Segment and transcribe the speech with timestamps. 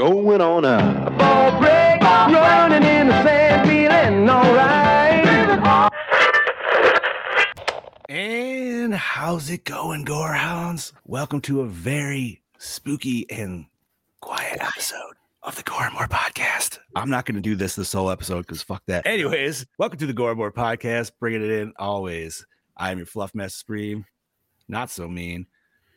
[0.00, 1.06] We're going on now.
[1.06, 5.26] A ball break, running in the sand, feeling alright.
[8.08, 10.92] And how's it going, Gorehounds?
[11.04, 13.66] Welcome to a very spooky and
[14.20, 16.78] quiet episode of the Gore and More podcast.
[16.96, 19.06] I'm not going to do this this whole episode because fuck that.
[19.06, 22.46] Anyways, welcome to the Gore and More podcast, bringing it in always.
[22.74, 24.06] I'm your fluff mess scream,
[24.66, 25.44] not so mean,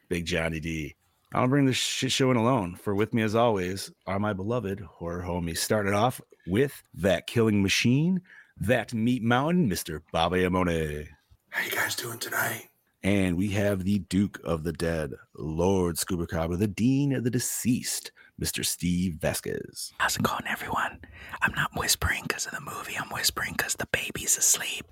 [0.09, 0.97] Big Johnny D.
[1.33, 2.75] I don't bring this shit show in alone.
[2.75, 5.57] For with me, as always, are my beloved horror homies.
[5.57, 8.21] Starting off with that killing machine,
[8.57, 10.01] that meat mountain, Mr.
[10.11, 11.07] Baba Yamone.
[11.49, 12.69] How you guys doing tonight?
[13.01, 17.31] And we have the Duke of the Dead, Lord Scuba Cabra, the Dean of the
[17.31, 18.63] Deceased, Mr.
[18.63, 19.91] Steve Vasquez.
[19.97, 20.99] How's it going, everyone?
[21.41, 22.95] I'm not whispering because of the movie.
[22.95, 24.85] I'm whispering because the baby's asleep.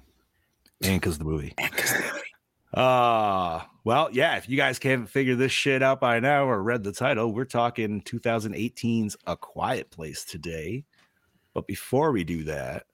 [0.83, 1.53] And because the movie.
[1.59, 2.31] And because the movie.
[2.73, 6.83] Uh, well, yeah, if you guys can't figure this shit out by now or read
[6.83, 10.85] the title, we're talking 2018's A Quiet Place today.
[11.53, 12.85] But before we do that,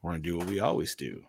[0.00, 1.22] we're to do what we always do.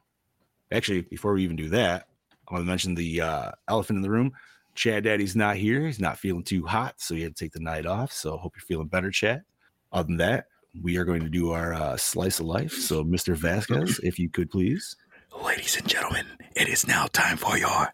[0.71, 2.07] Actually, before we even do that,
[2.47, 4.31] I want to mention the uh, elephant in the room.
[4.75, 5.85] Chad Daddy's not here.
[5.85, 8.13] He's not feeling too hot, so he had to take the night off.
[8.13, 9.43] So hope you're feeling better, Chad.
[9.91, 10.45] Other than that,
[10.81, 12.71] we are going to do our uh, slice of life.
[12.71, 13.35] So, Mr.
[13.35, 14.95] Vasquez, if you could please.
[15.43, 17.91] Ladies and gentlemen, it is now time for your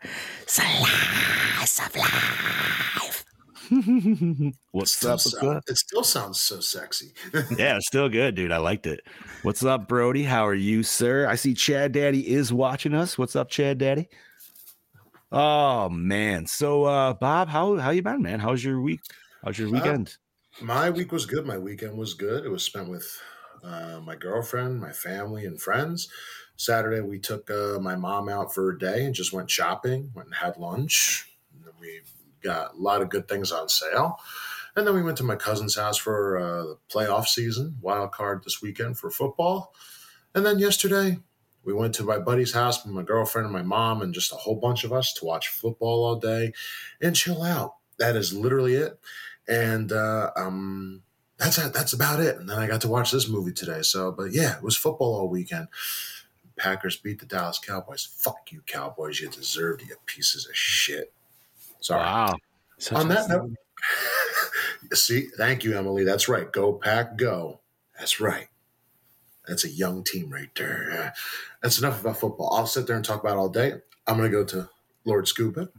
[0.47, 3.25] slice of life.
[4.71, 5.11] What's up?
[5.13, 7.13] What's sound- It still sounds so sexy.
[7.57, 8.51] Yeah, it's still good, dude.
[8.51, 9.01] I liked it.
[9.43, 10.23] What's up, Brody?
[10.23, 11.27] How are you, sir?
[11.27, 13.17] I see Chad Daddy is watching us.
[13.17, 14.07] What's up, Chad Daddy?
[15.31, 16.45] Oh man.
[16.47, 18.39] So uh Bob, how how you been, man?
[18.39, 19.01] How's your week?
[19.43, 20.15] How's your Uh, weekend?
[20.61, 21.45] My week was good.
[21.45, 22.45] My weekend was good.
[22.45, 23.05] It was spent with
[23.63, 26.07] uh, my girlfriend, my family, and friends.
[26.57, 30.27] Saturday, we took uh, my mom out for a day and just went shopping, went
[30.27, 31.29] and had lunch.
[31.53, 32.01] And we
[32.41, 34.19] got a lot of good things on sale.
[34.75, 38.43] And then we went to my cousin's house for uh, the playoff season, wild card
[38.43, 39.73] this weekend for football.
[40.33, 41.19] And then yesterday,
[41.63, 44.35] we went to my buddy's house with my girlfriend and my mom and just a
[44.35, 46.53] whole bunch of us to watch football all day
[47.01, 47.75] and chill out.
[47.97, 48.99] That is literally it.
[49.47, 51.03] And uh, um,
[51.37, 52.37] that's that's about it.
[52.37, 53.81] And then I got to watch this movie today.
[53.81, 55.67] So, but yeah, it was football all weekend.
[56.57, 58.05] Packers beat the Dallas Cowboys.
[58.05, 59.19] Fuck you, Cowboys.
[59.19, 61.13] You deserved it, you pieces of shit.
[61.81, 62.01] Sorry.
[62.01, 62.35] Wow.
[62.77, 63.51] Such On that note,
[64.93, 66.03] see, thank you, Emily.
[66.03, 66.51] That's right.
[66.51, 67.61] Go pack, go.
[67.97, 68.47] That's right.
[69.47, 71.13] That's a young team right there.
[71.61, 72.53] That's enough about football.
[72.53, 73.73] I'll sit there and talk about it all day.
[74.07, 74.69] I'm going to go to
[75.05, 75.69] Lord Scuba.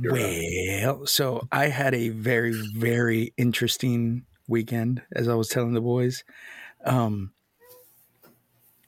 [0.00, 0.12] You're
[0.88, 0.96] up.
[0.98, 6.24] Well, so I had a very, very interesting weekend, as I was telling the boys.
[6.84, 7.32] Um,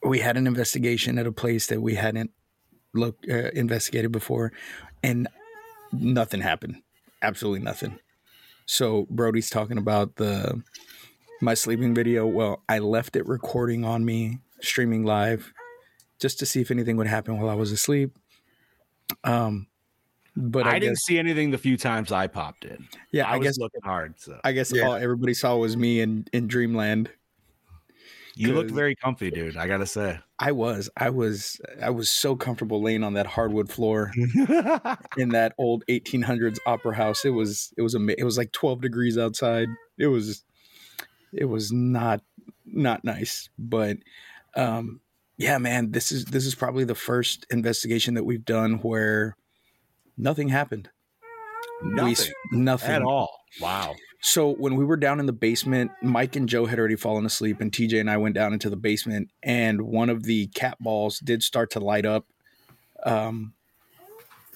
[0.08, 2.30] we had an investigation at a place that we hadn't
[2.94, 4.52] look uh, investigated before,
[5.02, 5.28] and
[5.92, 6.82] nothing happened.
[7.22, 7.98] Absolutely nothing.
[8.66, 10.62] So Brody's talking about the
[11.40, 12.26] my sleeping video.
[12.26, 15.52] Well, I left it recording on me, streaming live,
[16.18, 18.16] just to see if anything would happen while I was asleep.
[19.24, 19.66] Um,
[20.36, 22.88] but I, I, didn't guess see anything the few times I popped in.
[23.12, 24.14] yeah, I, I, was guess looking hard.
[24.18, 24.88] So I guess Yeah.
[24.88, 27.10] all everybody saw was me in in Dreamland.
[28.36, 29.56] You look 'cause- very comfy, dude.
[29.56, 30.18] I gotta say.
[30.38, 34.12] I was, I was, I was so comfortable laying on that hardwood floor
[35.16, 37.24] in that old 1800s opera house.
[37.24, 39.68] It was, it was a, it was like 12 degrees outside.
[39.98, 40.44] It was,
[41.32, 42.20] it was not,
[42.66, 43.48] not nice.
[43.58, 43.96] But,
[44.56, 45.00] um,
[45.38, 49.36] yeah, man, this is this is probably the first investigation that we've done where
[50.18, 50.88] nothing happened.
[51.82, 53.38] We Nothing nothing at all.
[53.60, 53.94] Wow.
[54.26, 57.60] So when we were down in the basement, Mike and Joe had already fallen asleep,
[57.60, 61.20] and TJ and I went down into the basement, and one of the cat balls
[61.20, 62.26] did start to light up.
[63.04, 63.54] Um,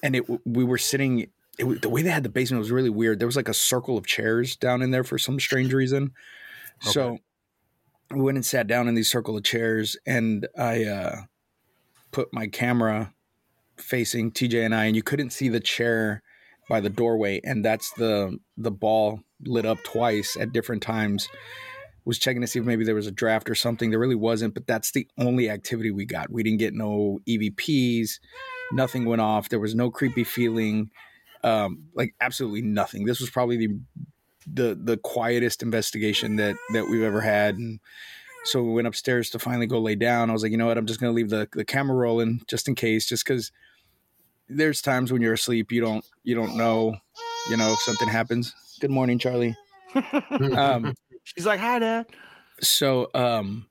[0.03, 1.29] and it we were sitting.
[1.57, 3.21] It, the way they had the basement was really weird.
[3.21, 6.15] There was like a circle of chairs down in there for some strange reason.
[6.81, 7.19] So
[8.11, 11.17] we went and sat down in these circle of chairs, and I uh,
[12.11, 13.15] put my camera
[13.77, 16.25] facing TJ and I, and you couldn't see the chair
[16.69, 21.29] by the doorway, and that's the the ball lit up twice at different times.
[22.05, 23.91] Was checking to see if maybe there was a draft or something.
[23.91, 26.31] There really wasn't, but that's the only activity we got.
[26.31, 28.21] We didn't get no EVPs.
[28.73, 29.49] Nothing went off.
[29.49, 30.91] There was no creepy feeling.
[31.45, 33.05] Um, like absolutely nothing.
[33.05, 33.79] This was probably the
[34.47, 37.57] the the quietest investigation that that we've ever had.
[37.57, 37.81] And
[38.45, 40.31] so we went upstairs to finally go lay down.
[40.31, 40.79] I was like, you know what?
[40.79, 43.53] I'm just gonna leave the the camera rolling just in case, just because
[44.49, 46.97] there's times when you're asleep you don't you don't know
[47.49, 48.55] you know if something happens.
[48.81, 49.57] Good morning, Charlie.
[50.57, 50.95] Um,
[51.25, 52.07] She's like, "Hi, Dad."
[52.61, 53.67] so um,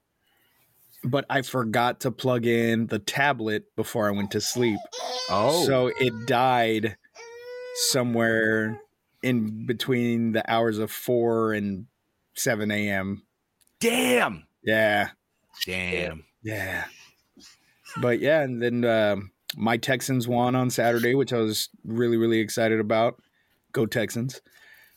[1.04, 4.80] but I forgot to plug in the tablet before I went to sleep.
[5.30, 6.98] Oh, So it died
[7.90, 8.80] somewhere
[9.24, 11.86] in between the hours of four and
[12.34, 13.24] seven a.m.
[13.80, 15.10] damn, Yeah,
[15.66, 16.26] damn.
[16.44, 16.86] yeah.
[18.02, 22.40] But yeah, and then um, my Texans won on Saturday, which I was really really
[22.40, 23.22] excited about.
[23.72, 24.42] Go Texans!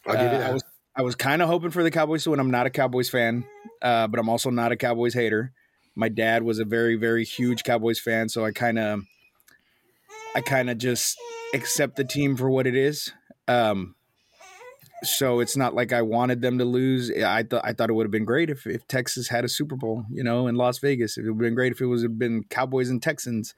[0.07, 0.51] I'll give you Uh, that.
[0.51, 0.63] I was
[0.95, 2.41] I was kind of hoping for the Cowboys to win.
[2.41, 3.45] I'm not a Cowboys fan,
[3.81, 5.53] uh, but I'm also not a Cowboys hater.
[5.95, 9.01] My dad was a very very huge Cowboys fan, so I kind of
[10.35, 11.17] I kind of just
[11.55, 13.13] accept the team for what it is.
[13.49, 13.95] Um,
[15.05, 17.11] so it's not like I wanted them to lose.
[17.11, 19.77] I thought I thought it would have been great if, if Texas had a Super
[19.77, 21.17] Bowl, you know, in Las Vegas.
[21.17, 23.55] It would have been great if it was been Cowboys and Texans.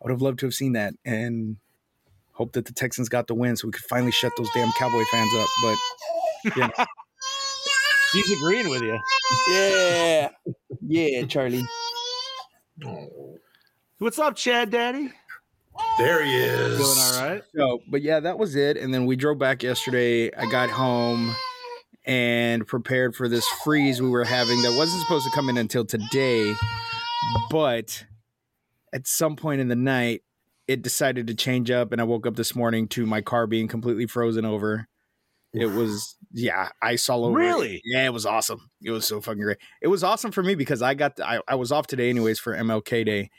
[0.00, 1.56] I would have loved to have seen that and
[2.38, 5.04] hope that the Texans got the win so we could finally shut those damn Cowboy
[5.10, 5.48] fans up.
[6.54, 6.86] But
[8.14, 8.98] He's agreeing with you.
[9.50, 10.30] yeah,
[10.80, 11.66] yeah, Charlie.
[12.86, 13.36] Oh,
[13.98, 15.12] What's up, Chad Daddy?
[15.98, 16.78] there he is.
[16.78, 17.42] Doing all right?
[17.54, 18.76] So, but yeah, that was it.
[18.76, 20.32] And then we drove back yesterday.
[20.32, 21.34] I got home
[22.04, 25.84] and prepared for this freeze we were having that wasn't supposed to come in until
[25.84, 26.54] today.
[27.50, 28.04] But
[28.92, 30.22] at some point in the night,
[30.68, 31.90] it decided to change up.
[31.92, 34.86] And I woke up this morning to my car being completely frozen over.
[35.54, 37.40] It was, yeah, ice all over.
[37.40, 37.44] it.
[37.46, 37.80] Really?
[37.84, 38.70] Yeah, it was awesome.
[38.82, 39.56] It was so fucking great.
[39.80, 42.54] It was awesome for me because I got, I, I was off today anyways for
[42.54, 43.30] MLK Day.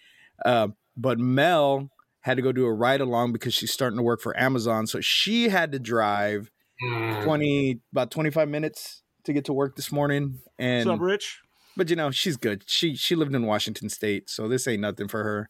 [0.44, 1.92] Uh, but Mel
[2.22, 4.88] had to go do a ride along because she's starting to work for Amazon.
[4.88, 6.52] So she had to drive
[6.82, 7.26] Mm.
[7.26, 10.40] 20, about 25 minutes to get to work this morning.
[10.58, 11.40] And, What's up, Rich?
[11.76, 12.64] but you know, she's good.
[12.68, 14.30] She, she lived in Washington state.
[14.30, 15.50] So this ain't nothing for her.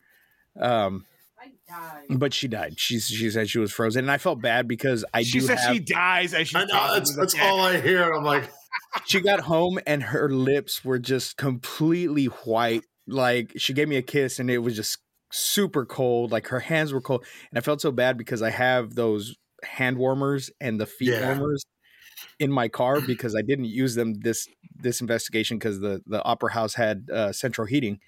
[0.59, 1.05] Um,
[2.09, 2.79] but she died.
[2.79, 4.05] She's, she said she was frozen.
[4.05, 6.65] And I felt bad because I she do said have, she dies as she's I
[6.65, 8.11] know that's, that's all I hear.
[8.11, 8.49] I'm like,
[9.05, 12.83] she got home and her lips were just completely white.
[13.07, 14.97] Like she gave me a kiss and it was just
[15.31, 16.31] super cold.
[16.31, 17.25] Like her hands were cold.
[17.51, 21.25] And I felt so bad because I have those hand warmers and the feet Yeah.
[21.25, 21.63] warmers
[22.39, 26.53] in my car because I didn't use them this this investigation because the the opera
[26.53, 27.99] house had uh, central heating,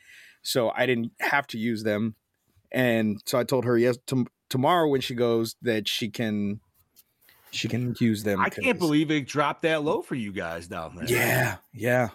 [0.41, 2.15] so I didn't have to use them.
[2.71, 6.59] And so I told her yes tom tomorrow when she goes that she can
[7.51, 8.39] she can use them.
[8.39, 11.06] I can't believe it dropped that low for you guys down there.
[11.06, 12.09] Yeah, yeah.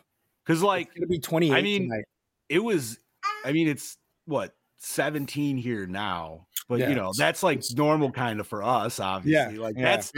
[0.44, 1.53] because like It's gonna be twenty.
[1.53, 2.05] I mean, tonight.
[2.49, 2.99] it was.
[3.44, 6.88] I mean, it's what 17 here now, but Yeah.
[6.88, 8.99] you know that's like normal kind of for us.
[8.99, 9.85] Obviously, like yeah.
[9.97, 10.12] that's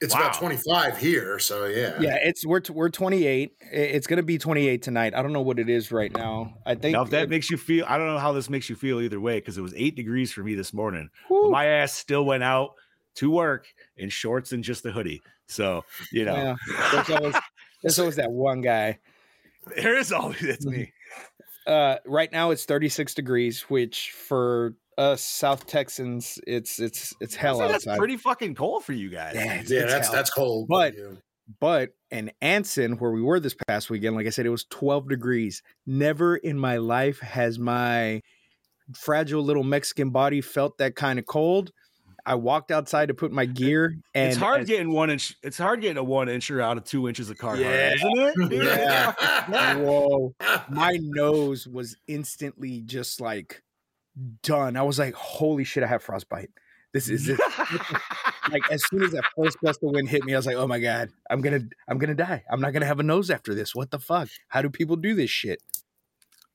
[0.00, 0.20] it's Wow.
[0.22, 1.38] about 25 here.
[1.38, 2.00] So yeah.
[2.00, 3.52] Yeah, it's we're t- we're 28.
[3.72, 5.14] It's gonna be 28 tonight.
[5.14, 6.54] I don't know what it is right now.
[6.66, 7.84] I think now if that it- makes you feel.
[7.88, 10.32] I don't know how this makes you feel either way because it was eight degrees
[10.32, 11.10] for me this morning.
[11.30, 12.74] My ass still went out
[13.16, 13.66] to work
[13.96, 15.22] in shorts and just a hoodie.
[15.46, 16.56] So you know, yeah,
[16.92, 17.34] there's always
[17.82, 18.98] there's always that one guy.
[19.76, 20.92] there is always that's me.
[21.66, 27.58] Uh, right now it's 36 degrees, which for us South Texans, it's it's it's hell
[27.58, 27.98] So that's outside.
[27.98, 29.34] pretty fucking cold for you guys.
[29.34, 30.16] Yeah, it's- Yeah, it's that's hell.
[30.16, 30.68] that's cold.
[30.68, 31.04] But- yeah.
[31.58, 35.08] But in Anson, where we were this past weekend, like I said, it was 12
[35.08, 35.64] degrees.
[35.84, 38.20] Never in my life has my
[38.94, 41.72] fragile little Mexican body felt that kind of cold.
[42.24, 45.34] I walked outside to put my gear, and it's hard as- getting one inch.
[45.42, 47.94] It's hard getting a one incher out of two inches of car, Yeah.
[47.94, 48.34] isn't it?
[48.50, 48.62] dude?
[48.66, 49.76] Yeah.
[49.76, 50.34] Whoa.
[50.68, 53.60] my nose was instantly just like
[54.42, 54.76] done.
[54.76, 56.50] I was like, holy shit, I have frostbite.
[56.92, 57.38] This is it.
[58.50, 60.66] like as soon as that first gust of wind hit me, I was like, oh
[60.66, 62.42] my God, I'm gonna I'm gonna die.
[62.50, 63.74] I'm not gonna have a nose after this.
[63.74, 64.28] What the fuck?
[64.48, 65.62] How do people do this shit?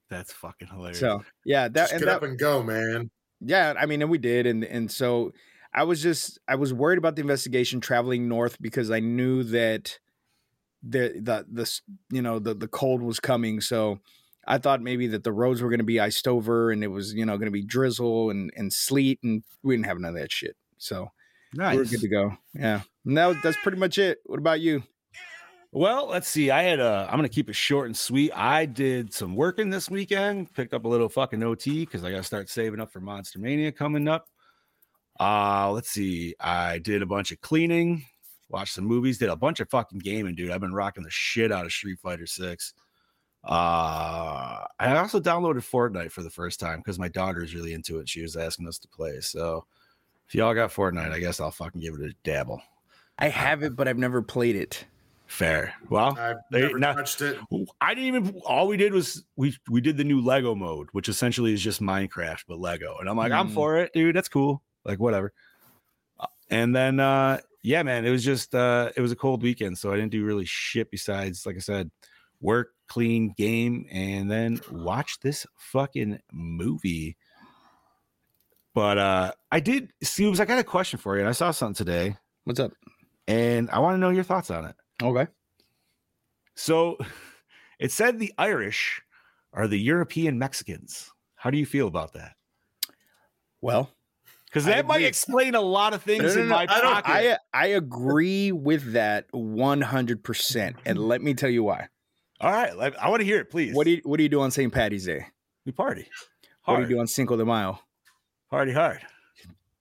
[0.10, 1.00] That's fucking hilarious.
[1.00, 3.10] So yeah, that Just and get that, up and go, man.
[3.40, 5.32] yeah, I mean, and we did, and and so
[5.74, 10.00] I was just I was worried about the investigation traveling north because I knew that
[10.84, 11.80] the the the
[12.12, 14.00] you know the the cold was coming, so
[14.48, 17.14] I thought maybe that the roads were going to be iced over and it was
[17.14, 20.22] you know going to be drizzle and and sleet, and we didn't have none of
[20.22, 20.56] that shit.
[20.78, 21.12] So
[21.54, 21.76] nice.
[21.76, 22.38] we are good to go.
[22.54, 24.20] Yeah, and that that's pretty much it.
[24.26, 24.84] What about you?
[25.72, 26.52] Well, let's see.
[26.52, 27.06] I had a.
[27.10, 28.32] I'm gonna keep it short and sweet.
[28.34, 30.54] I did some working this weekend.
[30.54, 33.74] Picked up a little fucking OT because I gotta start saving up for Monster Mania
[33.74, 34.30] coming up.
[35.20, 36.34] Uh, let's see.
[36.40, 38.06] I did a bunch of cleaning,
[38.48, 40.50] watched some movies, did a bunch of fucking gaming, dude.
[40.50, 42.74] I've been rocking the shit out of Street Fighter Six.
[43.46, 48.00] Uh, I also downloaded Fortnite for the first time because my daughter is really into
[48.00, 48.10] it.
[48.10, 49.20] She was asking us to play.
[49.22, 49.66] So
[50.28, 52.62] if y'all got Fortnite, I guess I'll fucking give it a dabble.
[53.20, 54.86] I have it, but I've never played it.
[55.28, 55.74] Fair.
[55.90, 57.38] Well, I've They- never now- touched it.
[57.82, 58.42] I didn't even.
[58.46, 61.82] All we did was we we did the new Lego mode, which essentially is just
[61.82, 63.54] Minecraft but Lego, and I'm like, I'm Mm.
[63.54, 64.16] for it, dude.
[64.16, 64.62] That's cool.
[64.84, 65.34] Like whatever.
[66.20, 69.80] Uh, And then uh yeah, man, it was just uh it was a cold weekend,
[69.80, 71.90] so I didn't do really shit besides, like I said,
[72.40, 77.18] work, clean, game, and then watch this fucking movie.
[78.74, 81.76] But uh I did see I got a question for you, and I saw something
[81.86, 82.72] today, What's up?
[83.28, 84.76] and I want to know your thoughts on it.
[85.02, 85.28] Okay.
[86.56, 86.98] So
[87.80, 89.02] it said the Irish
[89.54, 91.12] are the European Mexicans.
[91.36, 92.34] How do you feel about that?
[93.62, 93.90] Well,
[94.46, 97.12] Because that might explain a lot of things No, no, in my I pocket.
[97.12, 100.76] I I agree with that 100%.
[100.86, 101.88] And let me tell you why.
[102.42, 103.74] All right, like, I want to hear it, please.
[103.74, 104.72] What do you what do you do on St.
[104.72, 105.26] Patty's Day?
[105.66, 106.08] we party?
[106.66, 107.80] What do you do on Cinco de Mayo?
[108.50, 109.02] Party hard.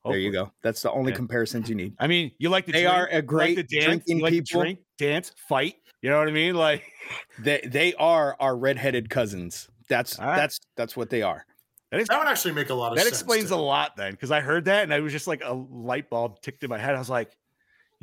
[0.06, 0.52] There you go.
[0.62, 1.16] That's the only Yeah.
[1.16, 1.94] comparisons you need.
[1.99, 4.23] I mean, you like to They drink, are a you like great dance, drinking you
[4.23, 4.61] like people.
[4.61, 5.76] drink, dance, fight.
[6.02, 6.54] You know what I mean?
[6.54, 6.84] Like
[7.38, 9.68] They they are our redheaded cousins.
[9.88, 10.37] That's All right.
[10.37, 11.46] that's that's what they are.
[11.90, 13.14] that, That would actually make a lot of that sense.
[13.20, 15.52] explains to a lot then, because I heard that and I was just like a
[15.54, 16.94] light bulb ticked in my head.
[16.94, 17.34] I was like,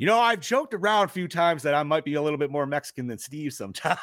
[0.02, 2.50] you know, I've joked around a few times that I might be a little bit
[2.50, 4.00] more Mexican than Steve sometimes.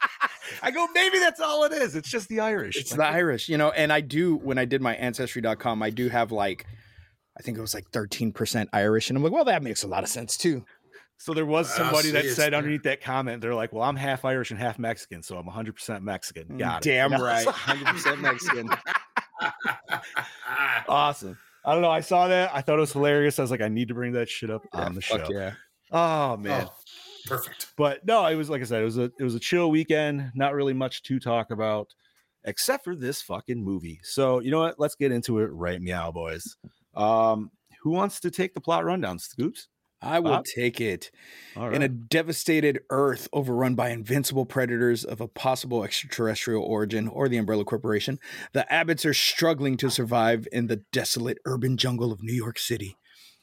[0.64, 1.94] I go, maybe that's all it is.
[1.94, 2.74] It's just the Irish.
[2.76, 5.90] It's Like, the Irish, you know, and I do when I did my ancestry.com, I
[5.90, 6.66] do have like
[7.38, 9.10] I think it was like 13% Irish.
[9.10, 10.64] And I'm like, well, that makes a lot of sense too.
[11.18, 12.58] So there was somebody that said there.
[12.58, 15.76] underneath that comment, they're like, "Well, I'm half Irish and half Mexican, so I'm 100
[15.76, 16.88] percent Mexican." Got it.
[16.88, 17.24] Mm, Damn You know?
[17.24, 17.46] right.
[17.46, 18.70] 100% Mexican.
[20.88, 21.38] awesome.
[21.68, 21.90] I don't know.
[21.90, 22.50] I saw that.
[22.54, 23.38] I thought it was hilarious.
[23.38, 25.26] I was like, I need to bring that shit up on the show.
[25.28, 25.52] Yeah.
[25.90, 26.66] Oh man.
[26.66, 26.72] Oh,
[27.26, 27.74] perfect.
[27.76, 30.32] But no, it was like I said, it was a it was a chill weekend.
[30.34, 31.88] Not really much to talk about,
[32.44, 34.00] except for this fucking movie.
[34.02, 34.80] So you know what?
[34.80, 36.56] Let's get into it right meow, boys.
[36.94, 37.50] Um,
[37.82, 39.18] who wants to take the plot rundown?
[39.18, 39.68] Scoops.
[40.00, 40.44] I will Bob?
[40.44, 41.10] take it.
[41.56, 47.28] All In a devastated Earth overrun by invincible predators of a possible extraterrestrial origin or
[47.28, 48.20] the Umbrella Corporation,
[48.52, 52.96] the Abbotts are struggling to survive in the desolate urban jungle of New York City,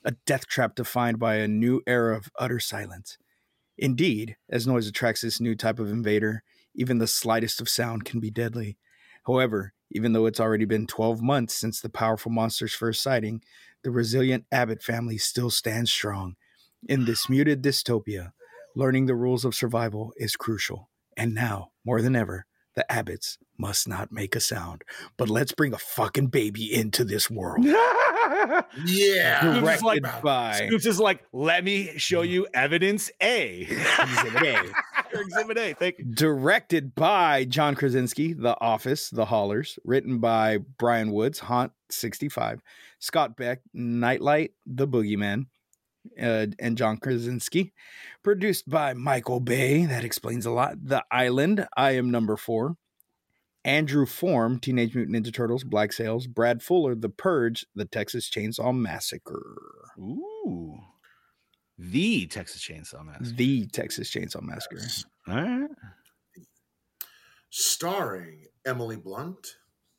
[0.05, 3.17] a death trap defined by a new era of utter silence.
[3.77, 6.43] Indeed, as noise attracts this new type of invader,
[6.73, 8.77] even the slightest of sound can be deadly.
[9.27, 13.41] However, even though it's already been 12 months since the powerful monster's first sighting,
[13.83, 16.35] the resilient Abbott family still stands strong.
[16.87, 18.31] In this muted dystopia,
[18.75, 20.89] learning the rules of survival is crucial.
[21.17, 24.83] And now, more than ever, the Abbotts must not make a sound.
[25.17, 27.65] But let's bring a fucking baby into this world.
[28.85, 29.39] Yeah.
[29.39, 33.61] Scoops is Directed like- by Scoops is like, let me show you evidence A.
[33.61, 34.71] Exhibit A.
[35.19, 35.73] Exhibit A.
[35.73, 36.05] Thank you.
[36.05, 39.77] Directed by John Krasinski, The Office, The Hollars.
[39.85, 42.61] Written by Bryan Woods, Haunt 65.
[42.99, 45.45] Scott Beck, Nightlight, The Boogeyman.
[46.21, 47.73] Uh, and John Krasinski.
[48.23, 49.85] Produced by Michael Bay.
[49.85, 50.75] That explains a lot.
[50.83, 52.77] The Island, I Am Number Four.
[53.63, 56.27] Andrew Form, Teenage Mutant Ninja Turtles, Black Sails.
[56.27, 59.91] Brad Fuller, The Purge, The Texas Chainsaw Massacre.
[59.99, 60.77] Ooh.
[61.77, 63.35] The Texas Chainsaw Massacre.
[63.35, 64.81] The Texas Chainsaw Massacre.
[65.27, 65.69] All right.
[67.49, 69.47] Starring Emily Blunt,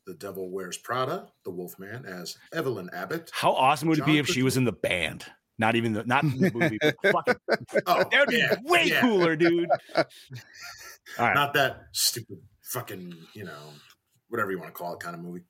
[0.06, 3.30] The Devil Wears Prada, The Wolfman as Evelyn Abbott.
[3.34, 5.26] How awesome would it be John if she was in the band?
[5.58, 7.34] Not even the not in the movie, but fucking
[7.86, 9.00] Oh, that would be yeah, way yeah.
[9.00, 9.68] cooler, dude.
[11.18, 11.34] Right.
[11.34, 13.70] Not that stupid fucking, you know,
[14.28, 15.44] whatever you want to call it kind of movie.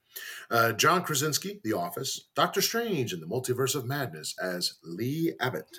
[0.50, 2.28] Uh, John Krasinski, The Office.
[2.34, 5.78] Doctor Strange in the Multiverse of Madness as Lee Abbott.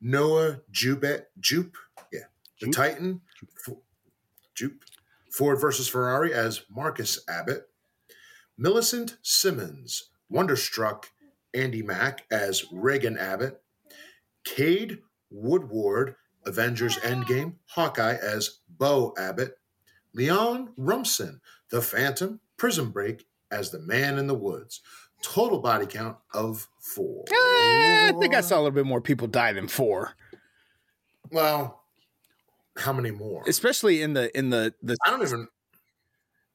[0.00, 1.76] Noah Jupe, Jupe,
[2.10, 2.20] yeah,
[2.60, 3.20] the Titan.
[3.68, 3.74] F-
[4.54, 4.82] Jupe.
[5.30, 7.68] Ford versus Ferrari as Marcus Abbott.
[8.56, 11.10] Millicent Simmons, Wonderstruck,
[11.56, 13.60] Andy Mack as Reagan Abbott.
[14.44, 14.98] Cade
[15.30, 19.58] Woodward, Avengers Endgame, Hawkeye as Bo Abbott.
[20.12, 24.80] Leon Russom, The Phantom, Prison Break as the Man in the Woods.
[25.22, 27.24] Total body count of four.
[27.30, 30.12] Eh, I think I saw a little bit more people die than four.
[31.32, 31.82] Well,
[32.76, 33.42] how many more?
[33.48, 35.48] Especially in the in the the I don't even.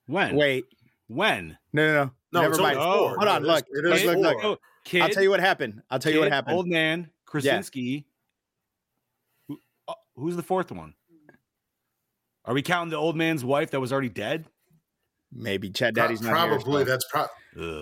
[0.05, 0.35] when?
[0.35, 0.65] wait.
[1.07, 1.57] When?
[1.73, 2.11] No, no, no.
[2.33, 2.79] No, Never it's only mind.
[2.87, 3.15] Oh, four.
[3.17, 4.61] hold on, It is- look, it look, is look, look.
[4.83, 4.89] Four.
[4.91, 5.81] Kid, I'll tell you what happened.
[5.89, 6.55] I'll tell you what happened.
[6.55, 8.05] Old man, Krasinski.
[9.47, 9.57] Who,
[9.87, 10.93] uh, who's the fourth one?
[12.45, 14.45] Are we counting the old man's wife that was already dead?
[15.31, 16.35] Maybe Chad Pro- Daddy's not here.
[16.59, 17.29] probably so- that's probably.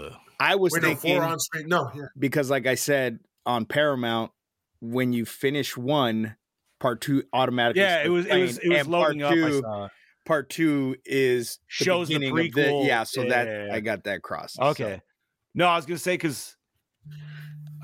[0.08, 0.14] Ugh.
[0.42, 1.68] I was wait, no, thinking four on screen.
[1.68, 2.04] No, yeah.
[2.18, 4.32] because, like I said on Paramount,
[4.80, 6.36] when you finish one,
[6.80, 7.82] part two automatically.
[7.82, 9.32] Yeah, it starts was it was playing, it was and part loading up.
[9.32, 9.88] I two- saw.
[10.26, 12.88] Part two is the Shows the beginning of the- prequel.
[12.88, 13.74] yeah, so Yeah, that yeah, yeah.
[13.74, 14.56] I got that crossed.
[14.56, 14.64] so.
[14.66, 15.02] Okay.
[15.56, 16.56] No, I was gonna say because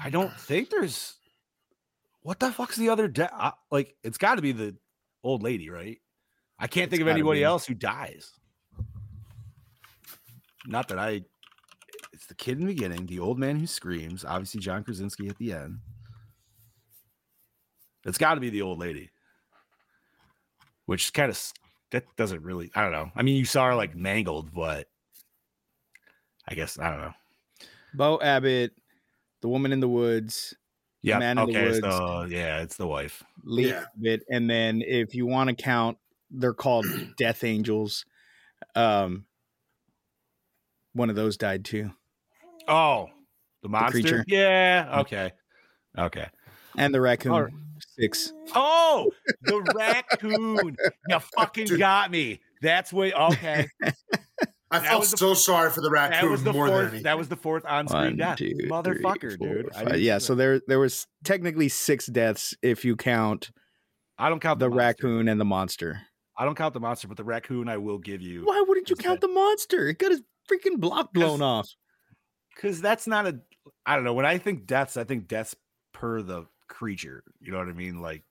[0.01, 1.15] I don't think there's
[2.21, 3.31] What the fuck's the other death?
[3.71, 4.75] Like, it's got to be the
[5.23, 5.99] old lady, right?
[6.59, 7.43] I can't It's think of anybody be.
[7.43, 8.31] else who dies.
[10.65, 11.23] Not that I.
[12.13, 14.23] It's the kid in the beginning, the old man who screams.
[14.25, 15.79] Obviously, John Krasinski at the end.
[18.05, 19.09] It's got to be the old lady,
[20.85, 21.39] which kind of
[21.91, 22.71] that doesn't really.
[22.75, 23.11] I don't know.
[23.15, 24.87] I mean, you saw her like mangled, but
[26.47, 27.13] I guess I don't know.
[27.93, 28.73] Bo Abbott,
[29.45, 30.55] the woman in the woods,
[31.03, 31.19] Yeah.
[31.19, 31.65] Man in the okay.
[31.69, 31.79] Woods.
[31.81, 33.23] So yeah, it's the wife.
[33.43, 33.85] Lee Yeah.
[33.95, 35.99] Abbott, and then if you want to count,
[36.31, 36.87] they're called
[37.17, 38.05] Death Angels.
[38.73, 39.25] Um,
[40.93, 41.91] one of those died too,
[42.67, 43.09] Oh,
[43.61, 43.91] the monster.
[43.91, 44.23] creature.
[44.27, 45.01] Yeah.
[45.01, 45.31] Okay.
[45.95, 46.25] Okay.
[46.75, 47.53] and the raccoon All right.
[47.99, 48.33] six.
[48.55, 49.11] Oh,
[49.43, 50.75] the raccoon.
[51.07, 51.77] You fucking Dude.
[51.79, 52.39] got me.
[52.63, 53.13] That's what.
[53.13, 53.67] Okay.
[54.71, 56.65] I That felt was the- so sorry for the raccoon That raccoon was the more
[56.67, 56.83] than fourth.
[56.87, 57.03] anything.
[57.03, 58.37] That was the fourth on-screen One, death.
[58.37, 59.69] two, three, Motherfucker, four, dude.
[59.75, 59.99] I five.
[60.01, 63.51] Yeah, so there there was technically six deaths if you count
[64.17, 66.01] I don't count the, the raccoon and the monster.
[66.37, 68.95] I don't count the monster, but the raccoon I will give you Why wouldn't you
[68.95, 69.87] What's count the monster?
[69.87, 71.69] It got his freaking block blown off.
[72.55, 73.39] because that's not a.
[73.85, 74.13] I don't know.
[74.13, 75.55] When I think deaths, I think deaths
[75.93, 77.23] per the creature.
[77.39, 78.01] You know what I mean?
[78.01, 78.23] Like,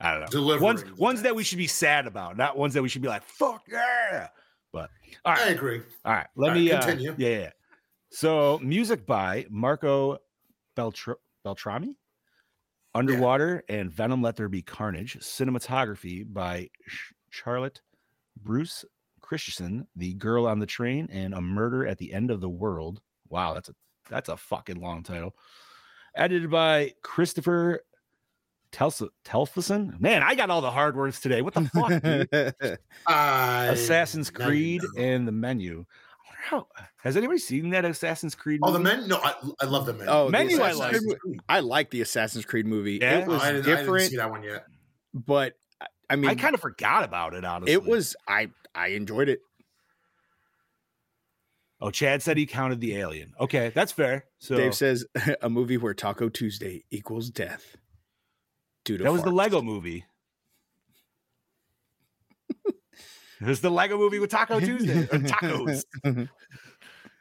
[0.00, 0.26] I don't know.
[0.28, 3.08] Delivering ones ones that we should be sad about, not ones that we should be
[3.08, 4.28] like, "Fuck yeah!"
[4.72, 4.90] But
[5.24, 5.82] all I agree.
[6.04, 6.26] all right.
[6.36, 7.14] Let All right, me uh, continue.
[7.18, 7.50] yeah, yeah.
[8.10, 10.18] So music by Marco
[10.76, 11.96] Beltr- Beltrami,
[12.94, 14.22] Underwater and Venom.
[14.22, 15.18] Let there be carnage.
[15.20, 17.80] Cinematography by Sh- Charlotte
[18.42, 18.84] Bruus
[19.20, 23.00] Christensen, The Girl on the Train, and A Murder at the End of the World.
[23.28, 23.74] Wow, that's a
[24.08, 25.34] that's a fucking long title.
[26.14, 27.80] Edited by Christopher
[28.72, 30.00] Telsa- Telfison.
[30.00, 31.42] Man, I got all the hard words today.
[31.42, 32.02] What the fuck?
[32.02, 32.78] dude?
[33.08, 35.02] Assassin's now you Creed know.
[35.02, 35.84] and the menu.
[35.84, 36.66] I wonder how
[37.02, 38.60] has anybody seen that Assassin's Creed?
[38.62, 38.96] Oh, the movie?
[38.96, 39.08] menu.
[39.08, 40.06] No, I, I love the menu.
[40.08, 40.96] Oh, the Menu I like.
[41.48, 42.98] I like the Assassin's Creed movie.
[43.00, 43.18] Yeah?
[43.18, 44.64] It was I, didn't, I didn't see that one yet.
[45.12, 47.44] but I- I mean, I kind of forgot about it.
[47.44, 49.40] Honestly, it was I I enjoyed it.
[51.80, 53.32] Oh, Chad said he counted the alien.
[53.40, 54.26] Okay, that's fair.
[54.38, 55.04] So Dave says
[55.42, 57.76] a movie where Taco Tuesday equals death.
[58.84, 59.30] Due to that was the.
[59.30, 60.04] Lego movie.
[62.66, 65.84] it was the Lego movie with Taco Tuesday or tacos.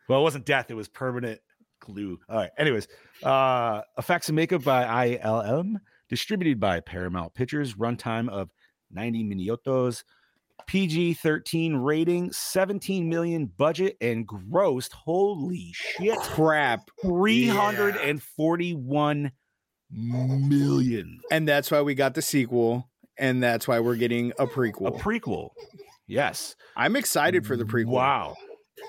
[0.08, 1.40] Well, it wasn't death; it was permanent
[1.80, 2.20] glue.
[2.30, 2.52] All right.
[2.58, 2.88] Anyways,
[3.24, 5.78] uh, effects and makeup by ILM,
[6.10, 7.74] distributed by Paramount Pictures.
[7.76, 8.50] Runtime of
[8.92, 10.04] 90 minutos.
[10.68, 14.94] PG 13 rating, 17 million budget, and grossed.
[14.94, 16.20] Holy shit!
[16.20, 16.88] Crap.
[17.02, 19.32] 341
[19.92, 21.20] million.
[21.32, 24.88] And that's why we got the sequel, and that's why we're getting a prequel.
[24.88, 25.50] A prequel.
[26.08, 26.56] Yes.
[26.76, 27.88] I'm excited for the prequel.
[27.88, 28.36] Wow.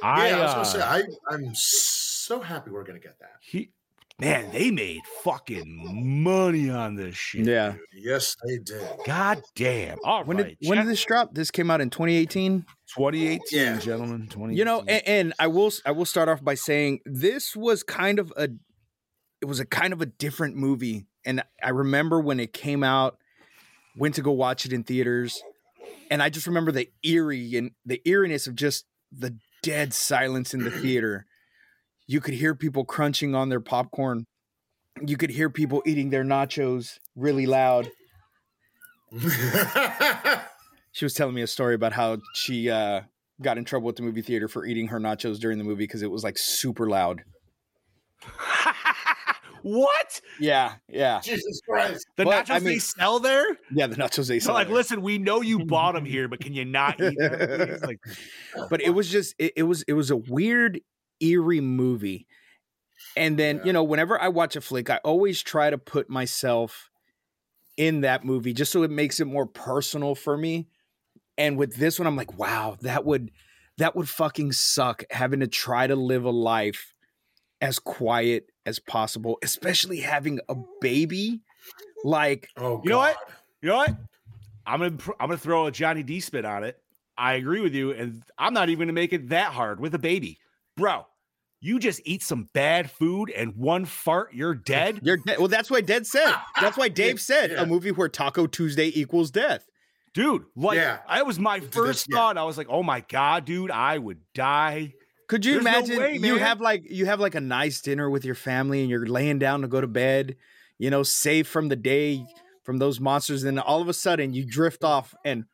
[0.02, 1.02] Yeah, I, I, was uh, gonna say I,
[1.34, 3.32] I'm so happy we're gonna get that.
[3.42, 3.70] he,
[4.18, 7.44] man, they made fucking money on this shit.
[7.46, 7.72] Yeah.
[7.72, 7.80] dude.
[7.92, 8.82] Yes, they did.
[9.04, 9.98] God damn.
[10.02, 10.56] All When right.
[10.58, 11.34] did when did this drop?
[11.34, 12.64] This came out in 2018.
[12.94, 13.76] 2018, Yeah.
[13.78, 14.22] gentlemen.
[14.28, 14.56] 2018.
[14.56, 18.18] You know, and, and I will I will start off by saying this was kind
[18.18, 18.48] of a
[19.42, 23.18] it was a kind of a different movie, and I remember when it came out,
[23.96, 25.42] went to go watch it in theaters,
[26.10, 30.64] and I just remember the eerie and the eeriness of just the dead silence in
[30.64, 31.26] the theater.
[32.06, 34.24] You could hear people crunching on their popcorn.
[35.06, 37.90] You could hear people eating their nachos really loud.
[40.92, 43.00] She was telling me a story about how she uh,
[43.40, 46.02] got in trouble with the movie theater for eating her nachos during the movie because
[46.02, 47.24] it was like super loud.
[49.62, 50.20] what?
[50.40, 52.06] Yeah, yeah, Jesus Christ.
[52.16, 53.46] The But, nachos I they sell there?
[53.72, 53.86] yeah.
[53.86, 54.54] The nachos they So sell.
[54.54, 54.76] like, there.
[54.76, 57.78] listen, we know you bought them here, but can you not eat them?
[57.82, 58.00] Like,
[58.70, 60.80] but it was just it, it was it was a weird,
[61.20, 62.26] eerie movie.
[63.16, 63.64] And then Yeah.
[63.66, 66.90] you know, whenever I watch a flick, I always try to put myself
[67.76, 70.68] in that movie just so it makes it more personal for me.
[71.38, 73.30] And with this one, I'm like, wow, that would
[73.78, 76.91] that would fucking suck having to try to live a life
[77.62, 81.40] as quiet as possible, especially having a baby.
[82.04, 83.14] Like, Oh, You know what?
[83.14, 83.34] God.
[83.62, 83.96] you know what?
[84.66, 86.78] I'm gonna I'm gonna throw a Johnny D spin on it.
[87.16, 89.98] I agree with you, and I'm not even gonna make it that hard with a
[89.98, 90.38] baby,
[90.76, 91.06] bro.
[91.60, 94.98] You just eat some bad food and one fart, you're dead.
[95.04, 95.38] you're dead.
[95.38, 96.34] Well, that's why Dead said.
[96.60, 97.62] That's why Dave said Yeah.
[97.62, 99.64] a movie where Taco Tuesday equals death.
[100.12, 100.98] Dude, like Yeah.
[101.08, 102.16] that was my first yeah.
[102.16, 102.36] thought.
[102.38, 104.94] I was like, oh my god, dude, I would die.
[105.32, 108.10] Could you There's no imagine way, you have like you have like a nice dinner
[108.10, 110.36] with your family and you're laying down to go to bed,
[110.76, 112.26] you know, safe from the day
[112.64, 115.46] from those monsters, and all of a sudden you drift off and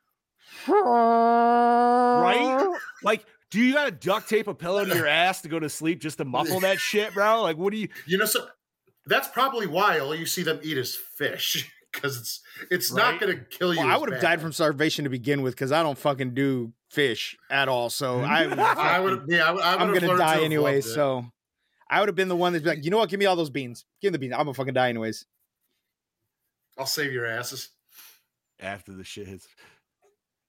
[0.67, 2.77] Right?
[3.05, 6.01] Like, do you gotta duct tape a pillow to your ass to go to sleep
[6.01, 7.43] just to muffle that shit, bro?
[7.43, 8.49] Like, what do you You know, so
[9.07, 13.12] That's probably why all you see them eat is fish because it's it's Right.
[13.12, 13.81] not going to kill you.
[13.81, 16.72] Well, I would have died from starvation to begin with because I don't fucking do
[16.90, 17.90] fish at all.
[17.90, 19.24] So I, I would.
[19.29, 20.81] Yeah, I, would- I I'm would've gonna learned to die have anyway.
[20.81, 21.24] So
[21.90, 23.09] I would have been the one that's like, you know what?
[23.09, 23.85] Give me all those beans.
[24.03, 24.33] Give me the beans.
[24.35, 25.24] I'm gonna fucking die anyways.
[26.79, 27.70] I'll save your asses.
[28.61, 29.48] after the shit hits.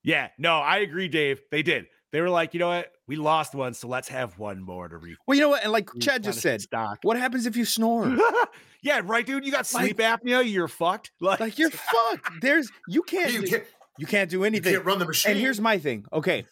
[0.04, 1.42] Yeah, no, I agree, Dave.
[1.52, 1.88] They did.
[2.12, 2.92] They were like, you know what?
[3.08, 5.16] We lost one, so let's have one more to re.
[5.28, 5.64] Well, you know what?
[5.64, 6.98] And like Chad just said, stock.
[7.04, 8.18] what happens if you snore?
[8.82, 9.46] yeah, right, dude.
[9.46, 10.50] You got Like- sleep apnea.
[10.52, 11.12] You're fucked.
[11.22, 12.42] Like, like you're fucked.
[12.42, 13.64] There's you can't You do- can't,
[14.00, 14.74] you can't do you anything.
[14.74, 15.34] can't run the machine.
[15.34, 16.06] And here's my thing.
[16.12, 16.46] Okay.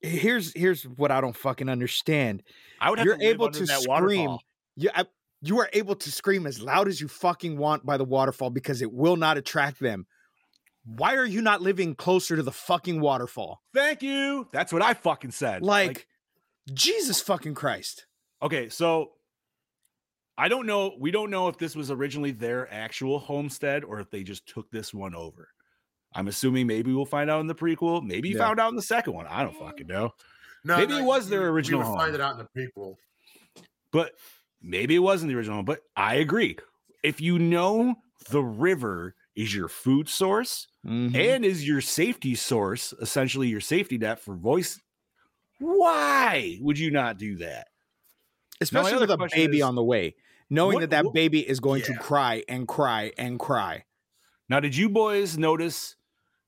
[0.00, 2.42] Here's here's what I don't fucking understand.
[2.80, 4.36] I would have You're to able to that scream.
[4.76, 5.04] You I,
[5.42, 8.82] you are able to scream as loud as you fucking want by the waterfall because
[8.82, 10.06] it will not attract them.
[10.84, 13.62] Why are you not living closer to the fucking waterfall?
[13.72, 14.48] Thank you.
[14.52, 15.62] That's what I fucking said.
[15.62, 16.06] Like,
[16.72, 18.06] Jesus fucking Christ.
[18.42, 19.12] okay, so
[20.38, 20.94] I don't know.
[20.98, 24.70] We don't know if this was originally their actual homestead or if they just took
[24.70, 25.48] this one over.
[26.14, 28.02] I'm assuming maybe we'll find out in the prequel.
[28.04, 28.44] Maybe you Yeah.
[28.46, 29.26] found out in the second one.
[29.26, 30.14] I don't fucking know.
[30.64, 32.96] no, maybe it was their you- original You would find it out in the prequel.
[33.92, 34.12] but
[34.60, 35.62] maybe it wasn't the original.
[35.62, 36.56] But I agree.
[37.02, 37.96] If you know
[38.30, 41.14] the river is your food source Mhm.
[41.14, 44.80] and is your safety source, essentially your safety net for voice,
[45.58, 47.68] why would you not do that?
[48.60, 50.14] Especially with a baby is, on the way,
[50.50, 53.84] knowing what- that that what- baby is going to cry and cry and cry.
[54.48, 55.96] Now, did you boys notice?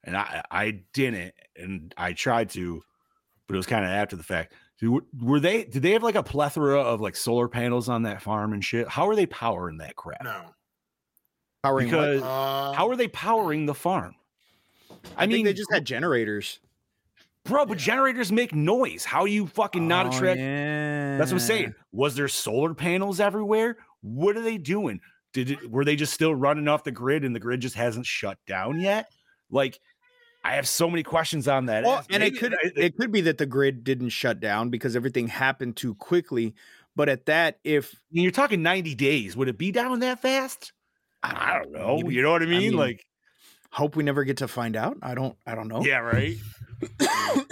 [0.06, 2.82] And I, I didn't, and I tried to,
[3.46, 4.52] but it was kind of after the fact.
[4.82, 5.64] Were were they?
[5.64, 8.86] Did they have like a plethora of like solar panels on that farm and shit?
[8.88, 10.22] How are they powering that crap?
[10.22, 10.50] No.
[11.64, 11.86] Powering?
[11.86, 14.14] Because Uh, how are they powering the farm?
[15.16, 16.60] I, I mean, mean, they just had generators.
[17.44, 19.04] bro, but generators make noise.
[19.04, 20.38] How you fucking not Oh, attract?
[20.40, 21.16] yeah.
[21.18, 21.74] That's what I'm saying.
[21.92, 23.76] Was there solar panels everywhere?
[24.02, 25.00] What are they doing?
[25.32, 28.06] Did it, were they just still running off the grid and the grid just hasn't
[28.06, 29.10] shut down yet?
[29.50, 29.78] Like,
[30.44, 31.84] I have so many questions on that.
[31.84, 35.26] Well, and it could it could be that the grid didn't shut down because everything
[35.28, 36.54] happened too quickly.
[36.96, 40.72] But at that, if you're talking 90 days, would it be down that fast?
[41.32, 41.96] I don't know.
[41.96, 42.58] maybe- You know what I mean?
[42.60, 43.04] mean, like,
[43.70, 44.96] hope we never get to find out.
[45.02, 45.36] I don't.
[45.46, 45.84] I don't know.
[45.84, 46.36] yeah, right.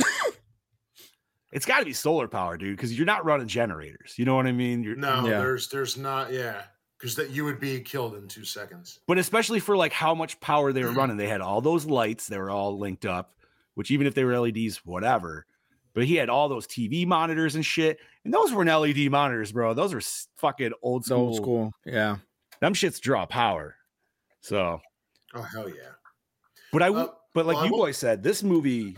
[1.53, 4.15] it's got to be solar power, dude, because you're not running generators.
[4.17, 4.83] You know what I mean?
[4.83, 5.39] You're, no, Yeah.
[5.39, 6.33] there's there's not.
[6.33, 6.63] Yeah,
[6.99, 9.01] because that you would be killed in two seconds.
[9.07, 12.27] but especially for like how much power they were running, they had all those lights.
[12.27, 13.35] They were all linked up,
[13.75, 15.47] which even if they were LEDs, whatever.
[15.95, 19.75] But he had all those TV monitors and shit, and those weren't LED monitors, bro.
[19.75, 20.01] Those were
[20.39, 21.19] fucking old school.
[21.19, 21.73] old school.
[21.85, 22.17] Yeah.
[22.63, 23.77] Them shits draw power.
[24.41, 24.81] So,
[25.35, 25.93] Oh hell yeah!
[26.73, 28.97] but I Uh, but like well, you will- boys said, this movie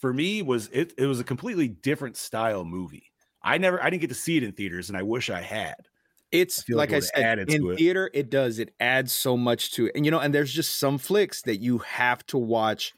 [0.00, 0.92] for me was it.
[0.96, 3.10] It was a completely different style movie.
[3.42, 5.74] I never, I didn't get to see it in theaters, and I wish I had.
[6.30, 7.78] It's I like like it I said in to it.
[7.78, 8.10] theater.
[8.12, 8.58] It does.
[8.58, 11.56] It adds so much to it, and you know, and there's just some flicks that
[11.58, 12.92] you have to watch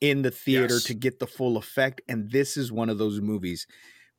[0.00, 0.84] in the theater Yes.
[0.84, 2.00] to get the full effect.
[2.08, 3.66] And this is one of those movies.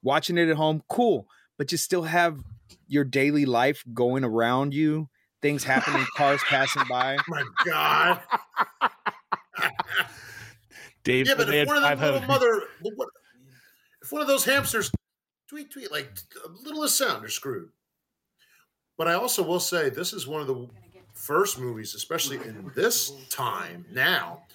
[0.03, 1.27] Watching it at home, cool,
[1.61, 2.39] but you still have
[2.87, 5.07] your daily life going around you.
[5.43, 7.17] Things happening, cars passing by.
[7.19, 8.19] Oh my god!
[11.03, 12.63] Dave, yeah, but if one of them little mother,
[14.01, 14.89] if one of those hamsters
[15.47, 16.09] tweet tweet like
[16.43, 17.69] a littlest sound, you're screwed.
[18.97, 20.67] But I also will say this is one of the
[21.13, 24.45] first movies, especially in this time now,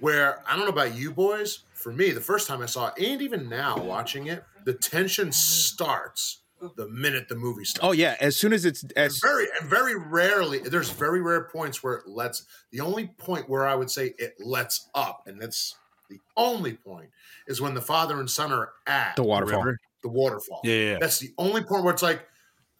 [0.00, 1.60] where I don't know about you boys.
[1.74, 5.30] For me, the first time I saw it, and even now watching it, the tension
[5.30, 6.40] starts
[6.76, 7.86] the minute the movie starts.
[7.86, 11.44] Oh yeah, as soon as it's And as very and very rarely there's very rare
[11.44, 15.40] points where it lets the only point where I would say it lets up, and
[15.40, 15.76] that's
[16.08, 17.10] the only point,
[17.46, 19.62] is when the father and son are at the waterfall.
[19.62, 19.78] river.
[20.02, 20.60] the waterfall.
[20.64, 20.98] Yeah, yeah, yeah.
[21.00, 22.26] That's the only point where it's like,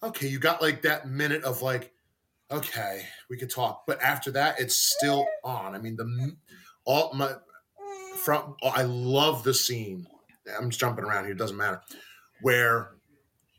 [0.02, 1.92] okay, you got like that minute of like,
[2.50, 5.74] okay, we could talk, but after that, it's still on.
[5.74, 6.36] I mean, the
[6.84, 7.34] all my
[8.16, 10.06] from I love the scene.
[10.58, 11.82] I'm just jumping around here; it doesn't matter.
[12.42, 12.95] Where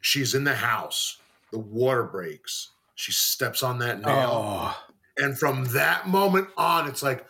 [0.02, 1.18] she's in the house,
[1.52, 4.84] the water breaks, she steps on that nail, Oh,
[5.18, 7.26] and from that moment on, it's like.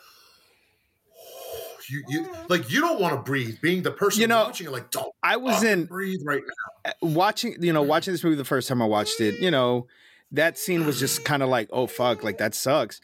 [1.90, 3.62] You, you like you don't want to breathe.
[3.62, 6.42] Being the person You know, watching it, like don't I was in breathe right
[6.86, 6.92] now.
[6.92, 9.88] Uh, watching you know watching this movie the first time i watched it you know
[10.34, 13.00] that scene was just kind of like oh fuck like that sucks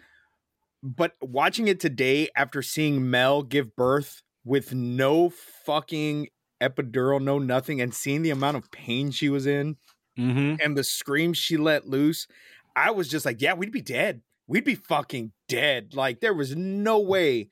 [0.82, 6.28] but watching it today after seeing mel give birth with no fucking
[6.70, 9.76] epidural no nothing and seeing the amount of pain she was in
[10.18, 10.56] Mm-hmm.
[10.64, 12.28] and the screams she let loose
[12.76, 16.56] i was just like yeah we'd be dead we'd be fucking dead like there was
[16.56, 17.50] no way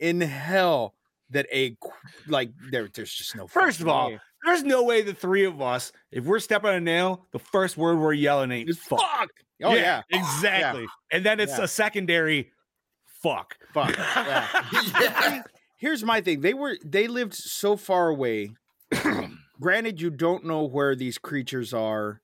[0.00, 0.94] in hell
[1.30, 1.76] that a
[2.26, 4.18] like there there's just no First of all, way.
[4.44, 7.76] there's no way the three of us, if we're stepping on a nail, the first
[7.76, 8.98] word we're yelling ain't fuck.
[8.98, 9.28] fuck.
[9.62, 10.02] Oh yeah.
[10.10, 10.86] exactly.
[11.12, 11.64] And then it's Yeah.
[11.64, 12.50] a secondary
[13.22, 13.56] fuck.
[13.72, 13.96] Fuck.
[13.96, 15.42] Yeah.
[15.80, 16.42] Here's my thing.
[16.42, 18.50] They were they lived so far away.
[19.60, 22.20] Granted, you don't know where these creatures are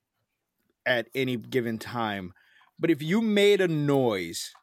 [0.85, 2.33] at any given time,
[2.79, 4.53] but if you made a noise,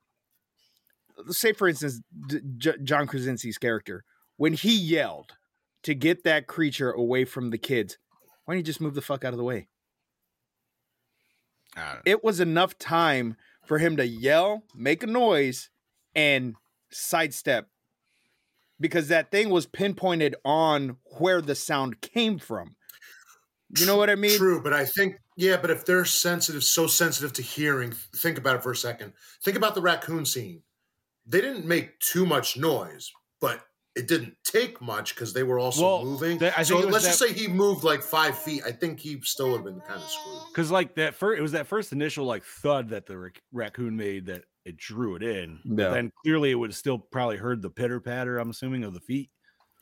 [1.28, 4.04] say for instance, D- J- John Krasinski's character,
[4.36, 5.32] when he yelled
[5.82, 7.98] to get that creature away from the kids,
[8.44, 9.66] why don't you just move the fuck out of the way?
[12.04, 15.68] it was enough time for him to yell, make a noise,
[16.14, 16.54] and
[16.92, 17.68] sidestep
[18.80, 22.76] because that thing was pinpointed on where the sound came from.
[23.78, 24.36] You know what I mean?
[24.38, 28.56] True, but I think yeah, but if they're sensitive, so sensitive to hearing, think about
[28.56, 29.12] it for a second.
[29.44, 30.62] Think about the raccoon scene.
[31.26, 33.10] They didn't make too much noise,
[33.40, 33.60] but
[33.96, 36.38] it didn't take much because they were also Well, moving.
[36.38, 38.62] that- I so let's just say he moved like five feet.
[38.64, 40.42] I think he still would have been kind of screwed.
[40.52, 43.96] Because like that first, it was that first initial like thud that the rac- raccoon
[43.96, 45.60] made that it drew it in.
[45.64, 48.38] But then clearly it would have still probably heard the pitter patter.
[48.38, 49.30] I'm assuming of the feet.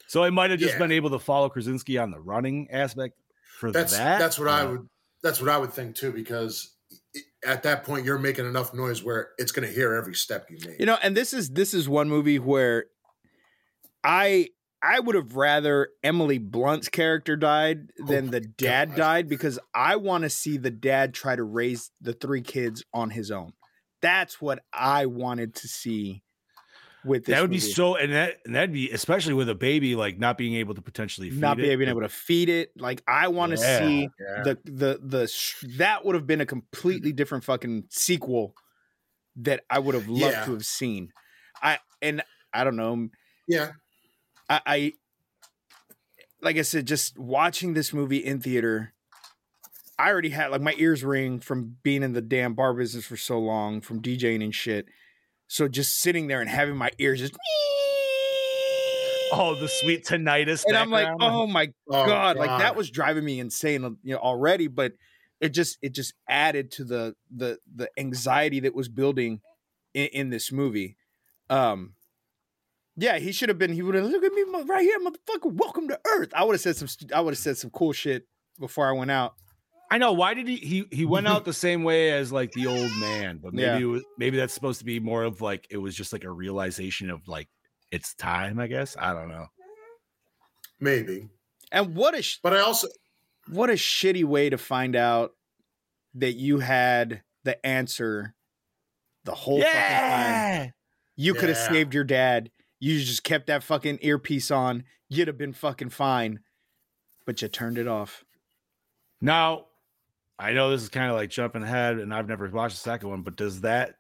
[0.09, 0.79] So it might have just Yeah.
[0.79, 3.15] been able to follow Krasinski on the running aspect
[3.59, 4.19] for That's that.
[4.19, 4.89] that's what I Uh, would
[5.23, 6.77] that's what I would think too because
[7.47, 10.59] at that point you're making enough noise where it's going to hear every step you
[10.67, 10.81] make.
[10.81, 12.87] You know, and this is this is one movie where
[14.05, 14.49] I
[14.83, 18.97] I would have rather Emily Blunt's character died than Oh the dad God.
[18.97, 23.11] died because I want to see the dad try to raise the three kids on
[23.11, 23.53] his own.
[24.03, 26.23] That's what I wanted to see
[27.05, 29.95] with this That would be so, and that and that'd be especially with a baby
[29.97, 31.79] like not being able to potentially feed not it.
[31.79, 32.73] being able to feed it.
[32.77, 33.79] Like I want to Yeah.
[33.79, 34.43] see Yeah.
[34.45, 38.55] the the the that would have been a completely different fucking sequel
[39.37, 40.45] that I would have loved Yeah.
[40.47, 41.13] to have seen.
[41.63, 43.09] I and I don't know.
[43.49, 43.73] yeah,
[44.49, 44.93] I, I
[46.41, 48.92] like I said, just watching this movie in theater.
[49.99, 53.17] I already had like my ears ring from being in the damn bar business for
[53.17, 54.87] so long, from DJing and shit.
[55.49, 57.35] So just sitting there and having my ears just
[59.35, 60.65] Oh, the sweet tinnitus.
[60.67, 64.19] and I'm like, oh my Oh, god, like that was driving me insane, you know,
[64.19, 64.67] already.
[64.69, 64.93] But
[65.41, 69.41] it just it just added to the the the anxiety that was building
[69.95, 70.97] in, in this movie.
[71.49, 71.95] Um,
[72.97, 73.73] yeah, he should have been.
[73.73, 75.53] He would have look at me right here, motherfucker.
[75.53, 76.31] Welcome to Earth.
[76.35, 76.89] I would have said some.
[77.15, 78.27] I would have said some cool shit
[78.61, 79.35] before I went out.
[79.93, 80.13] I know.
[80.13, 80.57] Why did he?
[80.57, 83.79] He he went out the same way as like the old man, but maybe Yeah.
[83.79, 86.31] it was, maybe that's supposed to be more of like it was just like a
[86.31, 87.49] realization of like
[87.91, 88.59] it's time.
[88.59, 89.47] I guess I don't know.
[90.81, 91.29] maybe.
[91.71, 92.89] And what a sh- But I also
[93.49, 95.33] what a shitty way to find out
[96.15, 98.35] that you had the answer
[99.25, 100.73] the whole fucking time.
[101.17, 101.69] You could have Yeah.
[101.69, 102.51] saved your dad.
[102.81, 104.85] You just kept that fucking earpiece on.
[105.09, 106.41] You'd have been fucking fine.
[107.27, 108.25] But you turned it off.
[109.21, 109.67] Now,
[110.43, 113.09] I know this is kind of like jumping ahead, and I've never watched the second
[113.09, 113.95] one, but does that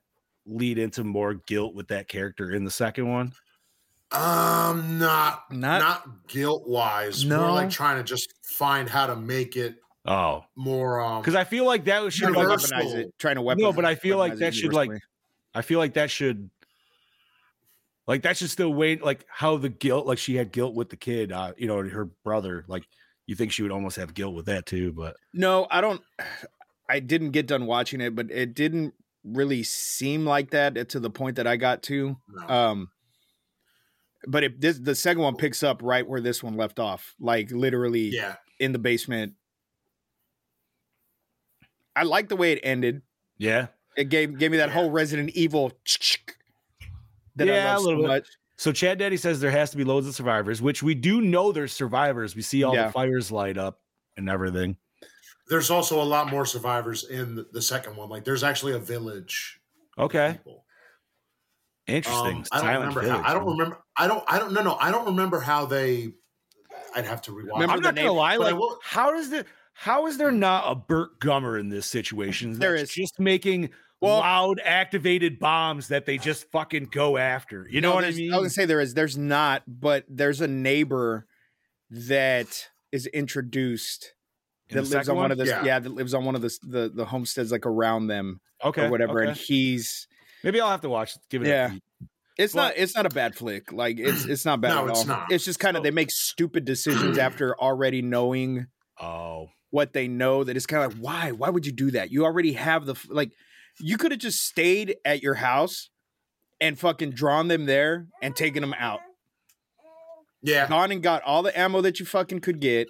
[0.45, 3.33] lead into more guilt with that character in the second one?
[4.11, 7.25] um not Not- not, guilt wise.
[7.25, 7.41] No.
[7.41, 8.29] More like trying to just
[8.59, 12.35] find how to make it Oh, more um because I feel like that should Trying
[12.35, 13.15] to like, weaponize it.
[13.19, 15.09] Trying to weaponize No, but I feel like that should, like, universally.
[15.55, 16.51] I feel like that should
[18.07, 20.97] like that should still wait like how the guilt like she had guilt with the
[20.97, 22.83] kid uh you know her brother like
[23.27, 26.03] you think she would almost have guilt with that too but No, I don't.
[26.91, 28.93] I didn't get done watching it, but it didn't
[29.25, 32.17] really seem like that to the point that I got to.
[32.29, 32.49] no.
[32.49, 32.91] Um,
[34.27, 37.51] but if this the second one picks up right where this one left off, like
[37.51, 38.35] literally yeah.
[38.61, 39.35] in the basement.
[41.97, 43.03] I like the way it ended.
[43.39, 44.75] yeah It gave gave me that Yeah.
[44.75, 45.69] whole Resident Evil
[47.37, 48.09] that Yeah, I a love so little bit.
[48.09, 48.27] much.
[48.57, 51.53] So chad daddy says there has to be loads of survivors which we do know
[51.53, 52.87] there's survivors we see all Yeah.
[52.87, 53.81] the fires light up
[54.17, 54.77] and everything
[55.49, 58.09] There's also a lot more survivors in the, the second one.
[58.09, 59.61] Like there's actually a village.
[59.99, 60.39] okay
[61.87, 63.01] interesting Um, I don't Silent remember.
[63.03, 63.51] Village, How, I don't huh?
[63.51, 63.79] remember.
[63.97, 64.25] I don't.
[64.29, 64.53] I don't.
[64.53, 64.77] No, no.
[64.81, 66.13] I don't remember how they.
[66.95, 67.55] I'd have to rewatch.
[67.55, 70.65] Remember i'm the not gonna lie like will- how does the how is there not
[70.71, 72.59] a Burt Gummer in this situation?
[72.59, 73.71] There is just making
[74.03, 77.67] Well- loud activated bombs that they just fucking go after.
[77.71, 78.33] You know what I there's- mean?
[78.33, 78.95] I was gonna say there is.
[78.95, 81.27] There's not, but there's a neighbor
[81.91, 84.13] that is introduced
[84.69, 85.65] In that lives on one of the Yeah.
[85.65, 85.79] yeah.
[85.79, 89.21] that lives on one of the the, the homesteads like around them okay, or whatever,
[89.21, 89.29] okay.
[89.31, 90.07] and he's
[90.45, 91.13] Maybe I'll have to watch.
[91.31, 91.49] Give it.
[91.49, 91.73] Yeah.
[91.73, 92.05] A
[92.39, 93.73] it's Well- not it's not a bad flick.
[93.73, 95.07] Like it's it's not bad No, at it's all.
[95.07, 95.31] not.
[95.33, 98.67] It's just kind of So- they make stupid decisions after already knowing
[99.01, 102.11] Oh, what they know that it's kind of like why why would you do that
[102.13, 103.33] you already have the like
[103.81, 105.91] you could have just stayed at your house
[106.61, 109.01] and fucking drawn them there and taken them out
[110.43, 110.69] Yeah.
[110.69, 112.89] gone and got all the ammo that you fucking could get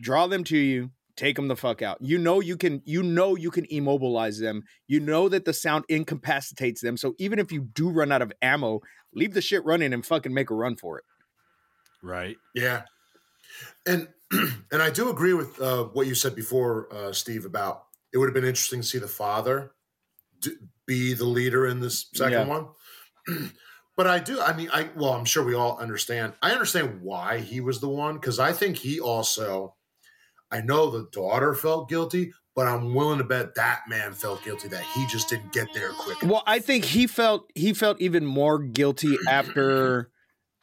[0.00, 1.98] draw them to you, take them the fuck out.
[2.00, 4.62] You know you can you know you can immobilize them.
[4.88, 6.96] You know that the sound incapacitates them.
[6.96, 8.80] So even if you do run out of ammo,
[9.14, 11.04] leave the shit running and fucking make a run for it.
[12.02, 12.36] Right.
[12.54, 12.84] Yeah,
[13.86, 14.08] and
[14.72, 17.44] and I do agree with uh, what you said before, uh, Steve.
[17.44, 19.72] About it would have been interesting to see the father
[20.40, 22.46] d- be the leader in this second Yeah.
[22.46, 22.68] one.
[23.96, 24.40] but I do.
[24.40, 26.34] I mean, I well, I'm sure we all understand.
[26.42, 29.74] I understand why he was the one because I think he also.
[30.50, 34.66] I know the daughter felt guilty, but I'm willing to bet that man felt guilty
[34.68, 36.20] that he just didn't get there quick.
[36.22, 40.10] Well, I think he felt he felt even more guilty after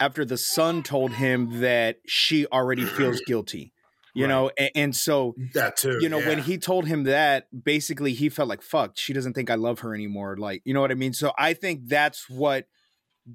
[0.00, 3.72] after the son told him that she already feels guilty.
[4.14, 4.28] You Right.
[4.28, 5.98] know, and, and so that too.
[6.00, 9.50] you know when he told him that basically he felt like fuck she doesn't think
[9.50, 12.66] i love her anymore like you know what i mean so i think that's what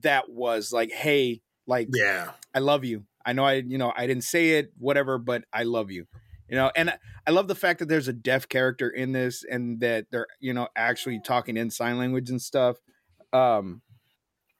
[0.02, 4.08] that was like hey like yeah, i love you i know i you know i
[4.08, 6.06] didn't say it whatever but i love you
[6.50, 9.44] you know and I- i love the fact that there's a deaf character in this
[9.50, 12.78] and that they're you know actually talking in sign language and stuff
[13.34, 13.82] um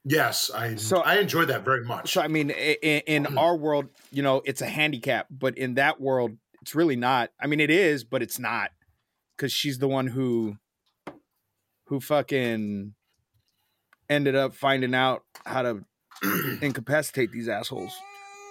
[0.06, 2.12] yes, I So- I enjoyed that very much.
[2.14, 3.38] so i mean i- i- in mm.
[3.38, 7.48] our world you know it's a handicap but in that world it's really not i
[7.48, 8.72] mean it is but it's not
[9.36, 10.58] because she's the one who
[11.88, 12.94] who fucking
[14.10, 15.86] ended up finding out how to
[16.62, 17.94] incapacitate these assholes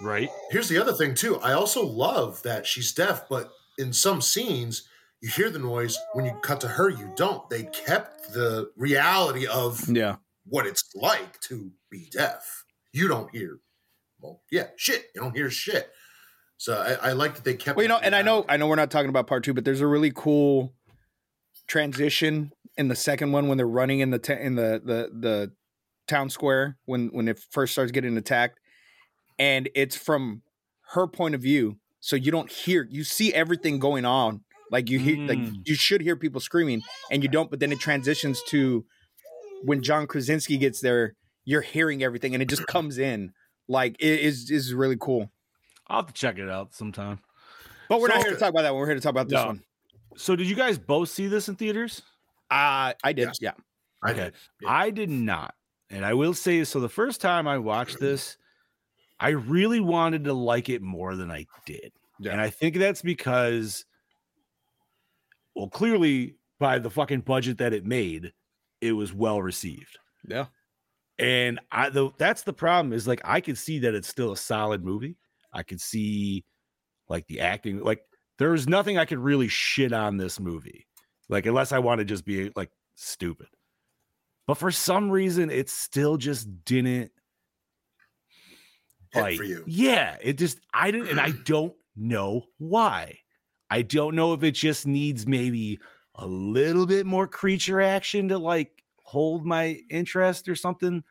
[0.01, 0.29] Right.
[0.49, 1.39] Here's the other thing too.
[1.39, 4.83] I also love that she's deaf, but in some scenes
[5.21, 5.97] you hear the noise.
[6.11, 7.47] When you cut to her, you don't.
[7.49, 12.63] They kept the reality of yeah what it's like to be deaf.
[12.91, 13.59] You don't hear.
[14.19, 15.05] Well, yeah, shit.
[15.15, 15.89] You don't hear shit.
[16.57, 17.75] So I, I like that they kept.
[17.75, 19.53] well you know that and i know i know we're not talking about part two
[19.53, 20.73] but there's a really cool
[21.67, 25.51] transition in the second one when they're running in the ta- in the the the
[26.07, 28.59] town square when when it first starts getting attacked
[29.39, 30.41] and it's from
[30.93, 34.99] her point of view so you don't hear you see everything going on like you
[34.99, 35.67] hear like Mm.
[35.67, 38.85] you should hear people screaming and you don't but then it transitions to
[39.65, 43.33] when John Krasinski gets there you're hearing everything and it just comes in
[43.67, 45.29] like it is is really cool
[45.87, 47.19] I'll have to check it out sometime.
[47.89, 49.35] but we're not here to talk about that one we're here to talk about this
[49.35, 49.47] No.
[49.47, 49.63] one
[50.15, 52.01] So did you guys both see this in theaters?
[52.51, 53.37] uh I did Yes.
[53.41, 53.53] yeah
[54.03, 54.23] I Okay.
[54.25, 54.33] did.
[54.61, 54.69] Yeah.
[54.69, 55.55] I did not.
[55.89, 58.37] And I will say so the first time I watched this,
[59.19, 61.93] I really wanted to like it more than I did.
[62.19, 62.33] Yeah.
[62.33, 63.85] And I think that's because
[65.55, 68.33] well, clearly by the fucking budget that it made,
[68.83, 69.97] it was well received.
[70.27, 70.45] yeah
[71.19, 74.37] And I though that's the problem is like I could see that it's still a
[74.37, 75.17] solid movie.
[75.53, 76.45] I could see
[77.07, 78.01] like the acting, like
[78.39, 80.87] there's nothing I could really shit on this movie.
[81.29, 83.47] Like unless I want to just be like stupid.
[84.47, 87.11] But for some reason it still just didn't
[89.11, 89.63] Hit like for you.
[89.67, 93.19] yeah, it just I didn't and I don't know why.
[93.69, 95.79] I don't know if it just needs maybe
[96.15, 101.03] a little bit more creature action to like hold my interest or something.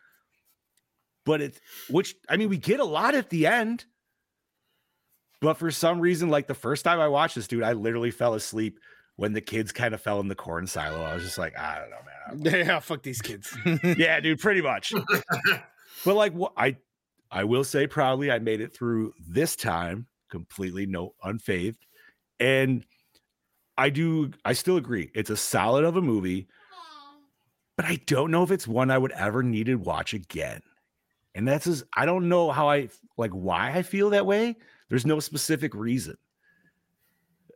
[1.25, 3.85] But it's which I mean, we get a lot at the end.
[5.41, 8.35] But for some reason, like the first time I watched this, dude, I literally fell
[8.35, 8.79] asleep
[9.17, 11.03] when the kids kind of fell in the corn silo.
[11.03, 12.67] I was just like, I don't know, man.
[12.67, 13.57] yeah fuck these kids
[13.97, 14.93] yeah, dude, pretty much.
[16.05, 16.77] but like, what I
[17.31, 21.85] I will say proudly, I made it through this time completely no unfaved,
[22.41, 22.85] and
[23.79, 24.31] I do.
[24.45, 25.11] I still agree.
[25.15, 26.47] It's a solid of a movie,
[27.77, 30.61] but I don't know if it's one I would ever need to watch again.
[31.35, 34.57] And that's just, I don't know how I like why I feel that way.
[34.91, 36.17] There's no specific reason.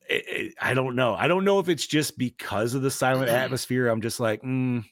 [0.09, 1.15] It- it- I don't know.
[1.15, 3.89] I don't know if it's just because of the silent atmosphere.
[3.89, 4.85] I'm just like, mm,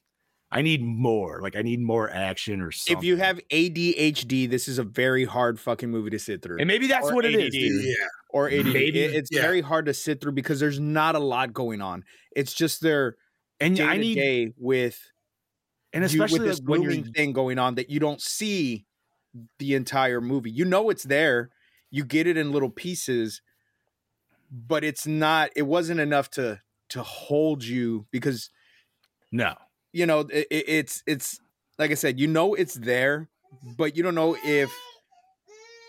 [0.54, 1.40] I need more.
[1.42, 2.96] Like I need more action or something.
[2.98, 6.68] if you have ADHD this is a very hard fucking movie to sit through and
[6.68, 7.52] maybe that's Or what it is.
[7.52, 7.84] Dude.
[7.84, 7.94] yeah.
[8.30, 9.42] or ADD Maybe, It- it's yeah.
[9.42, 12.04] very hard to sit through because there's not a lot going on
[12.36, 13.16] it's just their
[13.60, 14.98] And day I to need, day with
[15.92, 18.86] and you- especially with this like when thing going on that you don't see
[19.58, 20.50] the entire movie.
[20.52, 21.50] You know it's there.
[21.90, 23.42] You get it in little pieces,
[24.50, 25.50] but it's not.
[25.56, 28.50] It wasn't enough to to hold you because
[29.32, 29.54] no.
[29.94, 31.38] You know it, it- it's it's
[31.78, 32.20] like I said.
[32.20, 33.28] You know it's there,
[33.78, 34.70] but you don't know if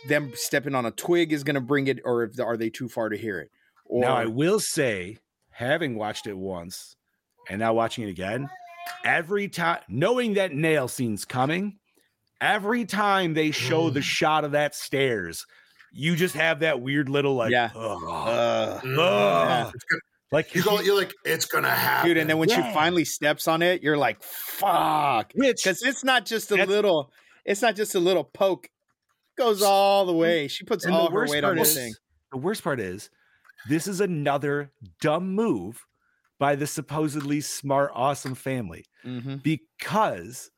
[0.08, 2.88] them stepping on a twig is going to bring it, or if are they too
[2.88, 3.50] far to hear it.
[3.86, 5.18] Or now I will say,
[5.52, 6.96] having watched it once
[7.50, 8.50] and now watching it again,
[9.04, 11.78] every time knowing that nail scene's coming,
[12.42, 15.46] every time they show the shot of that stairs,
[15.92, 17.70] you just have that weird little like, Yeah.
[17.76, 18.98] "Ugh, uh, Mm.
[19.00, 20.02] ugh." It's gonna-
[20.36, 22.68] like You go, you're like, it's gonna happen, dude, and then when Yeah.
[22.68, 27.12] she finally steps on it, you're like, "Fuck!" because it's not just a little
[27.46, 31.28] it's not just a little poke It goes all the way she puts all her
[31.28, 31.94] weight on part this thing
[32.32, 33.10] the worst part is
[33.70, 34.72] this is another
[35.02, 35.86] dumb move
[36.38, 39.42] by the supposedly smart, awesome family Mhm.
[39.42, 40.52] because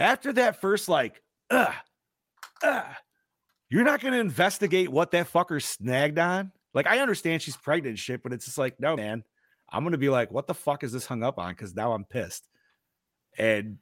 [0.00, 1.72] after that first like uh,
[2.62, 2.94] uh,
[3.70, 7.90] you're not going to investigate what that fucker snagged on like i understand she's pregnant
[7.90, 9.24] and shit but it's just like no man
[9.70, 11.92] i'm going to be like what the fuck is this hung up on because now
[11.92, 12.48] i'm pissed
[13.38, 13.78] and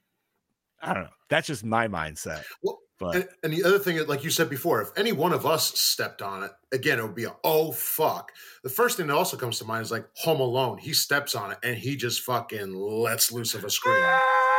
[0.81, 4.23] i don't know that's just my mindset Well, but And, and the other thing, like
[4.23, 7.25] you said before, if any one of us stepped on it, again, it would be
[7.25, 8.31] a oh fuck.
[8.63, 10.77] The first thing that also comes to mind is like Home Alone.
[10.79, 14.01] He steps on it and he just fucking lets loose of a scream.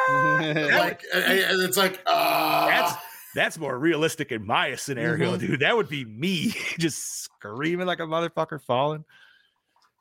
[0.09, 2.95] like, and, and it's like, ah, that's
[3.35, 5.39] that's more realistic in my scenario, Mhm.
[5.41, 5.61] dude.
[5.61, 9.05] That would be me just screaming like a motherfucker falling.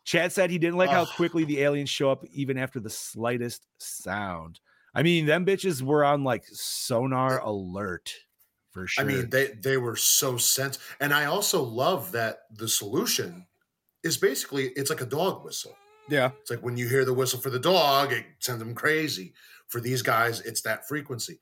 [0.06, 3.66] Chad said he didn't like how quickly the aliens show up, even after the slightest
[3.78, 4.60] sound.
[4.96, 8.14] I mean, them bitches were on like sonar alert
[8.72, 9.04] for sure.
[9.04, 13.46] I mean, they they were so sense, and I also love that the solution
[14.04, 15.76] is basically it's like a dog whistle.
[16.08, 16.32] yeah.
[16.40, 19.34] It's like when you hear the whistle for the dog, it sends them crazy.
[19.68, 21.42] For these guys, it's that frequency.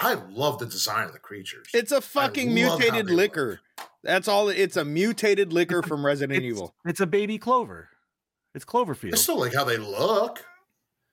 [0.00, 1.66] I love the design of the creatures.
[1.74, 3.16] It's a fucking mutated they look.
[3.36, 3.60] Licker.
[4.02, 4.48] That's all.
[4.48, 6.74] It's a mutated Licker from Resident it's, Evil.
[6.86, 7.90] it's a baby clover.
[8.54, 9.12] It's Cloverfield.
[9.12, 10.44] I still like how they look.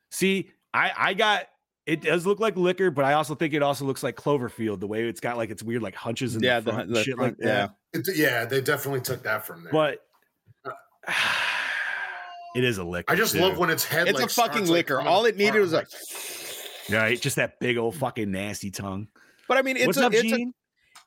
[0.10, 1.48] See, I I got
[1.86, 4.88] it does look like Licker, but I also think it also looks like Cloverfield the
[4.88, 7.04] way it's got like its weird like hunches in Yeah, the the- front and the
[7.04, 7.76] shit front, like that.
[7.94, 9.72] It- yeah, they definitely took that from there.
[9.74, 10.00] But
[10.66, 10.72] uh,
[12.56, 13.12] it is a Licker.
[13.12, 13.42] I just too.
[13.42, 14.08] love when its head.
[14.08, 14.98] It's like, a fucking starts, like, Licker.
[14.98, 15.88] coming All it needed apart, was like.
[16.90, 19.08] Right, just that big old fucking nasty tongue.
[19.48, 20.54] But I mean, it's What's a, up, it's a, Gene?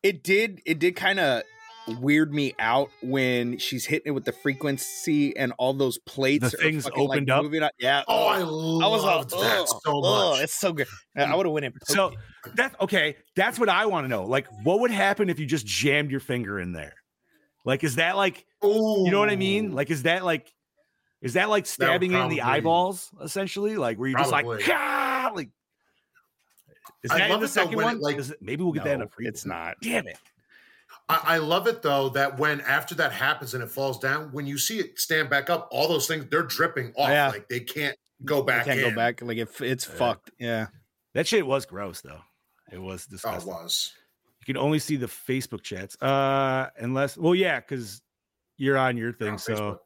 [0.02, 1.42] it did it did kind of
[1.98, 6.56] weird me out when she's hitting it with the frequency and all those plates The
[6.56, 7.42] things fucking, like, opened up?
[7.42, 7.72] moving out.
[7.80, 8.02] Yeah.
[8.06, 10.44] Oh, I I was loved like, that "Ugh, so ugh, much.
[10.44, 10.86] it's so good.
[11.16, 11.72] I would have went in.
[11.84, 12.12] So
[12.54, 13.16] that's okay.
[13.34, 14.24] That's what I want to know.
[14.24, 16.94] Like, what would happen if you just jammed your finger in there?
[17.64, 19.02] Like, is that like Ooh.
[19.04, 19.72] you know what I mean?
[19.72, 20.52] Like, is that like
[21.22, 23.76] is that like stabbing it in the eyeballs essentially?
[23.76, 24.64] Like, where you're just like, Probably.
[24.64, 25.50] "Gah!" like.
[27.02, 28.00] Is I that in love the it, though, second when it, one?
[28.00, 29.28] like- Is it- maybe we'll get that in a No, prequel.
[29.28, 29.76] it's not.
[29.80, 30.18] Damn it!
[31.08, 34.46] I, I love it though that when after that happens and it falls down, when
[34.46, 37.08] you see it stand back up, all those things they're dripping off.
[37.08, 37.28] Yeah.
[37.30, 38.64] Like they can't go I back.
[38.66, 38.90] can't in.
[38.90, 39.22] go back.
[39.22, 39.94] Like if it's Yeah.
[39.94, 40.30] fucked.
[40.38, 40.66] Yeah.
[41.14, 42.20] That shit was gross though.
[42.70, 43.52] It was Oh, it disgusting.
[43.52, 43.92] was.
[44.40, 46.00] You can only see the Facebook chats.
[46.02, 48.02] Uh unless well, yeah, because
[48.56, 49.30] you're on your thing.
[49.32, 49.78] on so Facebook.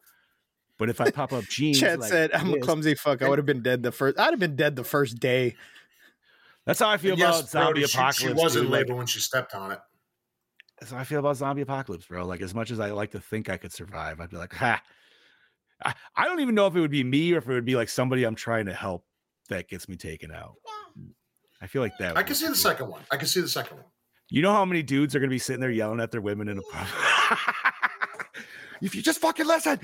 [0.79, 3.23] but if I pop up jeans, Chad like said, "I'm a clumsy fuck.
[3.23, 4.19] I would have been dead the first.
[4.19, 5.55] I'd have been dead the first day."
[6.67, 8.19] That's how I feel And about yes, zombie Brody, apocalypse.
[8.19, 8.71] She, was in dude.
[8.73, 9.79] Like, labor when she stepped on it.
[10.81, 12.25] that's how I feel about zombie apocalypse, bro.
[12.25, 14.83] Like as much as I like to think I could survive, I'd be like, ha.
[15.85, 17.77] I, I don't even know if it would be me or if it would be
[17.77, 19.05] like somebody I'm trying to help
[19.51, 20.55] that gets me taken out.
[21.61, 22.17] I feel like that.
[22.17, 23.03] I can see the second one.
[23.11, 23.87] I can see the second one.
[24.31, 26.59] You know how many dudes are gonna be sitting there yelling at their women in
[26.59, 26.87] a pub?
[28.83, 29.79] if you just fucking listen.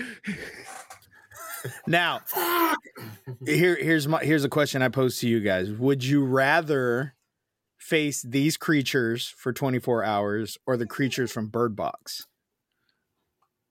[1.87, 2.21] Now,
[3.47, 5.71] here here's my here's a question I pose to you guys.
[5.71, 7.15] Would you rather
[7.79, 12.27] face these creatures for 24 hours or the creatures from Bird Box?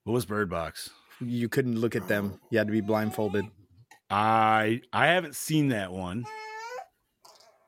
[0.04, 0.90] What was Bird Box?
[1.22, 2.40] You couldn't look at them.
[2.50, 3.46] You had to be blindfolded.
[4.10, 6.26] I I haven't seen that one.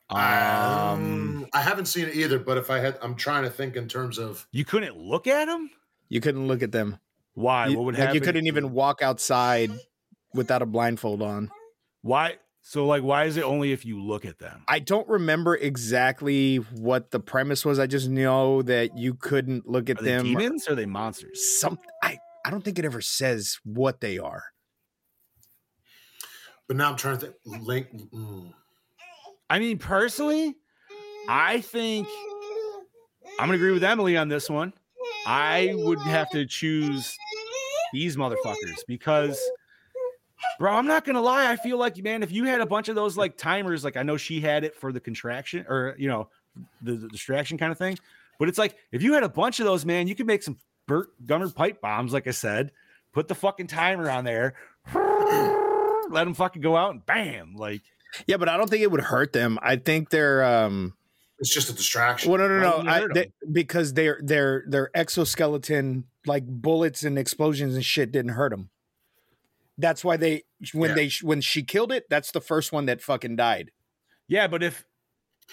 [0.09, 3.75] Um, Um, I haven't seen it either, but if I had, I'm trying to think
[3.75, 4.47] in terms of.
[4.51, 5.69] you couldn't look at them.
[6.09, 6.99] You couldn't look at them.
[7.33, 7.67] Why?
[7.67, 8.15] You, what would like, happen?
[8.15, 9.71] you couldn't even walk outside
[10.33, 11.49] without a blindfold on.
[12.01, 12.37] Why?
[12.61, 14.63] So like, why is it only if you look at them?
[14.67, 17.79] I don't remember exactly what the premise was.
[17.79, 20.25] I just know that you couldn't look at Are they them.
[20.25, 21.59] demons or are they monsters?
[21.59, 24.43] Some I I don't think it ever says what they are.
[26.67, 27.35] But now I'm trying to think.
[27.67, 27.87] Link.
[28.13, 28.53] mm.
[29.49, 30.55] I mean, personally,
[31.27, 32.07] I think
[33.39, 34.71] I'm gonna agree with Emily on this one.
[35.27, 37.15] I would have to choose
[37.91, 39.39] these motherfuckers because,
[40.59, 41.51] bro, I'm not gonna lie.
[41.51, 44.03] I feel like, man, if you had a bunch of those like timers, like I
[44.03, 46.29] know she had it for the contraction or you know,
[46.81, 47.97] the, the distraction kind of thing,
[48.39, 50.57] but it's like if you had a bunch of those, man, you could make some
[50.87, 52.71] Burt Gummer pipe bombs, like I said.
[53.13, 54.53] Put the fucking timer on there,
[56.09, 57.81] let them fucking go out, and bam, like.
[58.27, 59.57] Yeah, but I don't think it would hurt them.
[59.61, 60.93] I think they're um
[61.39, 62.29] It's just a distraction.
[62.31, 63.31] well no no Why no wouldn't it I, hurt they, 'em?
[63.53, 68.69] because their their their exoskeleton like bullets and explosions and shit didn't hurt them.
[69.77, 70.43] That's why they
[70.73, 70.95] when Yeah.
[70.95, 73.71] they when she killed it, that's the first one that fucking died.
[74.27, 74.85] Yeah, but if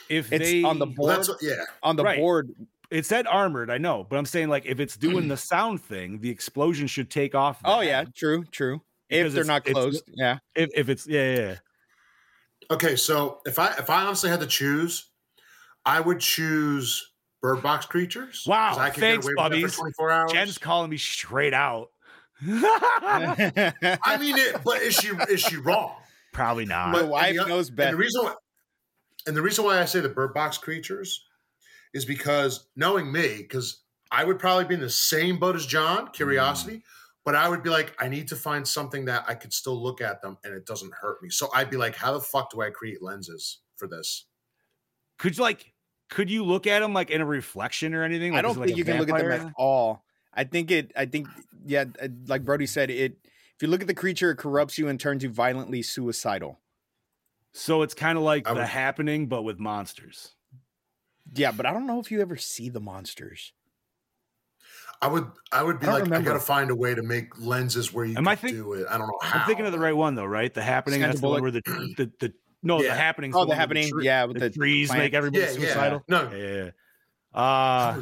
[0.09, 1.64] if It's they on the Well, board that's yeah.
[1.83, 2.19] on the Right.
[2.19, 2.51] board.
[2.91, 6.21] it said armored, I know, but I'm saying like if it's doing the sound thing,
[6.21, 7.61] the explosion should take off.
[7.64, 8.83] Oh yeah, true, true.
[9.11, 10.39] If they're not closed, yeah.
[10.55, 11.57] If, if it's yeah, yeah, yeah.
[12.71, 15.11] Okay, so if I if I honestly had to choose,
[15.87, 18.45] I would choose bird box creatures.
[18.47, 19.77] Wow, I could thanks, get away with that Bubbies.
[19.79, 20.33] 24 hours.
[20.33, 21.91] Jen's calling me straight out.
[22.47, 25.97] I mean, it, but is she is she wrong?
[26.32, 26.91] Probably not.
[26.93, 28.34] My wife the- knows And the reason why,
[29.26, 31.24] and the reason why I say the bird box creatures
[31.93, 36.07] is because knowing me, because I would probably be in the same boat as John,
[36.07, 36.12] mm.
[36.12, 36.82] curiosity,
[37.24, 40.01] but I would be like, I need to find something that I could still look
[40.01, 41.30] at them and it doesn't hurt me.
[41.30, 44.24] So I'd be like, how the fuck do I create lenses for this?
[45.18, 45.72] Could you like?
[46.11, 48.34] Could you look at them like in a reflection or anything?
[48.34, 50.05] I don't is it like think you can look at them at all.
[50.39, 50.93] I think it.
[50.97, 51.26] I think
[51.66, 53.16] yeah, uh, like Brody said, it.
[53.57, 56.61] If you look at the creature, it corrupts you and turns you violently suicidal.
[57.53, 60.34] So it's kind of like I the would- happening, but with monsters.
[61.34, 63.53] Yeah, but I don't know if you ever see the monsters.
[65.03, 66.30] I would I would be I like, remember.
[66.30, 68.72] I gotta find a way to make lenses where you Am can I think- do
[68.74, 68.86] it.
[68.89, 69.41] I don't know how.
[69.41, 70.53] I'm thinking of the right one though, right?
[70.55, 71.01] The happening.
[71.01, 71.62] That's the one where the
[71.97, 72.32] the, the
[72.62, 72.89] no, Yeah.
[72.95, 73.32] the happening.
[73.34, 75.03] Oh, the happening, yeah, with the, the, trees plant.
[75.03, 75.57] make everybody Yeah, yeah.
[75.66, 76.05] suicidal.
[76.09, 76.30] No.
[76.32, 76.70] yeah, yeah, yeah.
[77.41, 78.01] Uh,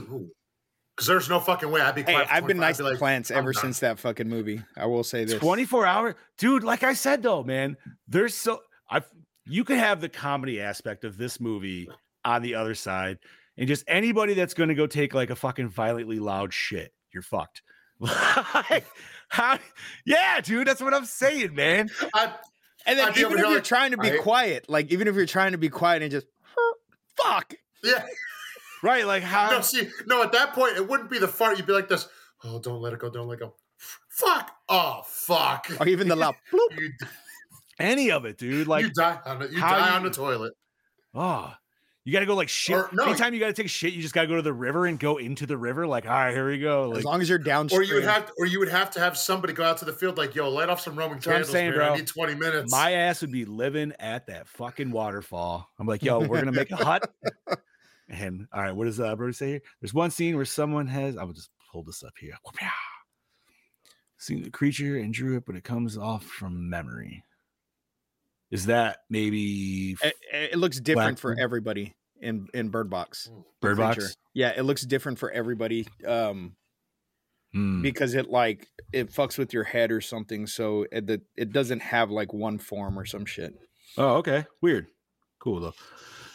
[0.97, 2.03] because there's no fucking way I'd be.
[2.03, 3.61] Hey, quiet I've been nice I'd to be like, plants ever done.
[3.61, 4.63] since that fucking movie.
[4.77, 5.39] I will say this.
[5.39, 7.77] 24 hour dude like i said though man
[8.09, 9.01] there's so i
[9.47, 11.89] you could have the comedy aspect of this movie
[12.25, 13.19] on the other side
[13.59, 17.23] and just anybody that's going to go take like a fucking violently loud shit you're
[17.23, 17.63] fucked
[18.01, 18.85] like
[19.29, 19.59] how
[20.05, 22.33] yeah dude that's what i'm saying man I,
[22.87, 25.15] And then I'd even if you're like, trying to be "Alright." quiet, like even if
[25.17, 26.27] you're trying to be quiet and just
[27.17, 27.55] fuck.
[27.83, 28.05] yeah.
[28.83, 31.57] Right like how No, see, no, at that point, it wouldn't be the fart.
[31.57, 32.09] You'd be like this.
[32.45, 33.09] Oh, don't let it go.
[33.11, 33.55] Don't let it go.
[34.09, 34.51] Fuck.
[34.69, 35.69] Oh, fuck.
[35.81, 36.79] Or even the loud bloop.
[36.79, 36.91] You,
[37.79, 40.55] any of it dude like you die on the, you die you- on the toilet.
[41.15, 41.53] oh
[42.05, 43.05] you gotta go like shit Or- no.
[43.05, 45.45] anytime you gotta take shit you just gotta go to the river and go into
[45.45, 47.85] the river like all right here we go like As long as you're downstream, Or
[47.85, 48.03] downstream.
[48.03, 50.17] you would have, or you would have to have somebody go out to the field,
[50.17, 51.79] like, "Yo, light off some Roman That's I'm candles, saying, man.
[51.79, 51.93] bro.
[51.93, 55.69] I need twenty minutes." My ass would be living at that fucking waterfall.
[55.79, 57.13] I'm like, yo, we're gonna make a hut.
[58.09, 59.63] And all right, what does uh, Brody say here?
[59.81, 61.17] There's one scene where someone has.
[61.17, 62.35] I will just pull this up here.
[64.19, 67.23] Seen the creature and drew it, but it comes off from memory.
[68.51, 73.25] Is that maybe it, it looks different for everybody in in Bird Box.
[73.25, 74.01] the Bird creature.
[74.03, 74.17] Box?
[74.35, 75.87] Yeah, it looks different for everybody.
[76.07, 76.57] Um,
[77.53, 77.81] Hmm.
[77.81, 80.47] because it like it fucks with your head or something.
[80.47, 83.55] So it the, it doesn't have like one form or some shit.
[83.97, 84.45] Oh, okay.
[84.61, 84.89] Weird.
[85.39, 85.75] Cool though.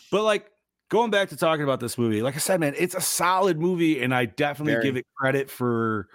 [0.09, 0.49] But like
[0.91, 4.03] going back to talking about this movie, like I said, man, it's a solid movie,
[4.03, 4.83] and I definitely Very.
[4.83, 6.09] give it credit for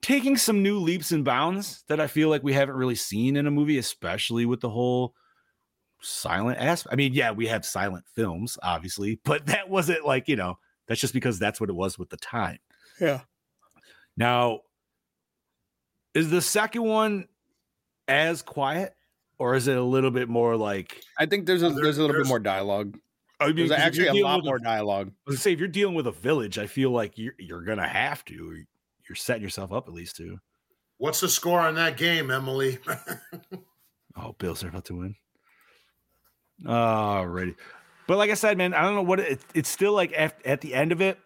[0.00, 3.48] taking some new leaps and bounds that I feel like we haven't really seen in
[3.48, 5.14] a movie, especially with the whole
[6.00, 6.92] silent aspect.
[6.92, 10.56] I mean, yeah, we have silent films, obviously, but that wasn't like, you know,
[10.86, 12.58] that's just because that's what it was with the time.
[13.00, 13.22] Yeah.
[14.16, 14.60] Now,
[16.14, 17.26] is the second one
[18.06, 18.94] as quiet,
[19.36, 22.16] or is it a little bit more like I think there's a there's a little
[22.16, 22.96] bit more dialogue.
[23.40, 25.10] I mean, There's 'cause if actually you're a lot with more dialogue.
[25.26, 27.86] I was say if you're dealing with a village, I feel like you're you're gonna
[27.88, 28.50] have to.
[28.50, 30.38] or You're setting yourself up at least to.
[30.98, 32.78] What's the score on that game, Emily?
[34.16, 35.16] Oh, Bills are about to win.
[36.64, 37.56] Alrighty,
[38.06, 40.12] but like I said, man, I don't know what it, it's still like.
[40.16, 41.18] At, at the end of it,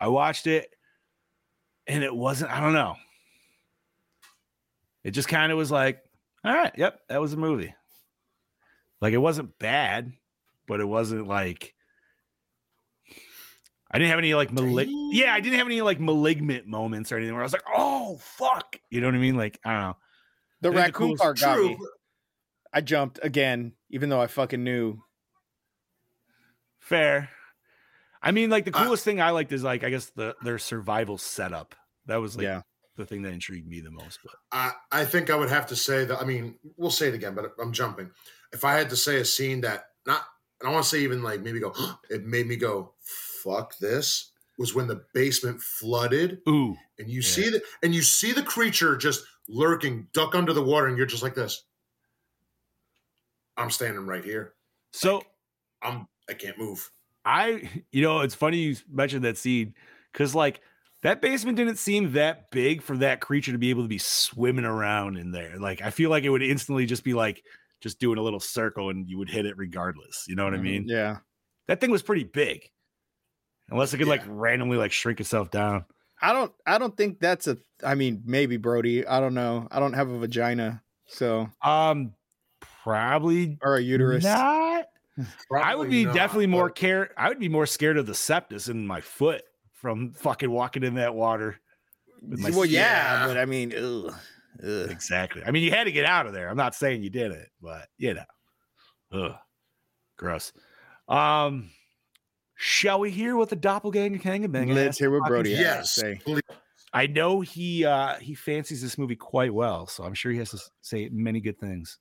[0.00, 0.68] I watched it,
[1.86, 2.50] and it wasn't.
[2.50, 2.96] I don't know.
[5.04, 6.02] It just kind of was like,
[6.44, 7.72] all right, yep, that was a movie.
[9.00, 10.12] Like it wasn't bad,
[10.68, 11.74] but it wasn't like.
[13.90, 17.16] I didn't have any like malig- yeah, I didn't have any like malignant moments or
[17.16, 19.36] anything where I was like, oh fuck, you know what I mean?
[19.36, 19.96] Like I don't know.
[20.60, 21.68] The I the raccoon coolest- part got True.
[21.70, 21.78] me.
[22.72, 24.98] I jumped again, even though I fucking knew.
[26.80, 27.30] Fair.
[28.22, 30.58] I mean, like the I- coolest thing I liked is like I guess the their
[30.58, 31.74] survival setup.
[32.06, 32.62] That was like yeah.
[32.96, 34.18] the thing that intrigued me the most.
[34.22, 36.20] But I, I think I would have to say that.
[36.20, 38.10] I mean, we'll say it again, but I'm jumping.
[38.52, 40.24] If I had to say a scene that not,
[40.60, 41.72] and I want to say even like maybe go,
[42.10, 42.94] it made me go,
[43.42, 47.22] fuck this, was when the basement flooded ooh, and you Yeah.
[47.22, 51.06] see the and you see the creature just lurking, duck under the water, and you're
[51.06, 51.64] just like this.
[53.56, 54.54] I'm standing right here.
[54.92, 55.22] so
[55.82, 56.90] I'm I can't move.
[57.24, 59.74] I, you know, it's funny you mentioned that scene
[60.12, 60.60] because like
[61.02, 64.64] that basement didn't seem that big for that creature to be able to be swimming
[64.64, 65.58] around in there.
[65.58, 67.42] Like I feel like it would instantly just be like
[67.80, 70.24] just doing a little circle and you would hit it regardless.
[70.28, 70.84] You know what I mean?
[70.88, 71.18] Yeah.
[71.68, 72.62] That thing was pretty big.
[73.70, 75.84] Unless it could like randomly like shrink itself down.
[76.20, 79.06] I don't I don't think that's a I mean, maybe Brody.
[79.06, 79.68] I don't know.
[79.70, 82.14] I don't have a vagina, so Um
[82.82, 84.24] probably or a uterus.
[84.24, 84.86] not.
[85.54, 87.10] I would be not, definitely more but care.
[87.16, 89.42] I would be more scared of the septus in my foot
[89.74, 91.58] from fucking walking in that water.
[92.22, 93.26] well, yeah, Yeah.
[93.26, 94.14] but I mean, ugh,
[94.62, 94.90] ugh.
[94.90, 95.42] Exactly.
[95.44, 96.48] I mean, you had to get out of there.
[96.48, 98.24] I'm not saying you did it, but you know,
[99.12, 99.36] ugh,
[100.16, 100.52] gross.
[101.08, 101.70] Um,
[102.56, 104.74] shall we hear what the doppelganger kangabanger?
[104.74, 106.20] let's hear what Brody has to say.
[106.24, 106.42] please.
[106.92, 110.50] I know he uh he fancies this movie quite well, so I'm sure he has
[110.50, 111.98] to say many good things.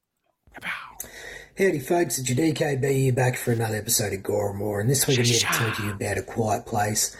[0.55, 1.09] Kapow.
[1.57, 2.19] Howdy, folks.
[2.19, 5.19] It's your DKB here back for another episode of Gore and More, and this week
[5.19, 7.15] I'm here to talk to you about A Quiet Place.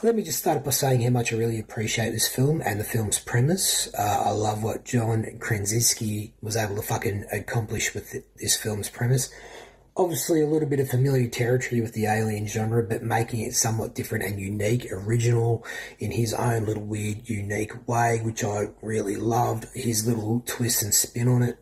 [0.00, 2.84] Let me just start by saying how much I really appreciate this film and the
[2.84, 3.92] film's premise.
[3.98, 8.88] Uh, I love what John Krasinski was able to fucking accomplish with th- this film's
[8.88, 9.28] premise.
[9.96, 13.96] Obviously, a little bit of familiar territory with the alien genre, but making it somewhat
[13.96, 15.66] different and unique, original
[15.98, 19.66] in his own little weird, unique way, which I really loved.
[19.74, 21.58] His little twist and spin on it.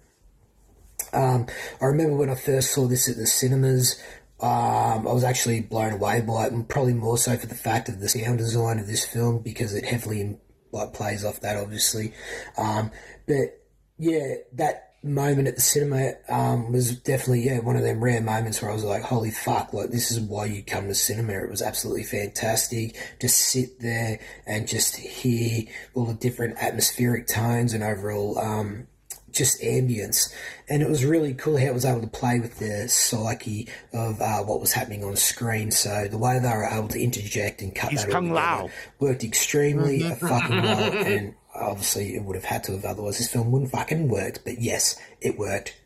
[1.15, 1.47] Um,
[1.81, 3.99] I remember when I first saw this at the cinemas,
[4.41, 7.89] um, I was actually blown away by it, and probably more so for the fact
[7.89, 10.39] of the sound design of this film because it heavily
[10.73, 12.13] like plays off that, obviously.
[12.59, 12.91] Um,
[13.27, 13.61] but
[13.99, 18.61] yeah, that moment at the cinema um, was definitely yeah one of them rare moments
[18.61, 21.33] where I was like, holy fuck, like this is why you come to cinema.
[21.33, 22.97] It was absolutely fantastic.
[23.21, 25.65] Just sit there and just hear
[25.95, 28.39] all the different atmospheric tones and overall.
[28.39, 28.89] Um,
[29.37, 30.33] just ambience.
[30.69, 34.21] And it was really cool how it was able to play with the psyche of
[34.21, 35.71] uh, what was happening on screen.
[35.71, 38.71] So the way they were able to interject and cut He's that Kung Lao.
[38.99, 40.93] worked extremely fucking well.
[40.93, 44.45] And obviously it would have had to have, otherwise this film wouldn't fucking worked.
[44.45, 45.77] But yes, it worked.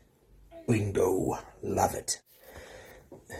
[0.67, 1.37] Bingo.
[1.61, 2.19] Love it.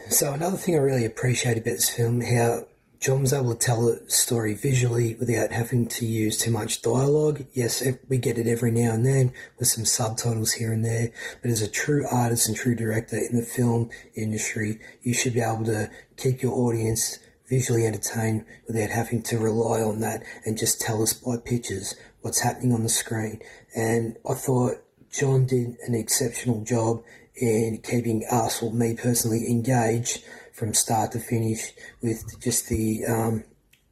[0.08, 2.66] So another thing I really appreciate about this film, how
[3.02, 7.44] John was able to tell a story visually without having to use too much dialogue.
[7.52, 11.10] Yes, we get it every now and then with some subtitles here and there,
[11.42, 15.40] but as a true artist and true director in the film industry, you should be
[15.40, 20.80] able to keep your audience visually entertained without having to rely on that and just
[20.80, 23.40] tell us by pictures what's happening on the screen.
[23.74, 24.76] And I thought
[25.10, 27.02] John did an exceptional job
[27.34, 30.22] in keeping us, or me personally, engaged
[30.52, 31.72] from start to finish
[32.02, 33.04] with just the.
[33.06, 33.44] Um,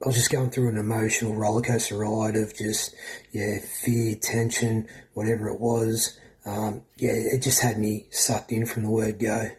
[0.02, 2.94] I was just going through an emotional rollercoaster ride of just,
[3.32, 6.18] yeah, fear, tension, whatever it was.
[6.46, 9.50] Um, yeah, it just had me sucked in from the word go.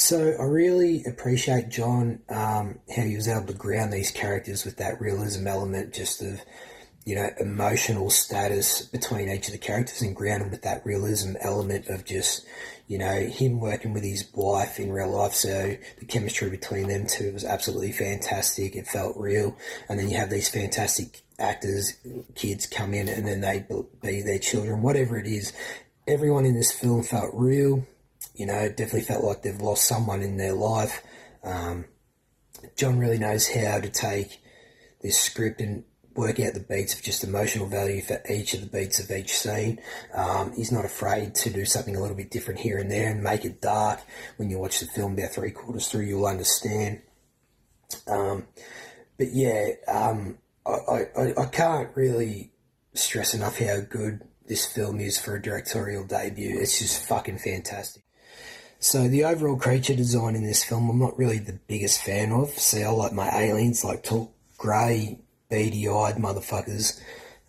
[0.00, 4.78] So I really appreciate John um, how he was able to ground these characters with
[4.78, 6.40] that realism element, just of
[7.04, 11.36] you know emotional status between each of the characters, and ground them with that realism
[11.42, 12.46] element of just
[12.90, 15.32] you know him working with his wife in real life.
[15.32, 18.74] So the chemistry between them two was absolutely fantastic.
[18.74, 19.56] It felt real,
[19.88, 21.94] and then you have these fantastic actors,
[22.34, 23.64] kids come in, and then they
[24.02, 25.52] be their children, whatever it is.
[26.08, 27.86] Everyone in this film felt real
[28.40, 31.02] you know, it definitely felt like they've lost someone in their life.
[31.44, 31.84] Um,
[32.74, 34.40] John really knows how to take
[35.02, 35.84] this script and
[36.14, 39.32] work out the beats of just emotional value for each of the beats of each
[39.32, 39.80] scene.
[40.14, 43.22] Um, he's not afraid to do something a little bit different here and there and
[43.22, 44.00] make it dark.
[44.36, 47.02] When you watch the film about three quarters through, you'll understand.
[48.06, 48.46] Um,
[49.18, 52.52] but yeah, um, I, I, I can't really
[52.94, 56.58] stress enough how good this film is for a directorial debut.
[56.60, 58.02] It's just fucking fantastic.
[58.80, 62.48] So the overall creature design in this film, I'm not really the biggest fan of.
[62.50, 65.20] See, I like my aliens, like tall, grey,
[65.50, 67.00] beady-eyed motherfuckers.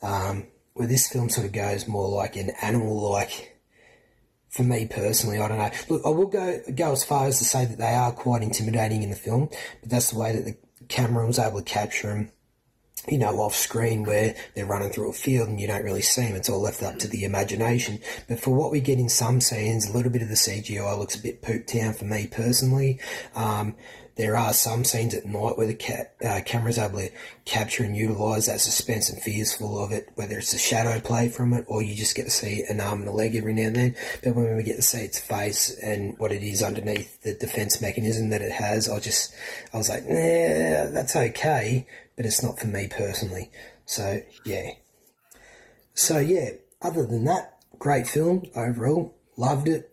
[0.02, 3.60] Um, where this film sort of goes more like an animal-like.
[4.49, 5.72] For me personally, I don't know.
[5.88, 9.02] Look, I will go go as far as to say that they are quite intimidating
[9.02, 9.47] in the film,
[9.80, 10.58] but that's the way that the
[10.89, 12.32] camera was able to capture them
[13.10, 16.28] you know, off screen where they're running through a field and you don't really see
[16.28, 16.36] them.
[16.36, 17.99] It's all left up to the imagination.
[18.28, 21.16] But for what we get in some scenes, a little bit of the CGI looks
[21.16, 22.99] a bit pooped down for me personally.
[23.34, 23.76] Um,
[24.22, 27.09] there are some scenes at night where the ca- uh, camera's able to
[27.45, 31.28] capture and utilise that suspense and fears full of it, whether it's a shadow play
[31.28, 33.63] from it or you just get to see an arm and a leg every now
[33.63, 33.95] and then.
[34.24, 37.82] But when we get to see its face and what it is underneath the defence
[37.82, 39.34] mechanism that it has, I just,
[39.74, 43.49] I was like, nah, that's okay, but it's not for me personally.
[43.88, 44.69] So, yeah.
[45.95, 49.15] So, yeah, other than that, great film overall.
[49.36, 49.91] Loved it.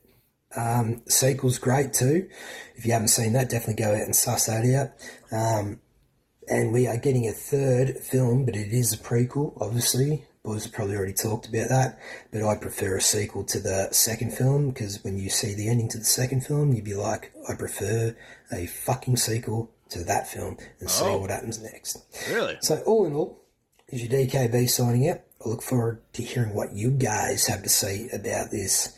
[0.57, 2.29] Um, sequel's great too.
[2.77, 5.37] If you haven't seen that, definitely go out and suss that out.
[5.37, 5.81] Um,
[6.49, 10.25] and we are getting a third film, but it is a prequel, obviously.
[10.43, 11.99] Boys have probably already talked about that,
[12.33, 15.89] but I prefer a sequel to the second film because when you see the ending
[15.91, 18.17] to the second film, you'd be like, I prefer
[18.51, 21.19] a fucking sequel to that film and see Oh.
[21.19, 21.99] what happens next.
[22.33, 22.57] Really?
[22.63, 23.43] So, all in all,
[23.89, 25.21] is your DKB signing out.
[25.45, 28.93] I look forward to hearing what you guys have to say about this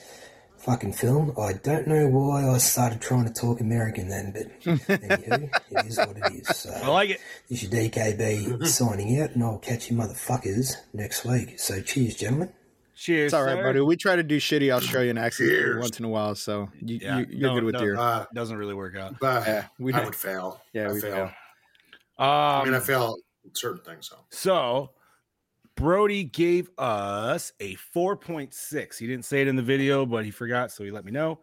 [0.70, 1.34] fucking film.
[1.38, 5.96] I don't know why I started trying to talk American then, but anywho, it is
[5.98, 6.56] what it is.
[6.56, 7.20] So, I like it.
[7.48, 11.58] this is your DKB signing out, and I'll catch you motherfuckers next week.
[11.58, 12.52] So, cheers, gentlemen.
[12.94, 13.26] Cheers.
[13.28, 13.62] It's all right, sir.
[13.64, 13.80] buddy.
[13.80, 17.18] We try to do shitty Australian accents every once in a while, so you, Yeah,
[17.20, 17.82] you, you're no, good with no.
[17.82, 17.98] your.
[17.98, 19.18] Uh, Doesn't really work out.
[19.20, 20.60] but Yeah, we I don't- would fail.
[20.72, 21.12] Yeah, I we fail.
[21.12, 21.24] fail.
[22.18, 23.16] Um, I mean, I fail
[23.54, 24.08] certain things.
[24.08, 24.90] So So
[25.80, 28.98] Brody gave us a 4.6.
[28.98, 31.40] He didn't say it in the video, but he forgot, so he let me know.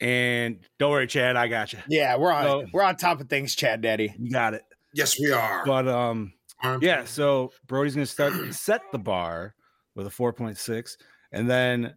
[0.00, 1.78] And don't worry, Chad, I got you.
[1.86, 4.14] Yeah, we're on So- we're on top of things, Chad Daddy.
[4.18, 4.62] You got it.
[4.94, 5.62] yes, we are.
[5.66, 6.32] But um,
[6.62, 7.02] Aren't yeah.
[7.02, 7.06] we?
[7.06, 9.54] So Brody's gonna start set the bar
[9.94, 10.96] with a 4.6,
[11.32, 11.94] and then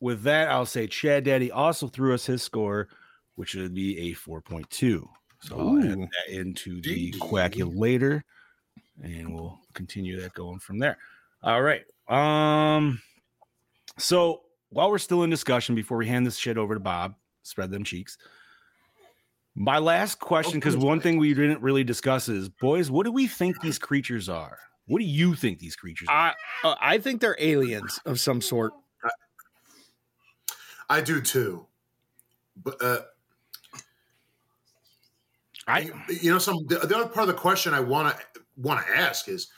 [0.00, 2.88] with that, I'll say Chad Daddy also threw us his score,
[3.36, 5.06] which would be a 4.2.
[5.42, 7.18] So I'll add that into the Dee-dee.
[7.20, 8.22] quackulator,
[9.02, 10.98] and we'll continue that going from there.
[11.42, 11.84] All right.
[12.08, 13.00] Um.
[13.98, 17.70] So while we're still in discussion, before we hand this shit over to Bob, spread
[17.70, 18.18] them cheeks.
[19.54, 23.26] My last question, because one thing we didn't really discuss is, boys, what do we
[23.26, 24.58] think these creatures are?
[24.86, 26.34] What do you think these creatures are?
[26.64, 28.72] I uh, I think they're aliens of some sort.
[30.88, 31.66] I do too.
[32.62, 33.00] But uh,
[35.66, 35.90] I
[36.20, 38.24] you know, some the, the other part of the question I want to
[38.60, 39.48] want to ask is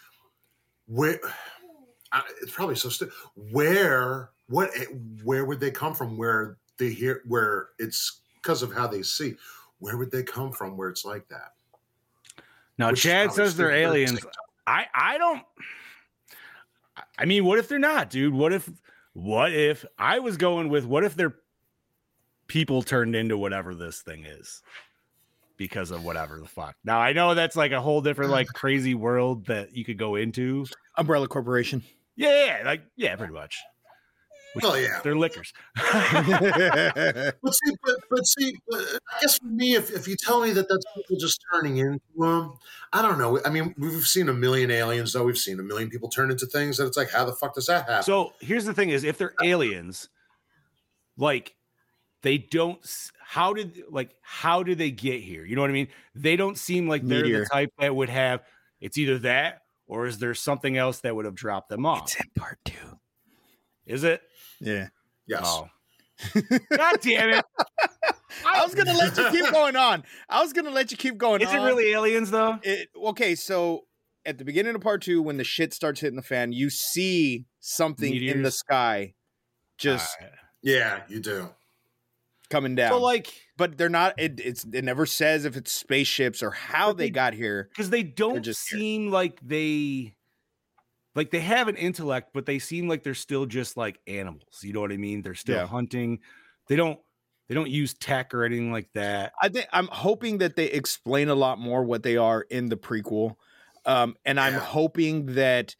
[0.86, 1.20] where.
[2.14, 3.14] I, it's probably so stupid.
[3.52, 4.84] Where what eh,
[5.24, 6.18] where would they come from?
[6.18, 9.36] Where they hear where it's because of how they see.
[9.78, 10.76] Where would they come from?
[10.76, 11.54] Where it's like that?
[12.78, 14.26] now Which Chad says they're stupid, but at the aliens.
[14.66, 15.42] I I don't.
[17.18, 18.34] I mean, what if they're not, dude?
[18.34, 18.70] What if
[19.14, 21.36] what if I was going with what if they're
[22.46, 24.62] people turned into whatever this thing is
[25.62, 26.74] because of whatever the fuck.
[26.84, 30.16] Now I know that's like a whole different like crazy world that you could go
[30.16, 30.66] into.
[30.96, 31.82] Umbrella Corporation.
[32.16, 33.62] Yeah, yeah, like yeah, pretty much.
[34.54, 35.00] Which- Well, yeah.
[35.02, 35.52] they're Lickers.
[37.42, 40.42] But see, but, but see, but uh, I guess for me, if, if you tell
[40.42, 42.52] me that that's people just turning into them,
[42.92, 43.40] I don't know.
[43.44, 45.24] I mean, we've seen a million aliens, though.
[45.24, 47.66] We've seen a million people turn into things that it's like, how the fuck does
[47.66, 48.02] that happen?
[48.02, 50.08] So here's the thing: is if they're uh, aliens,
[51.16, 51.54] like
[52.22, 52.78] they don't.
[53.20, 55.44] How did like how did they get here?
[55.44, 55.88] You know what I mean?
[56.14, 57.40] They don't seem like they're Meteor.
[57.40, 58.42] the type that would have.
[58.80, 62.02] It's either that or is there something else that would have dropped them off?
[62.02, 62.98] It's in part two.
[63.86, 64.22] Is it?
[64.60, 64.88] Yeah.
[65.26, 65.42] yes.
[65.44, 65.68] Oh,
[66.76, 67.44] god damn it!
[68.46, 70.04] I was gonna let you keep going on.
[70.28, 72.58] I was gonna let you keep going Is it really aliens though?
[72.62, 73.86] It, okay, so
[74.24, 77.46] at the beginning of part two, when the shit starts hitting the fan, you see
[77.60, 79.14] something in the sky
[79.78, 80.38] just Alright.
[80.62, 81.50] Yeah, you do.
[82.52, 82.90] Coming down.
[82.92, 84.14] So like, but they're not.
[84.18, 87.68] It, it's it never says if it's spaceships or how they they- got here.
[87.70, 88.78] because they don't just here.
[88.78, 90.14] seem like they
[91.14, 94.72] like they have an intellect but they seem like they're still just like animals you
[94.72, 95.66] know what i mean they're still Yeah.
[95.66, 96.20] hunting
[96.68, 96.98] they don't
[97.50, 101.28] they don't use tech or anything like that I think I'm hoping that they explain
[101.28, 103.34] a lot more what they are in the prequel,
[103.84, 104.60] um, and I'm Yeah.
[104.60, 105.76] hoping that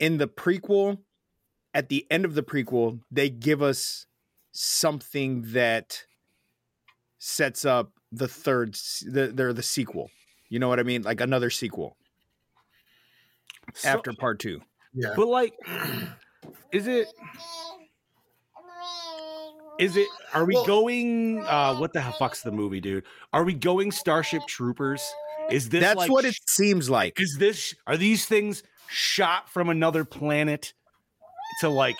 [0.00, 0.98] in the prequel,
[1.74, 4.06] at the end of the prequel, they give us
[4.54, 6.02] something that
[7.18, 8.74] sets up the third,
[9.06, 10.10] the they're the sequel.
[10.48, 11.02] You know what I mean?
[11.02, 11.96] Like another sequel
[13.74, 14.60] So- after part two.
[14.94, 15.14] Yeah.
[15.16, 15.54] but like
[16.72, 17.08] is it
[19.78, 23.54] is it are we Well- going uh what the fuck's the movie dude are we
[23.54, 25.02] going starship troopers
[25.50, 27.18] is this That's like, what it seems like.
[27.20, 30.72] is this are these things shot from another planet
[31.60, 31.96] to like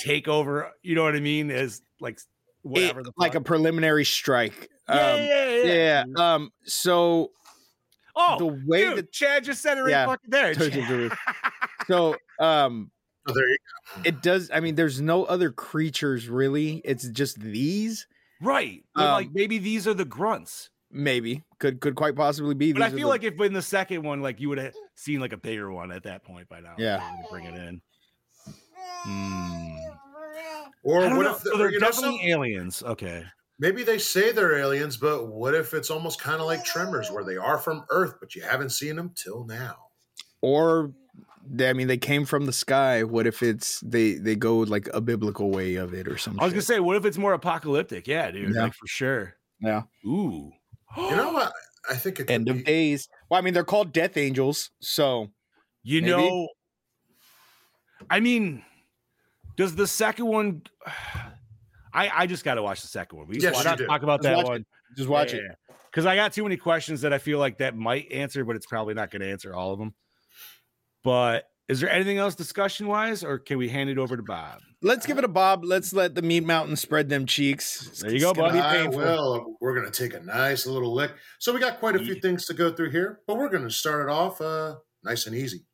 [0.00, 2.18] take over you know what i mean as like
[2.62, 4.68] whatever It- the like a preliminary strike.
[4.88, 6.34] yeah, Um, yeah, yeah, yeah.
[6.34, 6.52] Um.
[6.64, 7.32] So
[8.16, 10.06] oh the way dude, that chad just said it right Yeah.
[10.06, 10.88] fucking there Told you Chad.
[10.88, 11.14] to do
[11.86, 12.90] so um
[13.28, 13.56] Oh, there you
[13.96, 14.02] go.
[14.04, 18.08] it does i mean there's no other creatures really it's just these
[18.40, 22.82] right Um, like maybe these are the grunts maybe could could quite possibly be but
[22.82, 24.74] i These are feel the- like if in the second one like you would have
[24.96, 26.96] seen like a bigger one at that point by now Yeah.
[26.96, 27.82] if they were to bring it in
[29.04, 29.76] Hmm.
[30.82, 31.34] Or what know.
[31.34, 33.24] if So they're you know, definitely aliens okay
[33.58, 37.24] maybe they say they're aliens, but what if it's almost kind of like Tremors, where
[37.24, 39.76] they are from Earth, but you haven't seen them till now?
[40.42, 40.92] or
[41.46, 44.88] they- i mean they came from the sky what if it's they they go like
[44.94, 47.34] a biblical way of it or something i was gonna say what if it's more
[47.34, 48.62] apocalyptic yeah dude Yeah.
[48.62, 49.82] like for sure Yeah.
[50.06, 50.50] ooh
[50.96, 51.52] You know what?
[51.90, 54.70] I think it could end of be- days well i mean they're called death angels
[54.80, 55.28] so
[55.82, 56.10] You Maybe.
[56.12, 56.48] know,
[58.08, 58.62] I mean,
[59.56, 60.62] does the second one?
[61.92, 63.28] I I just got to watch the second one.
[63.28, 63.86] We Yes, why you not do.
[63.86, 64.66] talk about Just that watch one.
[64.96, 65.42] just watch it
[65.90, 68.66] because I got too many questions that I feel like that might answer, but it's
[68.66, 69.94] probably not going to answer all of them.
[71.02, 74.60] But is there anything else discussion wise, or can we hand it over to Bob?
[74.82, 78.18] let's give it a bob let's let the meat mountain spread them cheeks There you
[78.18, 78.78] go, It's gonna buddy.
[78.88, 79.56] be I will.
[79.60, 81.12] We're going to take a nice little lick.
[81.38, 83.70] So we got quite a few things to go through here, but we're going to
[83.70, 85.66] start it off uh, nice and easy.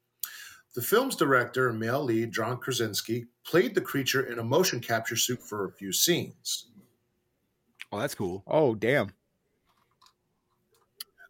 [0.77, 5.17] The film's director and male lead, John Krasinski, played the creature in a motion capture
[5.17, 6.67] suit for a few scenes.
[7.91, 8.45] Oh, that's cool.
[8.47, 9.11] oh damn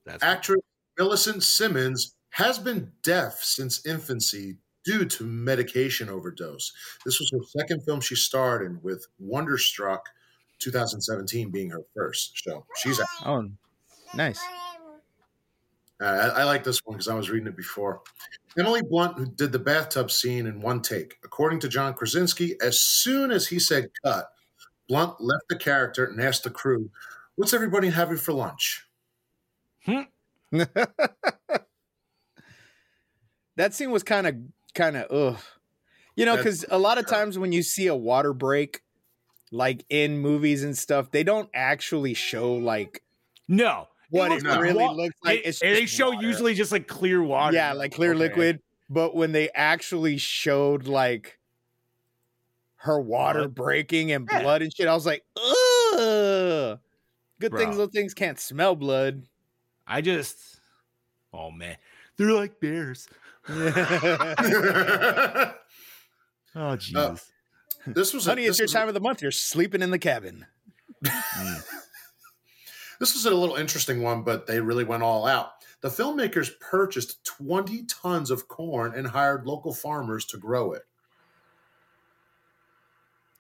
[0.04, 0.32] That's cool.
[0.32, 0.60] Actress
[0.98, 6.72] Millicent Simmonds has been deaf since infancy due to medication overdose.
[7.04, 10.08] This was her second film she starred in, with Wonderstruck
[10.58, 12.42] 2017 being her first.
[12.42, 13.00] So she's.
[13.24, 13.48] Oh,
[14.12, 14.40] nice.
[16.00, 18.02] Uh, I, I like this one because I was reading it before.
[18.58, 21.18] Emily Blunt, who did the bathtub scene in one take.
[21.24, 24.30] According to John Krasinski, as soon as he said cut,
[24.88, 26.90] Blunt left the character and asked the crew,
[27.36, 28.86] What's everybody having for lunch?
[33.56, 34.36] that scene was kind of
[34.74, 35.40] kind of ugh.
[36.14, 38.80] You know, because a lot of times when you see a water break,
[39.52, 43.02] like in movies and stuff, they don't actually show like
[43.48, 43.88] No.
[44.16, 45.44] What looks it like really wa- looks like.
[45.44, 46.26] They, they show water.
[46.26, 47.54] usually just like clear water.
[47.56, 48.18] yeah, like clear Okay.
[48.18, 48.60] liquid.
[48.88, 51.38] But when they actually showed like
[52.76, 53.54] her water Blood?
[53.54, 54.42] breaking and Yeah.
[54.42, 56.78] blood and shit, I was like, ugh.
[57.40, 57.60] Good Bro.
[57.60, 59.24] things, little things can't smell blood.
[59.86, 60.38] I just,
[61.32, 61.76] oh man,
[62.16, 63.08] they're like bears.
[66.58, 67.26] Oh uh, jeez.
[67.86, 69.20] this was a, Honey, it's this your was a- time of the month.
[69.20, 70.46] You're sleeping in the cabin.
[71.04, 71.64] Mm.
[72.98, 75.52] This was a little interesting one, but they really went all out.
[75.80, 80.82] The filmmakers purchased 20 tons of corn and hired local farmers to grow it.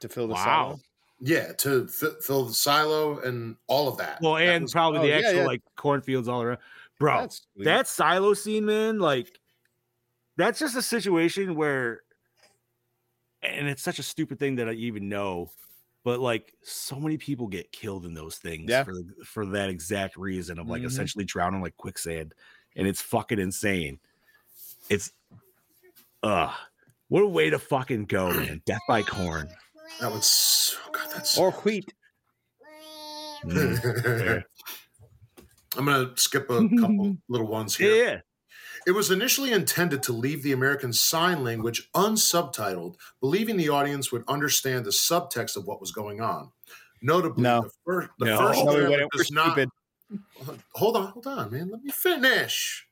[0.00, 0.44] To fill the wow.
[0.44, 0.80] silo.
[1.20, 4.20] Yeah, to fi- fill the silo and all of that.
[4.20, 5.46] Well, That and was- probably oh, the actual yeah.
[5.46, 6.58] like cornfields all around.
[6.98, 9.38] Bro, That's that silo scene, man, like
[10.36, 12.02] that's just a situation where
[13.42, 15.50] and it's such a stupid thing that I even know,
[16.06, 18.84] but like so many people get killed in those things Yeah.
[18.84, 18.94] for
[19.24, 20.86] for that exact reason of like Mhm.
[20.86, 22.32] essentially drowning like quicksand.
[22.76, 23.98] And it's fucking insane.
[24.88, 25.10] It's
[26.22, 26.54] uh
[27.08, 28.62] what a way to fucking go, man.
[28.64, 29.48] Death by corn.
[30.00, 31.92] that was oh god, that's or wheat.
[33.44, 34.44] Mm,
[35.76, 37.94] I'm gonna skip a couple little ones here.
[38.04, 38.20] yeah.
[38.86, 44.22] It was initially intended to leave the American Sign Language unsubtitled, believing the audience would
[44.28, 46.52] understand the subtext of what was going on.
[47.02, 47.62] Notably, No.
[47.62, 48.38] the, fir- the No.
[48.38, 49.52] first No, we trailer does not.
[49.52, 49.70] stupid.
[50.74, 51.68] Hold on, hold on, man.
[51.70, 52.86] Let me finish.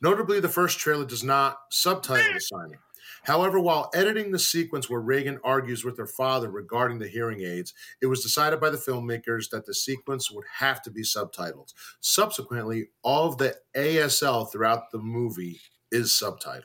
[0.00, 2.78] Notably, the first trailer does not subtitle the signing.
[3.24, 7.74] However, while editing the sequence where Regan argues with her father regarding the hearing aids,
[8.00, 11.72] it was decided by the filmmakers that the sequence would have to be subtitled.
[12.00, 15.60] Subsequently, all of the ASL throughout the movie
[15.90, 16.64] is subtitled.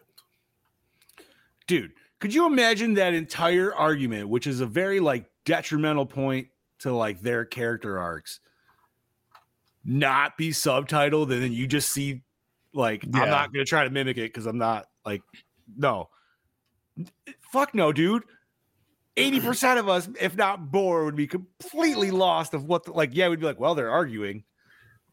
[1.67, 6.47] dude could you imagine that entire argument which is a very like detrimental point
[6.79, 8.39] to like their character arcs
[9.85, 12.21] not be subtitled and then you just see
[12.73, 13.21] like Yeah.
[13.23, 15.21] i'm not gonna try to mimic it because i'm not like
[15.77, 16.09] no
[17.51, 18.23] fuck no dude
[19.15, 23.29] 80% of us if not more would be completely lost of what the, like yeah
[23.29, 24.43] we'd be like well they're arguing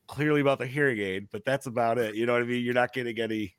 [0.07, 2.75] clearly about the hearing aid but that's about it you know what i mean you're
[2.75, 3.55] not getting any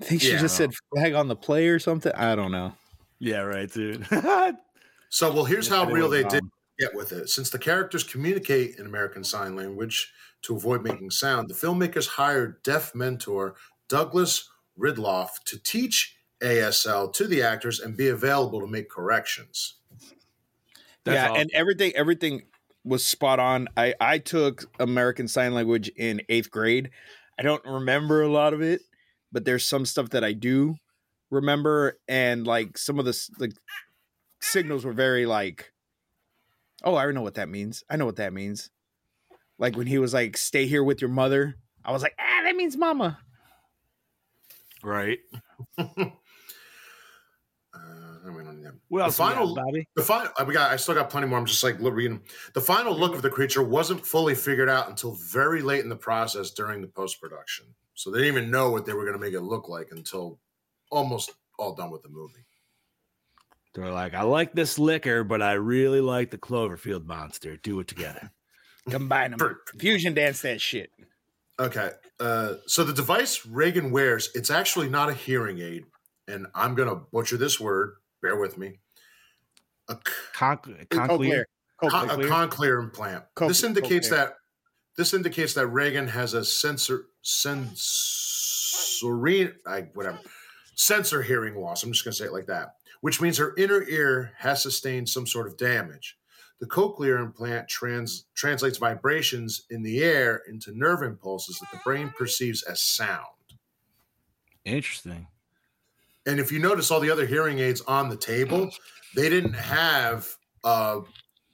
[0.00, 0.40] I think she Yeah.
[0.40, 2.12] just said flag on the play or something.
[2.14, 2.74] I don't know.
[3.18, 4.06] yeah right dude
[5.08, 6.42] So, well, here's how real they did
[6.78, 7.30] get with it.
[7.30, 12.62] Since the characters communicate in American Sign Language to avoid making sound, the filmmakers hired
[12.64, 13.54] deaf mentor
[13.88, 19.74] Douglas Ridloff to teach ASL to the actors and be available to make corrections.
[21.04, 21.42] That's yeah, awesome.
[21.42, 22.42] and everything everything
[22.84, 23.68] was spot on.
[23.76, 26.90] I I took American Sign Language in eighth grade.
[27.38, 28.82] I don't remember a lot of it,
[29.32, 30.76] but there's some stuff that I do
[31.30, 33.52] remember, and like some of the like
[34.40, 35.72] signals were very like,
[36.84, 37.84] oh, I know what that means.
[37.88, 38.70] I know what that means.
[39.58, 42.56] Like when he was like, "Stay here with your mother," I was like, "Ah, that
[42.56, 43.18] means mama."
[44.82, 45.18] right
[48.66, 48.80] we don't need that.
[48.88, 50.70] what The else we got, final- bobby The final, we got.
[50.72, 51.38] I still got plenty more.
[51.38, 52.22] I'm just like reading.
[52.54, 55.96] The final look of the creature wasn't fully figured out until very late in the
[55.96, 57.66] process during the post production.
[57.94, 60.38] So they didn't even know what they were going to make it look like until
[60.90, 62.44] almost all done with the movie.
[63.74, 67.56] They're like, I like this Licker, but I really like the Cloverfield monster.
[67.58, 68.30] Do it together.
[68.90, 70.90] Combine them, For- fusion dance that shit.
[71.58, 71.90] Okay.
[72.20, 75.84] Uh, so the device Regan wears, it's actually not a hearing aid.
[76.28, 77.94] And I'm going to butcher this word.
[78.26, 78.80] Bear with me.
[79.88, 80.00] A, c-
[80.32, 80.88] Con- Cochlear.
[80.90, 81.46] Conclear.
[81.80, 82.28] a Cochlear.
[82.28, 83.24] cochlear implant.
[83.36, 84.10] Co- this indicates cochlear.
[84.10, 84.34] that
[84.96, 90.18] this indicates that Regan has a sensor sensory I whatever
[90.74, 91.84] sensor hearing loss.
[91.84, 95.08] I'm just going to say it like that, which means her inner ear has sustained
[95.08, 96.18] some sort of damage.
[96.58, 102.12] The cochlear implant trans, translates vibrations in the air into nerve impulses that the brain
[102.18, 103.26] perceives as sound.
[104.64, 105.26] Interesting.
[106.26, 108.70] And if you notice all the other hearing aids on the table,
[109.14, 110.28] they didn't have
[110.64, 111.00] uh,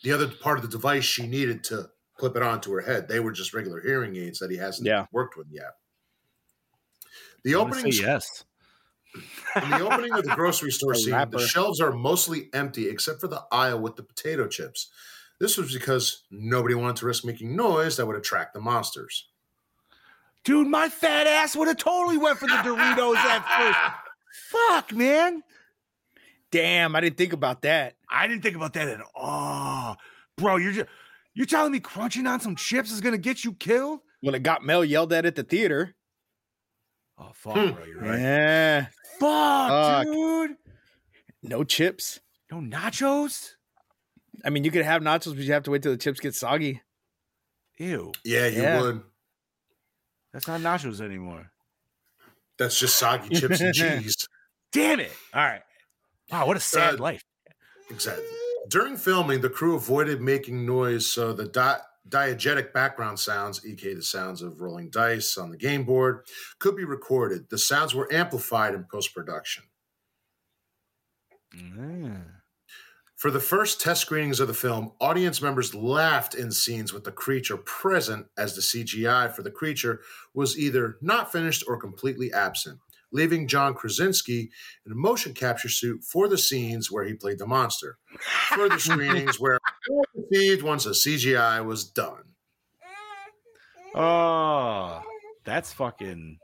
[0.02, 3.06] the other part of the device she needed to clip it onto her head.
[3.08, 5.06] They were just regular hearing aids that he hasn't Yeah.
[5.12, 5.72] worked with yet.
[7.44, 8.44] The opening yes.
[9.62, 11.38] In the opening of the grocery store scene, rapper.
[11.38, 14.88] the shelves are mostly empty except for the aisle with the potato chips.
[15.38, 19.28] This was because nobody wanted to risk making noise that would attract the monsters.
[20.44, 23.78] Dude, my fat ass would have totally went for the Doritos at first.
[24.50, 25.42] Fuck, man.
[26.50, 27.94] Damn, I didn't think about that.
[28.10, 29.96] I didn't think about that at all.
[30.36, 30.88] Bro, you're just
[31.34, 34.00] you're telling me crunching on some chips is gonna get you killed?
[34.22, 35.94] Well, it got Mel yelled at at the theater.
[37.18, 37.70] Oh fuck, Hmm.
[37.72, 38.18] bro, you're right.
[38.20, 38.86] Yeah,
[39.18, 40.06] Fuck, Fuck.
[40.06, 40.56] dude.
[41.42, 42.20] no chips.
[42.50, 43.52] No nachos?
[44.44, 46.34] I mean, you could have nachos, but you have to wait till the chips get
[46.34, 46.82] soggy.
[47.78, 48.12] Ew.
[48.24, 48.80] Yeah, you Yeah.
[48.80, 49.02] would.
[50.32, 51.50] That's not nachos anymore.
[52.58, 54.16] That's just soggy chips and cheese.
[54.72, 55.12] Damn it.
[55.34, 55.62] All right.
[56.30, 57.22] Wow, what a sad Uh, life.
[57.90, 58.24] Exactly.
[58.68, 64.02] During filming, the crew avoided making noise, so the di- diegetic background sounds, aka the
[64.02, 66.24] sounds of rolling dice on the game board,
[66.58, 67.48] could be recorded.
[67.50, 69.64] The sounds were amplified in post production.
[71.54, 72.24] Mm.
[73.22, 77.12] For the first test screenings of the film, audience members laughed in scenes with the
[77.12, 80.00] creature present, as the CGI for the creature
[80.34, 82.80] was either not finished or completely absent,
[83.12, 84.50] leaving John Krasinski
[84.84, 87.96] in a motion capture suit for the scenes where he played the monster.
[88.56, 89.60] Further screenings were
[90.16, 92.24] received once the CGI was done.
[93.94, 95.00] Oh,
[95.44, 96.38] that's fucking.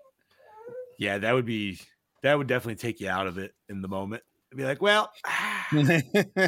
[0.96, 1.80] Yeah, that would be.
[2.22, 4.22] That would definitely take you out of it in the moment.
[4.56, 6.46] Be like, well, I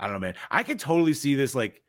[0.00, 0.34] don't know, man.
[0.50, 1.82] I could totally see this like,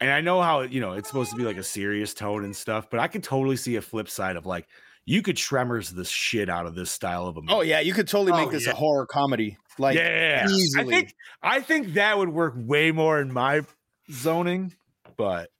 [0.00, 2.54] and I know how you know it's supposed to be like a serious tone and
[2.54, 4.66] stuff, but I could totally see a flip side of like
[5.06, 7.52] you could tremors the shit out of this style of a movie.
[7.52, 8.72] oh yeah, you could totally make Oh, this yeah.
[8.72, 9.58] a horror comedy.
[9.78, 10.88] Like yeah, I easily.
[10.94, 13.62] think I think that would work way more in my
[14.10, 14.74] zoning,
[15.16, 15.50] but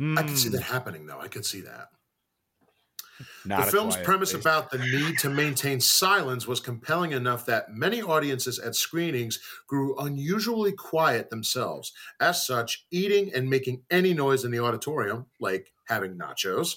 [0.00, 1.20] I could see hmm, that happening, though.
[1.20, 1.88] I could see that.
[3.44, 4.42] Not the film's premise place.
[4.42, 9.96] about the need to maintain silence was compelling enough that many audiences at screenings grew
[9.98, 11.92] unusually quiet themselves.
[12.20, 16.76] As such, eating and making any noise in the auditorium, like having nachos,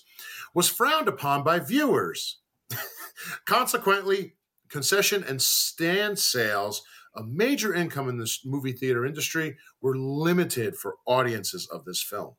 [0.53, 2.39] was frowned upon by viewers.
[3.45, 4.35] Consequently,
[4.69, 6.83] concession and stand sales,
[7.15, 12.35] a major income in this movie theater industry, were limited for audiences of this film.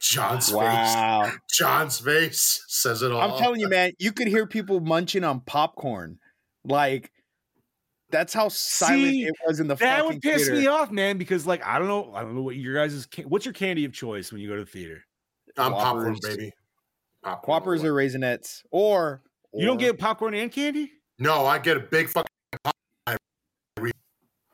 [0.00, 0.54] John's face.
[0.54, 1.32] wow.
[1.52, 3.20] John's face says it all.
[3.32, 6.18] I'm telling you, man, you could hear people munching on popcorn.
[6.64, 7.10] Like
[8.10, 10.60] that's how silent See, it was in the that fucking would piss theater.
[10.60, 11.16] me off, man.
[11.18, 13.84] Because like I don't know, I don't know what your guys' can- what's your candy
[13.84, 15.02] of choice when you go to the theater.
[15.56, 16.52] I'm popcorn, baby.
[17.22, 17.50] Popcorn.
[17.54, 19.22] Whoppers or raisinets, or,
[19.54, 20.92] You don't get popcorn and candy.
[21.18, 21.46] no.
[21.46, 22.28] I get a big fucking.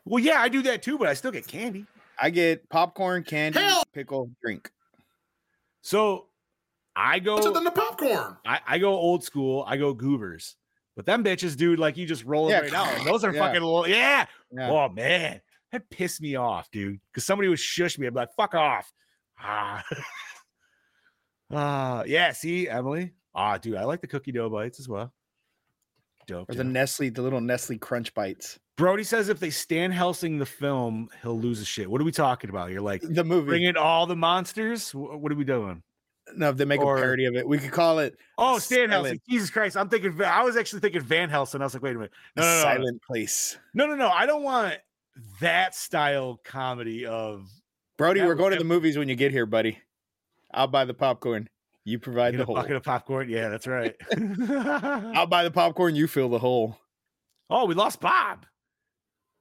[0.05, 1.87] Well, yeah, I do that too, but I still get candy.
[2.21, 3.83] I get popcorn, candy, Hell!
[3.93, 4.71] pickle, drink.
[5.83, 6.27] So
[6.97, 8.37] I What's it go, than the popcorn?
[8.47, 9.65] I, I go old school.
[9.67, 10.57] I go goobers.
[10.97, 12.61] But them bitches, dude, like you just roll Yeah.
[12.61, 12.89] right out.
[12.99, 13.41] And those are Yeah.
[13.41, 14.27] fucking little, yeah.
[14.51, 14.71] Yeah.
[14.71, 15.41] Oh man,
[15.73, 17.01] that pissed me off, dude.
[17.11, 18.07] Because somebody would shush me.
[18.07, 18.93] I'd be like, "Fuck off."
[19.41, 19.83] Ah,
[21.51, 22.33] Ah, yeah.
[22.33, 23.13] See, Emily.
[23.35, 25.13] Ah, dude, I like the cookie dough bites as well.
[26.27, 26.49] Dope.
[26.51, 26.73] or the dope.
[26.73, 28.59] Nestle, the little Nestle Crunch bites.
[28.77, 31.91] Brody says if they Stan Helsing the film, he'll lose a shit.
[31.91, 32.71] What are we talking about?
[32.71, 33.47] You're like The movie.
[33.49, 34.95] bring in all the monsters.
[34.95, 35.83] What are we doing?
[36.37, 38.89] no, if they make or- a parody of it, we could call it Oh, Stan
[38.89, 38.93] Silent.
[38.93, 39.21] Helsing.
[39.29, 39.77] Jesus Christ.
[39.77, 41.61] I'm thinking, I was actually thinking Van Helsing.
[41.61, 42.13] I was like, wait a minute.
[42.37, 43.59] No, no, no, silent place.
[43.75, 44.09] No, no, no.
[44.09, 44.77] I don't want
[45.41, 47.51] that style comedy of
[47.99, 49.79] Brody, we're going to the movies when you get here, buddy.
[50.55, 51.49] I'll buy the popcorn.
[51.85, 52.55] You provide get the a hole.
[52.55, 53.29] bucket of popcorn.
[53.29, 53.95] Yeah, that's right.
[54.49, 55.95] I'll buy the popcorn.
[55.97, 56.79] You fill the hole.
[57.51, 58.47] oh, we lost Bob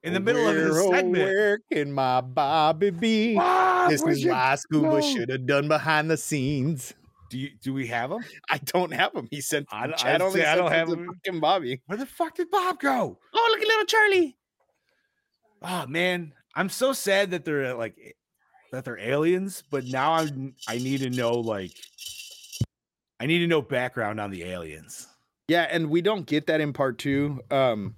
[0.04, 1.24] in the middle of Where, his oh, segment.
[1.24, 3.36] Where can my Bobby be?
[3.36, 5.02] Bob, this is you why Scuba go?
[5.02, 6.94] should have done behind the scenes.
[7.30, 8.24] Do you, do we have him?
[8.50, 9.28] I don't have him.
[9.32, 9.68] He sent.
[9.72, 11.08] I don't- Chad I only say I don't have to him.
[11.08, 11.82] fucking Bobby.
[11.86, 13.18] Where the fuck did Bob go?
[13.34, 14.38] Oh, look at little Charlie.
[15.62, 17.96] Oh man, I'm so sad that they're uh, like
[18.72, 21.72] that they're aliens, but now I'm I need to know like
[23.20, 25.08] I need to know background on the aliens.
[25.48, 27.42] Yeah, and we don't get that in part two.
[27.52, 27.96] Um,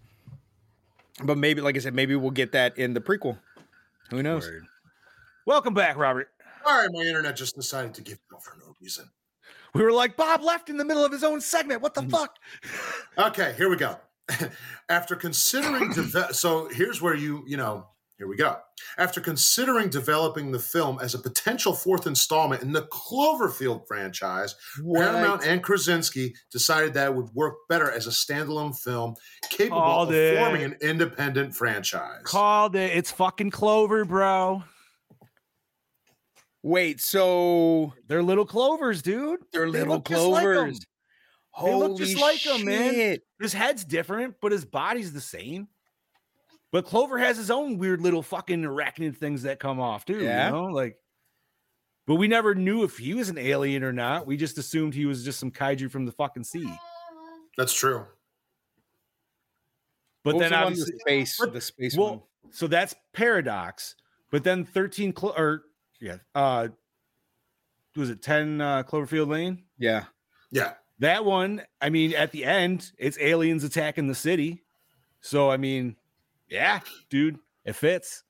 [1.26, 3.38] but maybe, like I said, maybe we'll get that in the prequel.
[4.10, 4.46] Who knows?
[4.46, 4.66] Word.
[5.46, 6.30] Welcome back, Robert.
[6.66, 9.10] All right, my internet just decided to give up for no reason.
[9.74, 11.82] We were like Bob left in the middle of his own segment.
[11.82, 12.12] What the Mm.
[12.12, 12.38] fuck?
[13.18, 13.98] Okay, here we go.
[14.90, 17.88] After considering, deve- so here's where you, you know,
[18.18, 18.58] here we go.
[18.98, 24.56] After considering developing the film as a potential fourth installment in the Cloverfield franchise,
[24.94, 29.16] Paramount and Krasinski decided that it would work better as a standalone film
[29.50, 30.38] capable Called of it.
[30.38, 32.22] forming an independent franchise.
[32.24, 32.96] Called it.
[32.96, 34.64] It's fucking Clover, bro.
[36.62, 39.42] Wait, so They're little clovers, dude.
[39.52, 40.54] they're little look just like 'em.
[40.54, 40.80] clovers.
[41.64, 42.94] They look just Holy like 'em, man.
[42.94, 43.24] shit.
[43.42, 45.68] His head's different, but his body's the same.
[46.74, 50.22] But Clover has his own weird little fucking arachnid things that come off too.
[50.22, 50.48] Yeah?
[50.48, 50.98] You know, like.
[52.08, 54.26] But we never knew if he was an alien or not.
[54.26, 56.68] We just assumed he was just some kaiju from the fucking sea.
[57.58, 58.08] That's true.
[60.24, 62.22] But What then obviously, the space, the space well, one.
[62.50, 63.96] so that's paradox.
[64.32, 65.66] But then thirteen Clo- or
[66.02, 66.70] yeah, uh,
[67.96, 69.64] was it ten uh, Cloverfield Lane?
[69.78, 70.06] Yeah.
[70.50, 70.74] Yeah.
[71.00, 74.64] That one, I mean, at the end, it's aliens attacking the city.
[75.22, 75.98] So I mean,
[76.50, 76.80] yeah,
[77.10, 78.24] dude, it fits.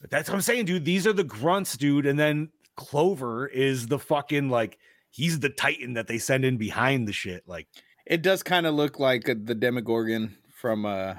[0.00, 0.84] But that's what I'm saying, dude.
[0.84, 4.78] These are the grunts, dude, and then Clover is the fucking like
[5.10, 7.46] he's the titan that they send in behind the shit.
[7.46, 7.68] Like,
[8.06, 11.14] It does kind of look like uh, the Demogorgon from uh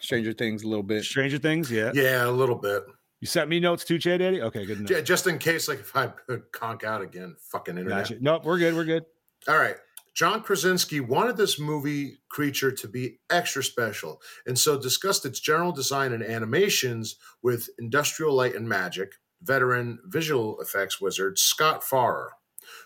[0.00, 1.04] Stranger Things a little bit.
[1.04, 1.90] Stranger Things, yeah.
[1.94, 2.84] Yeah, a little bit.
[3.20, 4.42] You sent me notes too, Chad Daddy.
[4.42, 4.88] Okay, good.
[4.88, 6.12] Yeah, just in case, like if I
[6.52, 8.04] conk out again, fucking internet.
[8.04, 8.18] Gotcha.
[8.20, 8.74] Nope, we're good.
[8.74, 9.04] We're good.
[9.48, 9.76] All right.
[10.18, 15.70] John Krasinski wanted this movie creature to be extra special, and so discussed its general
[15.70, 19.12] design and animations with Industrial Light and Magic
[19.42, 22.32] veteran visual effects wizard Scott Farrar,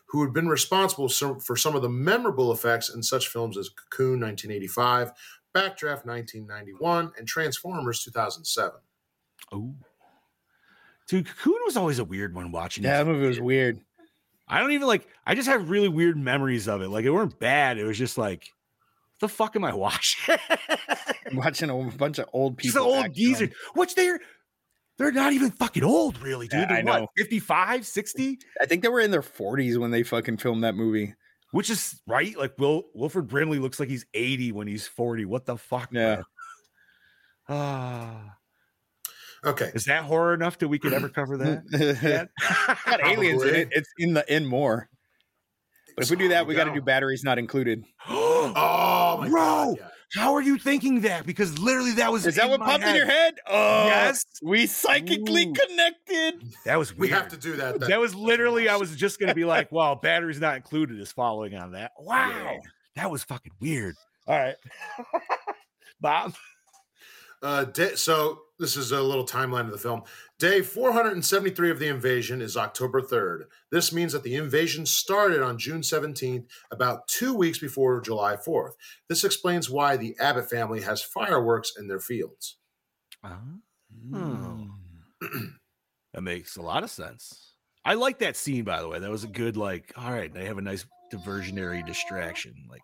[0.09, 4.21] who had been responsible for some of the memorable effects in such films as Cocoon
[4.21, 5.13] 1985,
[5.55, 8.79] Backdraft 1991, and Transformers 2007.
[9.51, 9.75] Oh,
[11.09, 12.85] dude, Cocoon was always a weird one watching.
[12.85, 13.05] Yeah, it.
[13.05, 13.81] that movie was weird.
[14.53, 15.09] I don't even like.
[15.27, 16.89] I just have really weird memories of it.
[16.89, 17.79] Like it weren't bad.
[17.79, 18.53] It was just like,
[19.13, 20.37] what the fuck am I watching?
[21.33, 22.89] Watching a bunch of old just people.
[22.91, 23.47] an old act geezer.
[23.47, 23.77] drunk.
[23.77, 24.21] Which they're
[24.99, 26.61] they're not even fucking old, really, dude.
[26.61, 27.09] Yeah, They're I what, know.
[27.17, 28.39] 55, 60?
[28.61, 31.15] I think they were in their 40s when they fucking filmed that movie.
[31.53, 32.37] Which is right.
[32.37, 35.25] Like Will Wilford Brimley looks like he's 80 when he's 40.
[35.25, 35.89] What the fuck?
[35.93, 36.23] Yeah.
[37.49, 38.37] Ah,
[39.45, 39.71] Okay.
[39.75, 41.63] is that horror enough that we could ever cover that?
[41.73, 43.69] It's got aliens in it.
[43.73, 44.89] It's in the in more.
[45.97, 47.85] But if we do that, we got to do batteries not included.
[48.55, 49.77] Oh my Bro, god!
[49.79, 49.89] yeah.
[50.21, 51.25] how are you thinking that?
[51.27, 53.35] Because literally that was Is that what my popped in your head.
[53.35, 53.35] head?
[53.47, 54.25] Oh, Yes.
[54.43, 55.53] We psychically Ooh.
[55.53, 56.43] connected.
[56.65, 57.79] That was We have to do that.
[57.81, 61.55] that was literally I was just gonna be like, well, batteries not included is following
[61.55, 61.93] on that.
[62.01, 62.59] Wow, Yeah.
[62.97, 63.95] that was fucking weird.
[64.27, 64.57] All right,
[66.01, 66.35] Bob.
[67.43, 70.03] Uh, day, so this is a little timeline of the film.
[70.39, 73.47] Day 473 of the invasion is October 3rd.
[73.71, 78.73] This means that the invasion started on June 17th, about two weeks before July 4th.
[79.09, 82.57] This explains why the Abbott family has fireworks in their fields.
[83.25, 84.71] Oh.
[86.13, 87.55] that makes a lot of sense.
[87.85, 89.01] I like that scene, by the way.
[89.01, 92.55] That was a good, like, all right, they have a nice diversionary distraction.
[92.71, 92.83] Like,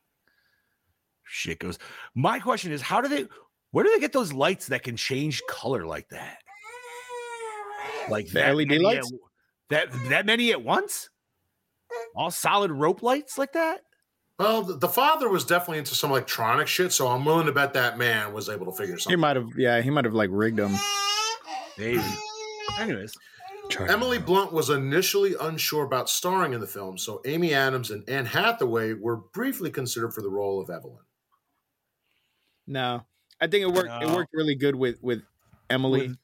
[1.22, 1.78] shit goes.
[2.14, 3.26] My question is, how do they,
[3.70, 6.38] where do they get those lights that can change color like that?
[8.08, 9.12] Like The that LED many lights?
[9.12, 9.18] At,
[9.70, 11.10] that that many at once?
[12.14, 13.82] All solid rope lights like that?
[14.38, 17.74] Well, the, the father was definitely into some electronic shit, so I'm willing to bet
[17.74, 19.18] that man was able to figure something.
[19.18, 20.74] He might have, yeah, he might have like rigged them.
[21.76, 22.02] Maybe.
[22.78, 23.16] Anyways,
[23.80, 28.26] Emily Blunt was initially unsure about starring in the film, so Amy Adams and Anne
[28.26, 31.02] Hathaway were briefly considered for the role of Evelyn.
[32.66, 33.06] No,
[33.40, 34.02] I think it worked.
[34.02, 35.22] It worked really good with with
[35.70, 36.08] Emily.
[36.08, 36.18] With-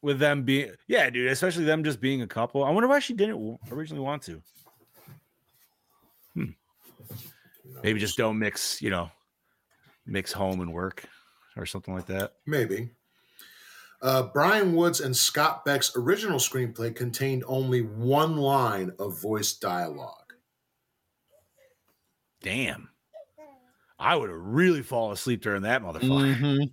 [0.00, 2.62] with them being, yeah, dude, especially them just being a couple.
[2.62, 4.40] I wonder why she didn't originally want to.
[6.34, 6.44] Hmm.
[7.82, 9.10] Maybe just don't mix, you know,
[10.06, 11.04] mix home and work
[11.56, 12.34] or something like that.
[12.46, 12.90] Maybe.
[14.00, 20.32] Uh, Bryan Woods and Scott Beck's original screenplay contained only one line of voice dialogue.
[22.40, 22.88] Damn.
[23.98, 26.70] I would have really fallen asleep during that motherfucker.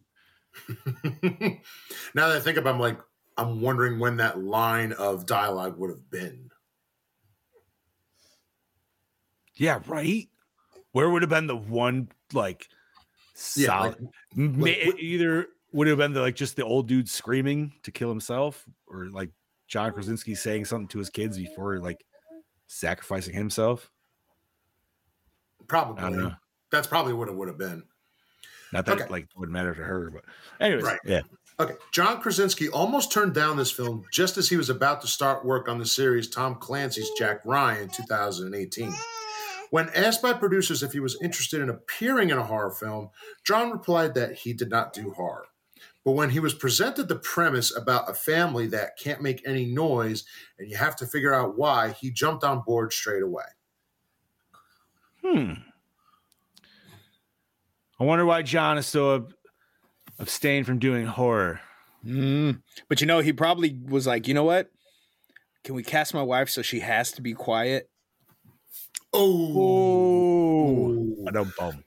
[0.67, 1.59] Mhm.
[2.15, 2.99] now that I think about it, I'm like,
[3.37, 6.49] I'm wondering when that line of dialogue would have been.
[9.55, 10.29] Yeah, right.
[10.91, 12.67] Where would have been the one like
[13.55, 14.01] Yeah, solid?
[14.01, 17.73] like- Ma- like, what- either would have been the, like just the old dude screaming
[17.83, 19.31] to kill himself, or like
[19.67, 22.05] John Krasinski saying something to his kids before like
[22.67, 23.91] sacrificing himself.
[25.59, 26.35] I don't Probably.
[26.75, 27.83] That's probably what it would have been.
[28.73, 29.03] Not that Okay.
[29.05, 30.23] it, like would matter to her, but
[30.59, 30.99] anyways, Right.
[31.05, 31.21] yeah.
[31.57, 31.75] Okay.
[31.93, 35.69] John Krasinski almost turned down this film just as he was about to start work
[35.69, 38.93] on the series Tom Clancy's Jack Ryan in 2018.
[39.69, 43.09] When asked by producers if he was interested in appearing in a horror film,
[43.45, 45.45] John replied that he did not do horror.
[46.03, 50.25] But when he was presented the premise about a family that can't make any noise
[50.59, 53.45] and you have to figure out why, he jumped on board straight away.
[55.23, 55.53] Hmm.
[57.99, 59.33] I wonder why John is so ab-
[60.19, 61.61] abstained from doing horror.
[62.05, 62.61] Mm.
[62.89, 64.69] But you know, he probably was like, you know what?
[65.65, 67.89] can we cast my wife so she has to be quiet?
[69.11, 70.87] Oh,
[71.27, 71.83] I don't bum.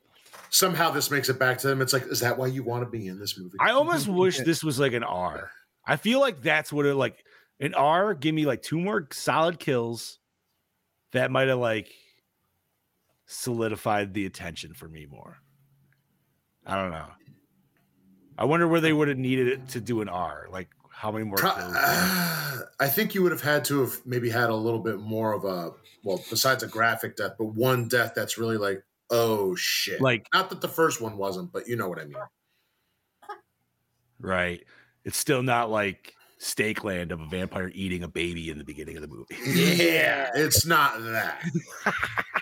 [0.51, 1.81] somehow this makes it back to them.
[1.81, 3.57] It's like, is that why you want to be in this movie?
[3.61, 5.51] I almost wish this was like an R.
[5.87, 7.23] I feel like that's what it like
[7.61, 8.15] an R.
[8.15, 10.19] Give me like two more solid kills.
[11.13, 11.91] That might have like
[13.27, 15.39] solidified the attention for me more.
[16.69, 17.07] I don't know.
[18.37, 20.47] I wonder where they would have needed it to do an R.
[20.51, 24.31] Like how many more Pro- uh, I think you would have had to have maybe
[24.31, 25.73] had a little bit more of a
[26.05, 30.01] well, besides a graphic death, but one death that's really like, oh shit.
[30.01, 32.17] Like- not that the first one wasn't, but you know what I mean.
[34.21, 34.63] right.
[35.05, 38.97] It's still not like Stake Land of a vampire eating a baby in the beginning
[38.97, 39.37] of the movie.
[39.47, 41.43] Yeah, it's not that.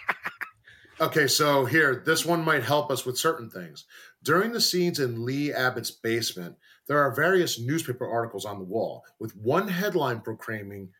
[1.00, 3.84] okay, so here, this one might help us with certain things.
[4.22, 6.56] During the scenes in Lee Abbott's basement,
[6.88, 10.90] there are various newspaper articles on the wall, with one headline proclaiming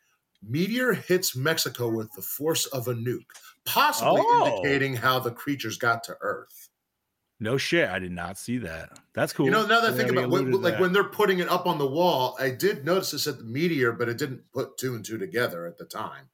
[0.42, 3.24] Meteor hits Mexico with the force of a nuke,
[3.64, 4.46] possibly Oh.
[4.56, 6.68] indicating how the creatures got to Earth.
[7.38, 8.98] No shit, I did not see that.
[9.12, 9.46] That's cool.
[9.46, 10.80] You know, now that I think about when, like that.
[10.80, 13.92] when they're putting it up on the wall, I did notice it said the meteor,
[13.92, 16.28] but it didn't put two and two together at the time.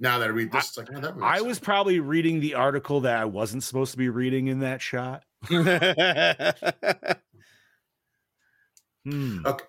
[0.00, 1.46] Now that I read this, it's like, oh, that I sense.
[1.46, 5.24] was probably reading the article that I wasn't supposed to be reading in that shot.
[9.04, 9.44] Hmm.
[9.46, 9.64] Okay.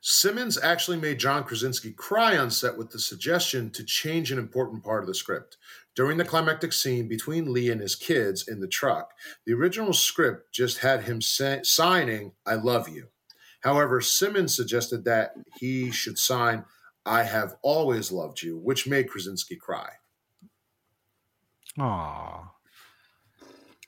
[0.00, 4.84] Simmonds actually made John Krasinski cry on set with the suggestion to change an important
[4.84, 5.56] part of the script.
[5.94, 9.12] During the climactic scene between Lee and his kids in the truck,
[9.46, 13.06] the original script just had him sa- signing, I love you.
[13.60, 16.64] However, Simmonds suggested that he should sign,
[17.06, 19.90] I have always loved you, which made Krasinski cry.
[21.78, 22.50] Aw.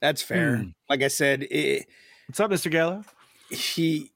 [0.01, 0.57] That's fair.
[0.59, 0.69] Hmm.
[0.89, 1.87] Like I said, it,
[2.29, 2.71] What's up, Mr.
[2.71, 3.05] Gallo?
[3.51, 4.11] he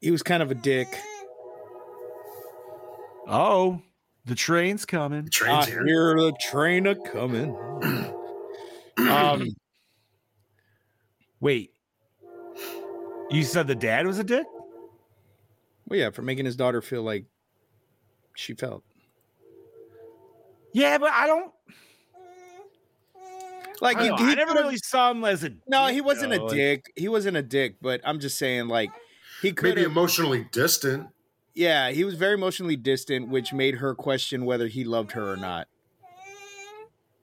[0.00, 0.88] he was kind of a dick.
[3.28, 3.80] Oh,
[4.24, 5.24] the train's coming.
[5.24, 5.84] The train's I here.
[5.86, 7.56] hear the train a coming.
[8.98, 9.46] um,
[11.40, 11.70] Wait.
[13.30, 14.46] You said the dad was a dick?
[15.88, 17.24] well, yeah, for making his daughter feel like
[18.34, 18.82] she felt.
[20.72, 21.52] Yeah, but I don't.
[23.80, 25.50] Like I, he, don't know, he I never really saw him as a.
[25.66, 26.46] No, dick, he wasn't though.
[26.46, 26.92] a dick.
[26.94, 28.90] He wasn't a dick, but I'm just saying, like,
[29.42, 29.90] he could Maybe have.
[29.90, 31.08] emotionally distant.
[31.54, 35.36] yeah, he was very emotionally distant, which made her question whether he loved her or
[35.36, 35.66] not.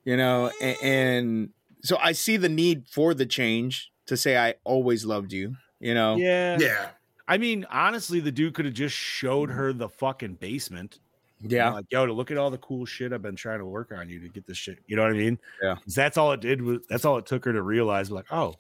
[0.04, 1.50] You know, and, and
[1.84, 5.56] so I see the need for the change to say I always loved you.
[5.80, 6.58] You know, Yeah.
[6.60, 6.90] Yeah.
[7.30, 11.00] I mean, honestly, the dude could have just showed her the fucking basement.
[11.40, 13.60] You know, yeah, Like, yo, to look at all the cool shit I've been trying
[13.60, 14.80] to work on you to get this shit.
[14.88, 15.40] You know what I mean?
[15.62, 15.76] Yeah.
[15.96, 18.56] That's all it did was that's all it took her to realize, like, oh,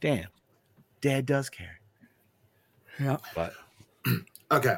[0.00, 0.26] damn,
[1.00, 1.78] dad does care.
[2.98, 3.18] Yeah.
[3.34, 3.52] But
[4.50, 4.76] Okay.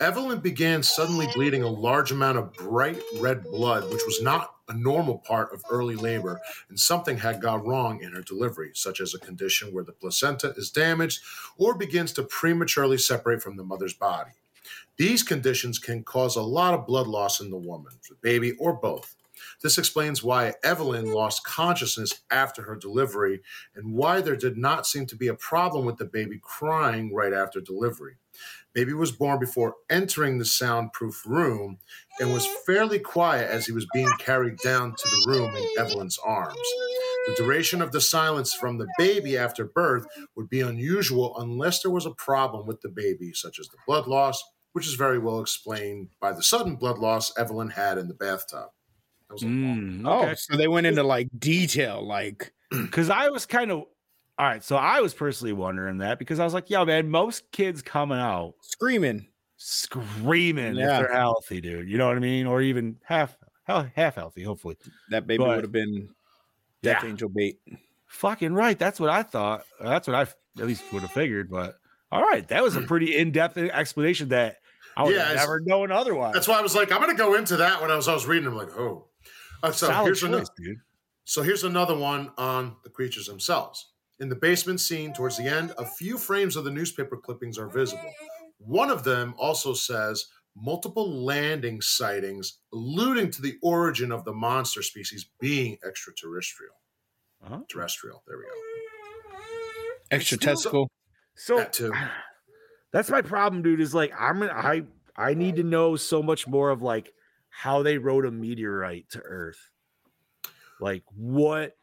[0.00, 4.74] Evelyn began suddenly bleeding a large amount of bright red blood, which was not a
[4.74, 9.14] normal part of early labor, and something had gone wrong in her delivery, such as
[9.14, 11.20] a condition where the placenta is damaged
[11.56, 14.32] or begins to prematurely separate from the mother's body.
[14.96, 18.72] These conditions can cause a lot of blood loss in the woman, the baby, or
[18.72, 19.14] both.
[19.62, 23.40] This explains why Evelyn lost consciousness after her delivery
[23.74, 27.32] and why there did not seem to be a problem with the baby crying right
[27.32, 28.16] after delivery.
[28.72, 31.78] Baby was born before entering the soundproof room
[32.20, 36.18] and was fairly quiet as he was being carried down to the room in Evelyn's
[36.24, 36.56] arms.
[37.26, 40.06] The duration of the silence from the baby after birth
[40.36, 44.06] would be unusual unless there was a problem with the baby, such as the blood
[44.06, 44.42] loss,
[44.72, 48.70] which is very well explained by the sudden blood loss Evelyn had in the bathtub.
[49.28, 53.46] That was a mm, Oh, so they went into like detail, like because I was
[53.46, 53.78] kind of
[54.38, 54.62] all right.
[54.62, 58.18] So I was personally wondering that because I was like, yo, man, most kids coming
[58.18, 59.26] out screaming.
[59.56, 61.00] screaming Yeah.
[61.00, 61.88] if they're healthy, dude.
[61.88, 62.46] You know what I mean?
[62.46, 64.76] Or even half hell- half healthy, hopefully.
[65.10, 66.08] That baby would have been
[66.82, 66.94] Yeah.
[66.94, 67.58] Death Angel bait.
[68.06, 68.78] Fucking right.
[68.78, 69.64] That's what I thought.
[69.80, 70.22] That's what I
[70.60, 71.50] at least would have figured.
[71.50, 71.76] But
[72.10, 74.56] all right, that was a pretty in-depth explanation that
[74.96, 76.32] I would Yeah, have never known otherwise.
[76.34, 78.14] That's why I was like, I'm going to go into that when I was I
[78.14, 78.46] was reading.
[78.48, 79.07] I'm like, oh.
[79.62, 80.44] Uh, so Solid here's choice, another.
[80.56, 80.78] dude.
[81.24, 83.90] So here's another one on the creatures themselves.
[84.20, 87.68] In the basement scene towards the end, a few frames of the newspaper clippings are
[87.68, 88.12] visible.
[88.58, 90.26] One of them also says
[90.56, 96.74] multiple landing sightings, alluding to the origin of the monster species being extraterrestrial.
[97.44, 97.60] Uh-huh.
[97.68, 98.22] Terrestrial.
[98.26, 98.50] There we go.
[100.10, 100.90] Extra testicle.
[101.36, 101.92] So That too.
[102.92, 103.80] that's my problem, dude.
[103.80, 104.82] Is like I'm I
[105.16, 107.12] I need to know so much more of like
[107.58, 109.58] how they rode a meteorite to Earth.
[110.80, 111.76] Like what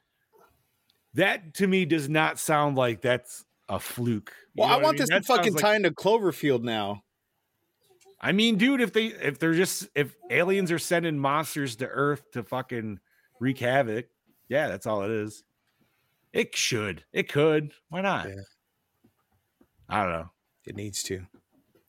[1.16, 4.32] that to me does not sound like that's a fluke.
[4.54, 5.02] You Well, I what want mean?
[5.02, 7.04] this That to fucking sounds tie like- into Cloverfield now.
[8.22, 12.24] I mean, dude, if they if they're just if aliens are sending monsters to Earth
[12.32, 13.00] to fucking
[13.42, 14.06] wreak havoc,
[14.48, 15.44] yeah, that's all it is.
[16.32, 17.04] It should.
[17.12, 17.74] It could.
[17.90, 18.30] Why not?
[18.30, 18.36] Yeah.
[19.90, 20.30] I don't know.
[20.66, 21.26] It needs to.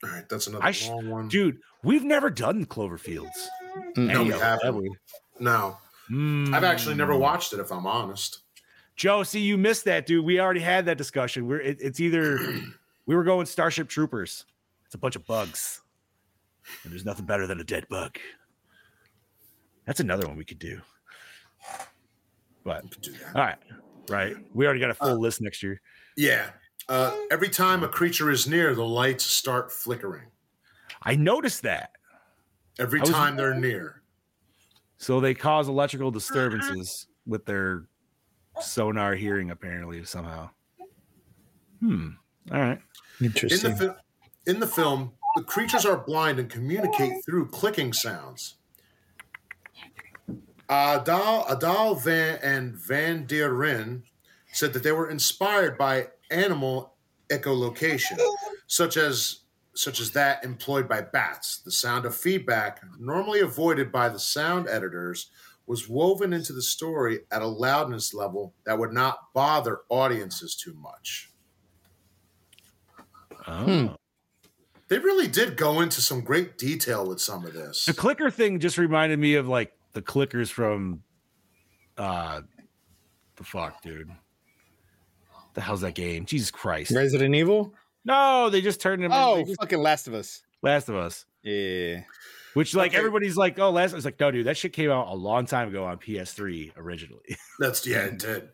[0.02, 1.28] All right, that's another I sh- long one.
[1.28, 3.46] Dude, we've never done Cloverfields.
[3.96, 4.64] No, we haven't.
[4.64, 4.90] Have we?
[5.40, 5.76] No,
[6.10, 7.60] I've actually never watched it.
[7.60, 8.40] If I'm honest.
[8.96, 10.24] Joe, see, you missed that, dude.
[10.24, 11.46] We already had that discussion.
[11.46, 12.38] We're it, it's either
[13.06, 14.46] we were going Starship Troopers.
[14.86, 15.82] It's a bunch of bugs,
[16.82, 18.18] and there's nothing better than a dead bug.
[19.84, 20.80] That's another one we could do.
[22.64, 23.58] But Could do all right,
[24.08, 24.36] right.
[24.52, 25.80] We already got a full list next year.
[26.16, 26.50] Yeah.
[26.88, 30.28] Uh, every time a creature is near, the lights start flickering.
[31.02, 31.95] I noticed that.
[32.78, 34.02] Every was- time they're near.
[34.98, 37.84] So they cause electrical disturbances with their
[38.60, 40.48] sonar hearing, apparently somehow.
[41.80, 42.08] Hmm.
[42.50, 42.80] All right.
[43.20, 43.76] In Interesting.
[43.76, 48.54] the, fi- in the film, the creatures are blind and communicate through clicking sounds.
[50.68, 54.02] Aadahl, Aadahl Van and Van der Ryn
[54.52, 56.94] said that they were inspired by animal
[57.28, 58.18] echolocation,
[58.66, 59.40] such as
[59.76, 61.58] such as that employed by bats.
[61.58, 65.30] The sound of feedback, normally avoided by the sound editors,
[65.66, 70.74] was woven into the story at a loudness level that would not bother audiences too
[70.74, 71.30] much.
[73.46, 73.96] Oh.
[74.88, 77.86] They really did go into some great detail with some of this.
[77.86, 81.02] The clicker thing just reminded me of like the clickers from
[81.98, 82.42] uh
[83.36, 84.10] the fuck, dude.
[85.54, 86.24] The hell's that game?
[86.24, 86.92] Jesus Christ.
[86.92, 87.74] Resident Evil?
[88.06, 90.42] No, they just turned him Oh, just- fucking Last of Us.
[90.62, 91.26] Last of Us.
[91.42, 92.02] Yeah.
[92.54, 92.98] Which like Okay.
[92.98, 95.68] everybody's like, oh, Last it's like, no, dude, that shit came out a long time
[95.68, 97.36] ago on PS3 originally.
[97.58, 98.48] That's yeah, it did.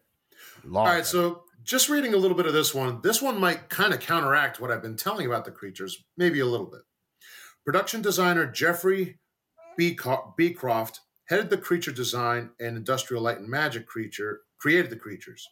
[0.65, 1.05] long All right, time.
[1.05, 4.59] so just reading a little bit of this one, this one might kind of counteract
[4.61, 6.81] what I've been telling about the creatures, maybe a little bit.
[7.65, 9.21] Production designer Jeffrey
[9.79, 10.99] Beco- Beecroft
[11.29, 15.49] headed the creature design and industrial light and magic creature created the creatures,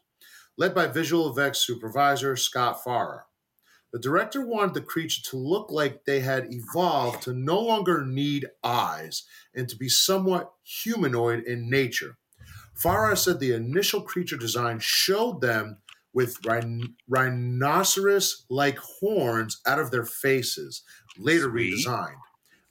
[0.59, 3.27] led by visual effects supervisor Scott Farrar.
[3.93, 8.47] The director wanted the creature to look like they had evolved to no longer need
[8.63, 12.17] eyes and to be somewhat humanoid in nature.
[12.75, 15.79] Farrar said the initial creature design showed them
[16.13, 20.83] with rhin- rhinoceros like horns out of their faces,
[21.19, 21.75] later Sweet.
[21.87, 22.17] redesigned.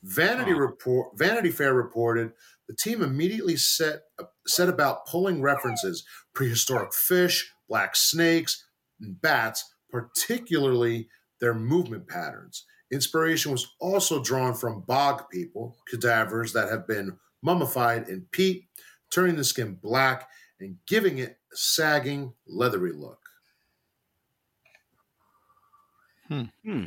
[0.04, 0.58] Vanity Aw.
[0.58, 2.32] report Vanity Fair reported
[2.68, 4.04] the team immediately set
[4.48, 8.66] set about pulling references prehistoric fish, black snakes,
[9.02, 11.10] and bats, particularly
[11.40, 12.66] their movement patterns.
[12.92, 18.66] Inspiration was also drawn from bog people, cadavers that have been mummified in peat,
[19.12, 20.28] turning the skin black
[20.60, 23.20] and giving it a sagging, leathery look.
[26.28, 26.86] Hmm.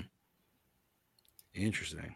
[1.54, 2.14] Interesting.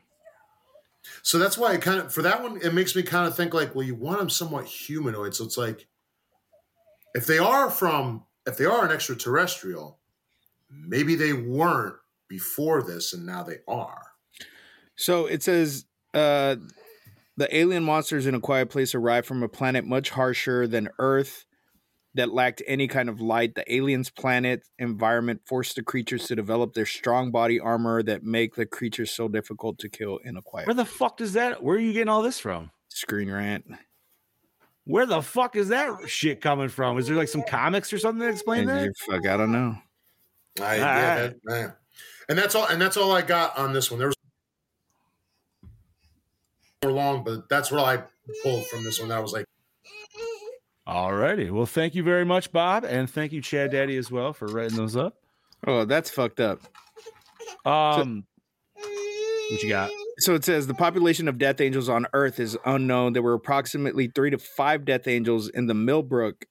[1.23, 3.53] So that's why it kind of for that one, it makes me kind of think
[3.53, 5.35] like, well, you want them somewhat humanoid.
[5.35, 5.87] So it's like
[7.15, 9.99] if they are from if they are an extraterrestrial,
[10.71, 11.97] maybe they weren't
[12.29, 14.03] before this and now they are.
[14.97, 15.85] So it says
[16.15, 16.57] uh,
[17.37, 21.45] the alien monsters in a quiet place arrived from a planet much harsher than Earth
[22.15, 23.55] that lacked any kind of light.
[23.55, 28.55] The aliens' planet environment forced the creatures to develop their strong body armor that make
[28.55, 31.63] the creatures so difficult to kill in a quiet Where the fuck does that?
[31.63, 32.71] Where are you getting all this from?
[32.89, 33.67] screen rant.
[34.85, 36.97] Where the fuck is that shit coming from?
[36.97, 38.97] Is there like some comics or something that explain And that?
[38.97, 39.77] Fuck, I don't know.
[40.61, 41.35] I, All yeah, right.
[41.45, 41.71] that- yeah.
[42.29, 42.67] and that's all.
[42.67, 43.99] And that's all I got on this one.
[43.99, 44.17] There was
[46.83, 48.03] more long, but that's what I
[48.43, 49.09] pulled from this one.
[49.09, 49.45] That was like,
[50.87, 51.51] Alrighty.
[51.51, 54.77] Well, thank you very much, Bob, and thank you, Chad Daddy, as well, for writing
[54.77, 55.17] those up.
[55.67, 56.61] Oh, that's fucked up.
[57.65, 58.25] Um,
[59.51, 59.91] what you got?
[60.19, 63.15] So it says the population of death angels on Earth is unknown.
[63.15, 66.45] There were approximately three to five death angels in the Millbrook,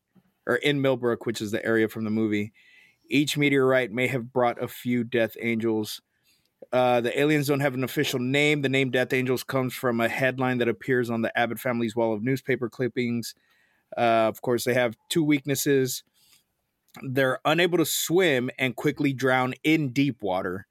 [0.45, 2.51] or in Millbrook, which is the area from the movie.
[3.09, 6.01] Each meteorite may have brought a few death angels.
[6.73, 8.61] Uh, the aliens don't have an official name.
[8.61, 12.13] The name Death Angels comes from a headline that appears on the Abbott family's wall
[12.13, 13.35] of newspaper clippings.
[13.95, 16.03] Uh, of course, they have two weaknesses.
[17.03, 20.65] They're unable to swim and quickly drown in deep water.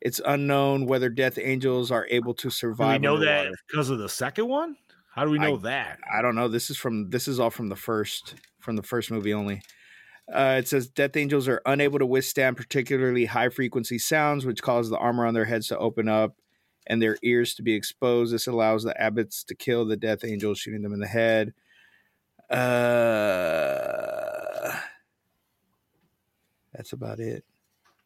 [0.00, 3.00] It's unknown whether Death Angels are able to Do survive.
[3.00, 4.76] we know that because of the second one?
[5.14, 5.98] How do we know I- that?
[6.12, 6.48] I don't know.
[6.48, 9.62] This is from this is all from the first from the first movie only.
[10.32, 14.90] Uh, it says Death Angels are unable to withstand particularly high frequency sounds, which cause
[14.90, 16.36] the armor on their heads to open up
[16.86, 18.32] and their ears to be exposed.
[18.34, 21.54] This allows the Abbotts to kill the Death Angels, shooting them in the head.
[23.48, 24.76] Uh,
[26.72, 27.44] that's about it.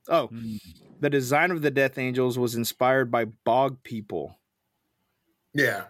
[0.09, 0.57] Oh, Hmm.
[1.01, 4.39] the design of the Death Angels was inspired by bog people.
[5.55, 5.85] Yeah.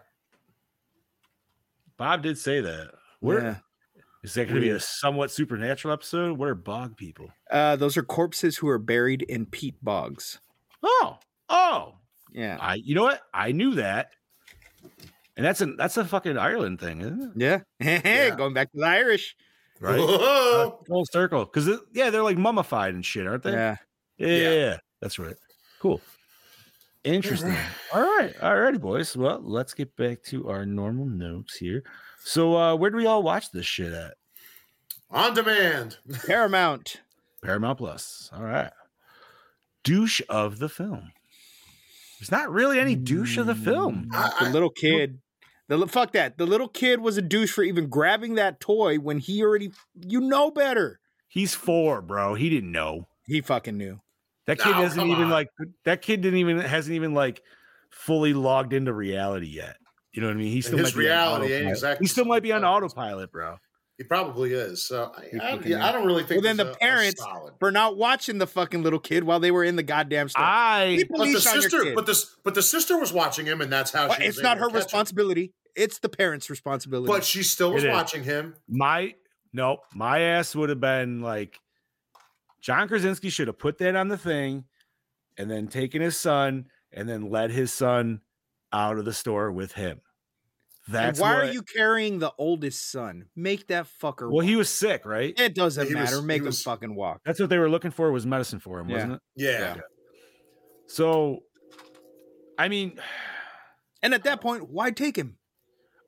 [1.97, 2.93] Bob did say that.
[3.21, 3.63] Where
[4.23, 6.39] is that going to be a somewhat supernatural episode?
[6.39, 7.31] What are bog people?
[7.51, 10.41] Uh, those are corpses who are buried in peat bogs.
[10.83, 11.19] Oh,
[11.49, 11.95] oh,
[12.33, 12.57] Yeah.
[12.61, 12.75] I.
[12.77, 13.21] You know what?
[13.35, 14.11] I knew that,
[15.37, 17.63] and that's a that's a fucking Ireland thing, isn't it?
[17.81, 18.31] Yeah.
[18.37, 19.37] Going back to the Irish.
[19.81, 19.99] Right.
[19.99, 20.81] Whoa.
[20.87, 23.53] Full circle, because yeah, they're like mummified and shit, aren't they?
[23.53, 23.77] Yeah.
[24.19, 24.51] Yeah, yeah, Yeah.
[24.55, 24.77] yeah.
[25.01, 25.37] that's right.
[25.81, 26.01] Cool.
[27.05, 27.57] Interesting.
[27.93, 29.17] all right, all righty, boys.
[29.17, 31.83] Well, let's get back to our normal notes here.
[32.25, 34.15] So, uh, where do we all watch this shit at?
[35.11, 35.99] On demand.
[36.27, 37.01] Paramount.
[37.43, 38.31] Paramount Plus.
[38.33, 38.71] All right.
[39.85, 41.13] Douche of the film.
[42.21, 44.09] There's not really any douche of the film.
[44.13, 45.19] I- The little kid.
[45.69, 46.39] The fuck that.
[46.39, 49.73] The little kid was a douche for even grabbing that toy when he already
[50.07, 51.01] you know better.
[51.29, 52.35] He's four, bro.
[52.35, 53.09] He didn't know.
[53.27, 54.01] He fucking knew.
[54.47, 55.31] That kid Oh, hasn't even on.
[55.31, 55.49] like
[55.85, 57.43] that kid didn't even hasn't even like
[57.91, 59.77] fully logged into reality yet.
[60.13, 60.53] You know what I mean?
[60.53, 61.71] He still his might be on reality ain't autopilot.
[61.73, 63.57] exactly He still might be on autopilot, bro.
[63.99, 64.83] He probably is.
[64.83, 66.43] So I, I, yeah, I don't really think.
[66.43, 67.55] Well, then the a- a parents solid.
[67.61, 70.43] For not watching the fucking little kid while they were in the goddamn store.
[70.45, 73.61] I But the leash on your sister, but this, but the sister was watching him,
[73.61, 74.27] and that's how Well, she.
[74.27, 74.87] was it's not able her to catch him.
[74.87, 75.53] responsibility.
[75.77, 77.11] It's the parents' responsibility.
[77.13, 77.93] But she still was It is.
[77.95, 78.55] watching him.
[78.69, 79.15] my
[79.53, 81.61] no, my ass would have been like
[82.61, 84.65] John Krasinski should have put that on the thing
[85.37, 88.21] and then taken his son and then led his son
[88.73, 90.01] out of the store with him.
[90.87, 93.27] And That's why are you carrying the oldest son?
[93.37, 94.31] Make that fucker.
[94.33, 95.39] Well, he was sick, right?
[95.39, 96.23] It doesn't He was- matter.
[96.23, 97.21] Make him was- fucking walk.
[97.25, 98.95] That's what they were looking for was medicine for him, Yeah.
[98.97, 99.21] wasn't it?
[99.37, 99.77] Yeah.
[100.87, 101.41] So,
[102.59, 102.99] I mean,
[104.05, 105.37] And at that point, why take him?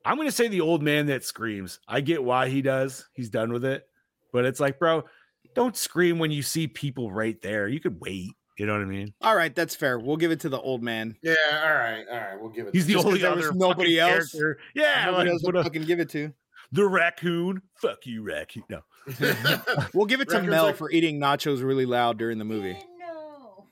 [0.03, 1.79] I'm going to say the old man that screams.
[1.87, 3.07] I get why he does.
[3.13, 3.87] He's done with it.
[4.33, 5.03] But it's like, bro,
[5.55, 7.69] don't scream when you see people right there.
[7.69, 8.33] You could wait.
[8.57, 9.13] You know what I mean?
[9.21, 9.99] All right, that's fair.
[9.99, 11.17] We'll give it to the old man.
[11.21, 11.35] Yeah.
[11.51, 12.05] All right.
[12.09, 12.39] All right.
[12.39, 12.73] We'll give it.
[12.73, 14.31] He's the Just 'cause only other nobody fucking else.
[14.31, 14.59] character.
[14.73, 16.33] Yeah, Nobody like, else what to a- fucking give it to.
[16.71, 17.61] the raccoon.
[17.75, 18.63] Fuck you, raccoon.
[18.69, 18.81] No,
[19.93, 22.77] We'll give it to Raccoon's Mel like- for eating nachos really loud during the movie.
[22.99, 23.67] No.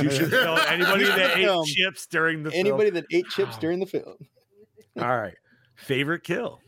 [0.00, 1.64] you should tell anybody that ate Film.
[1.66, 2.60] chips during the film.
[2.66, 4.14] Anybody that ate chips during the film.
[4.98, 5.34] All right,
[5.76, 6.60] favorite kill.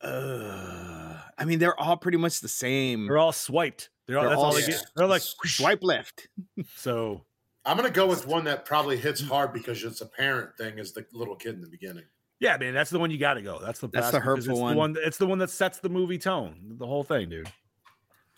[0.00, 3.06] Uh, I mean, they're all pretty much the same.
[3.06, 3.88] They're all swiped.
[4.06, 4.22] They're all.
[4.22, 4.84] They're that's all, all they get.
[4.96, 6.28] They're like Swipe left.
[6.76, 7.24] So
[7.64, 10.78] I'm gonna go with one that probably hits hard because it's a parent thing.
[10.78, 12.04] Is the little kid in the beginning?
[12.40, 13.60] yeah, man, that's the one you got to go.
[13.60, 14.72] That's the That's best the because hurtful it's one.
[14.72, 14.96] The one.
[15.04, 16.74] It's the one that sets the movie tone.
[16.76, 17.48] The whole thing, dude.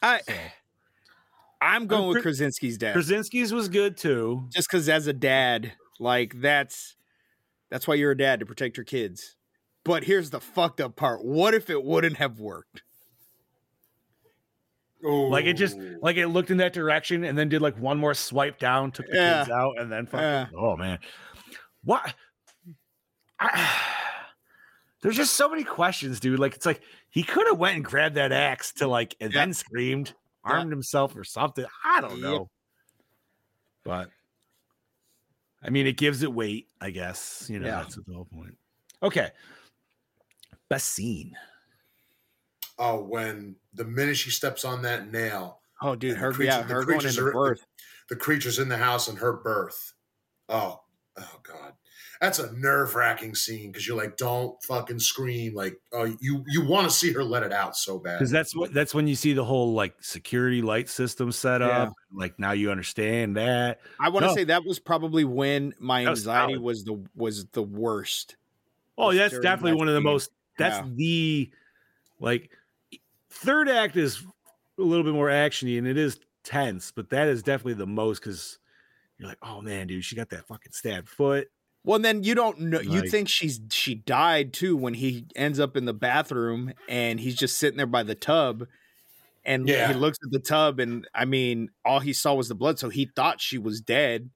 [0.02, 0.34] I, So.
[1.62, 2.94] I'm going with Krasinski's dad.
[2.94, 4.46] Krasinski's was good too.
[4.52, 6.96] Just because as a dad, like that's
[7.70, 9.36] that's why you're a dad to protect your kids.
[9.84, 11.24] But here's the fucked up part.
[11.24, 12.82] What if it wouldn't have worked?
[15.04, 18.14] Like it just like it looked in that direction and then did like one more
[18.14, 19.38] swipe down, took the Yeah.
[19.40, 20.46] kids out, and then fucking, Yeah.
[20.56, 20.98] oh man,
[21.84, 22.14] what?
[23.38, 23.70] I,
[25.02, 26.38] there's just so many questions, dude.
[26.38, 29.40] Like it's like he could have went and grabbed that axe to like and Yeah.
[29.40, 31.66] then screamed, armed himself or something.
[31.84, 32.48] I don't know,
[33.84, 34.08] but
[35.62, 37.46] I mean, it gives it weight, I guess.
[37.50, 38.56] You know, that's the whole point.
[39.02, 39.30] Okay,
[40.70, 41.36] best scene.
[42.78, 46.62] Oh, when the minute she steps on that nail, Oh, dude, her the creature- yeah,
[46.62, 47.66] the her going creatures into are- birth.
[48.08, 49.92] the creatures in the house and her birth.
[50.48, 50.80] Oh,
[51.16, 51.74] oh god,
[52.20, 55.54] that's a nerve wracking scene because you're like, don't fucking scream.
[55.54, 58.18] Like, oh, you you want to see her let it out so bad.
[58.18, 61.66] because that's what that's when you see the whole like security light system set Yeah.
[61.84, 61.92] up.
[62.12, 63.80] Like now you understand that.
[64.00, 64.34] I want to No.
[64.34, 66.62] say that was probably when my That was anxiety solid.
[66.64, 68.36] was the was the worst.
[68.98, 70.30] Oh, that's definitely that one of the most.
[70.58, 70.92] That's Yeah.
[70.94, 71.50] the
[72.20, 72.50] like
[73.34, 74.22] third act is
[74.78, 78.20] a little bit more actiony and it is tense, but that is definitely the most
[78.20, 78.58] because
[79.18, 81.48] you're like, oh man, dude, she got that fucking stabbed foot.
[81.84, 82.80] Well, then you don't know.
[82.80, 87.36] You think she's she died too when he ends up in the bathroom and he's
[87.36, 88.66] just sitting there by the tub,
[89.44, 89.88] and Yeah.
[89.88, 92.88] he looks at the tub and I mean, all he saw was the blood, so
[92.88, 94.30] he thought she was dead.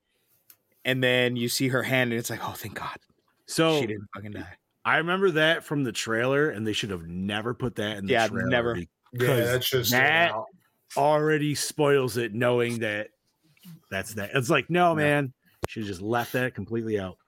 [0.85, 2.99] And then you see her hand, and it's like, oh, thank God,
[3.47, 4.57] So she didn't fucking die.
[4.85, 8.13] I remember that from the trailer, and they should have never put that in the
[8.13, 8.49] Yeah, trailer.
[8.49, 8.77] never.
[8.77, 10.35] yeah, because that just that-
[10.97, 13.09] already spoils it knowing that
[13.91, 14.31] that's that.
[14.35, 15.33] It's like, no, man,
[15.69, 17.19] should have just left that completely out.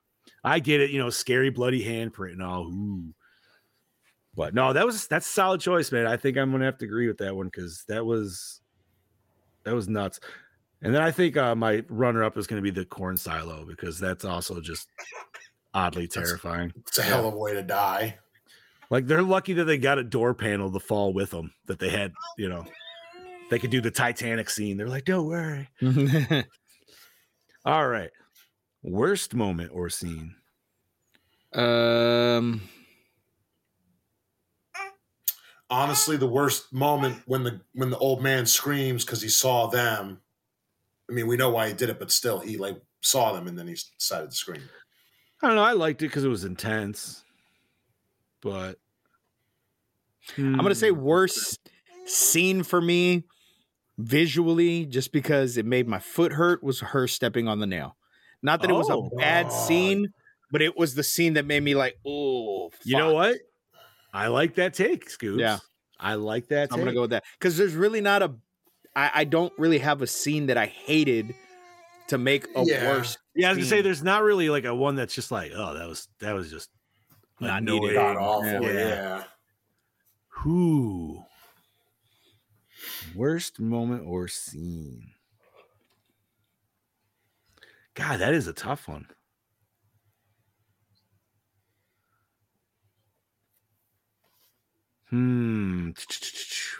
[0.43, 2.69] I get it, you know, scary bloody handprint and all.
[2.69, 3.13] Ooh.
[4.35, 6.07] But no, that was that's a solid choice, man.
[6.07, 8.63] I think I'm gonna have to agree with that one because that was
[9.65, 10.21] that was nuts.
[10.83, 13.99] And then I think uh, my runner up is gonna be the corn silo because
[13.99, 14.89] that's also just
[15.75, 16.73] oddly terrifying.
[16.77, 18.19] it's a hell of a way to die.
[18.91, 21.91] Like they're lucky that they got a door panel to fall with them that they
[21.91, 22.65] had, you know,
[23.51, 24.77] they could do the Titanic scene.
[24.77, 25.69] They're like, don't worry.
[27.65, 28.11] All right.
[28.83, 30.35] Worst moment or scene.
[31.53, 32.63] Um,
[35.69, 40.21] Honestly, the worst moment when the when the old man screams because he saw them.
[41.09, 43.57] I mean, we know why he did it, but still, he like saw them and
[43.59, 44.63] then he decided to scream.
[45.43, 45.63] I don't know.
[45.63, 47.25] I liked it because it was intense,
[48.43, 48.79] but
[50.37, 51.01] I'm gonna say hmm.
[51.01, 51.59] worst
[52.07, 53.25] scene for me
[53.99, 57.97] visually, just because it made my foot hurt, was her stepping on the nail.
[58.43, 59.11] Not that it was a Oh.
[59.17, 59.67] bad Oh.
[59.67, 60.13] scene,
[60.51, 63.39] but it was the scene that made me like, oh, you know what?
[64.13, 65.39] I like that take, Scoops.
[65.39, 65.59] Yeah.
[65.99, 66.73] I like that.
[66.73, 68.35] I'm gonna go with that because there's really not a.
[68.97, 71.35] I, I don't really have a scene that I hated
[72.11, 72.89] to make a Yeah.
[72.89, 73.17] worse.
[73.35, 75.75] Yeah, I was gonna say there's not really like a one that's just like, oh,
[75.75, 76.69] that was that was just
[77.41, 77.83] Not annoying.
[77.83, 77.95] needed.
[77.95, 78.47] God awful.
[78.51, 78.61] Yeah.
[78.61, 78.89] Yeah.
[78.89, 79.25] Yeah.
[80.29, 81.25] Who?
[83.15, 85.13] Worst moment or scene?
[87.95, 89.07] God, that is a tough one.
[95.11, 95.91] Hmm.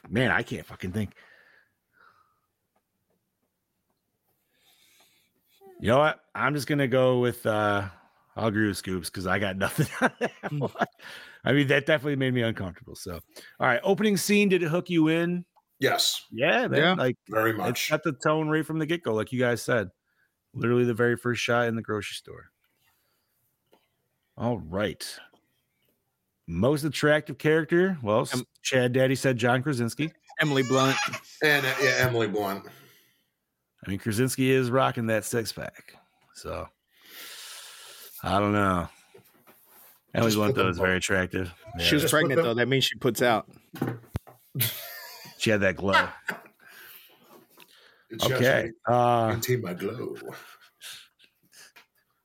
[0.09, 1.11] Man, I can't fucking think.
[5.81, 6.21] You know what?
[6.35, 7.89] I'm just gonna go with uh
[8.37, 10.71] I'll agree with Scoops because I got nothing on that one.
[11.45, 12.95] I mean, that definitely made me uncomfortable.
[12.95, 15.45] So all right, opening scene, did it hook you in?
[15.79, 16.81] Yes, Yeah, man.
[16.81, 16.93] Yeah.
[16.95, 17.89] Like very it much.
[17.89, 19.89] set the tone right from the get-go, like you guys said.
[20.53, 22.51] Literally the very first shot in the grocery store.
[24.37, 25.07] All right.
[26.47, 27.97] Most attractive character.
[28.03, 30.13] Well, Um, Chad Daddy said John Krasinski.
[30.41, 30.97] Emily Blunt.
[31.43, 32.65] And uh, yeah, Emily Blunt.
[33.85, 35.95] I mean, Krasinski is rocking that six pack.
[36.35, 36.69] So
[38.23, 38.89] I don't know.
[40.15, 41.53] Emily Just Blunt put them though is both- very attractive.
[41.79, 42.55] She was Just pregnant though.
[42.55, 43.49] That means she puts out.
[45.39, 46.09] She had that glow.
[48.11, 48.71] It's Okay.
[48.87, 50.17] Uh, Maintain my glow.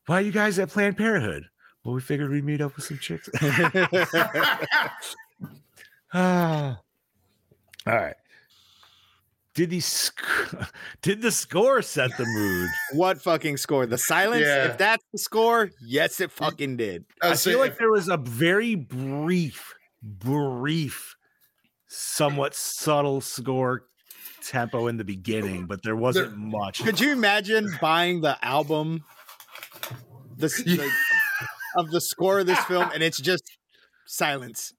[0.07, 1.45] why are you guys at Planned Parenthood?
[1.83, 3.29] Well, we figured we'd meet up with some chicks.
[6.13, 6.79] Ah.
[7.87, 8.15] All right.
[9.55, 10.21] Did the sc-
[11.01, 12.69] did the score set the mood?
[12.93, 13.85] what fucking score?
[13.85, 14.43] The silence?
[14.45, 14.65] Yeah.
[14.65, 17.05] If that's the score, yes, it fucking did.
[17.21, 19.73] I, I feel saying, like there was a very brief,
[20.03, 21.15] brief,
[21.87, 23.85] somewhat subtle score
[24.43, 26.83] tempo in the beginning, but there wasn't There- much.
[26.83, 29.05] Could you imagine buying the album,
[30.37, 30.61] the s-
[31.77, 33.43] of the score of this film, and it's just
[34.05, 34.73] silence?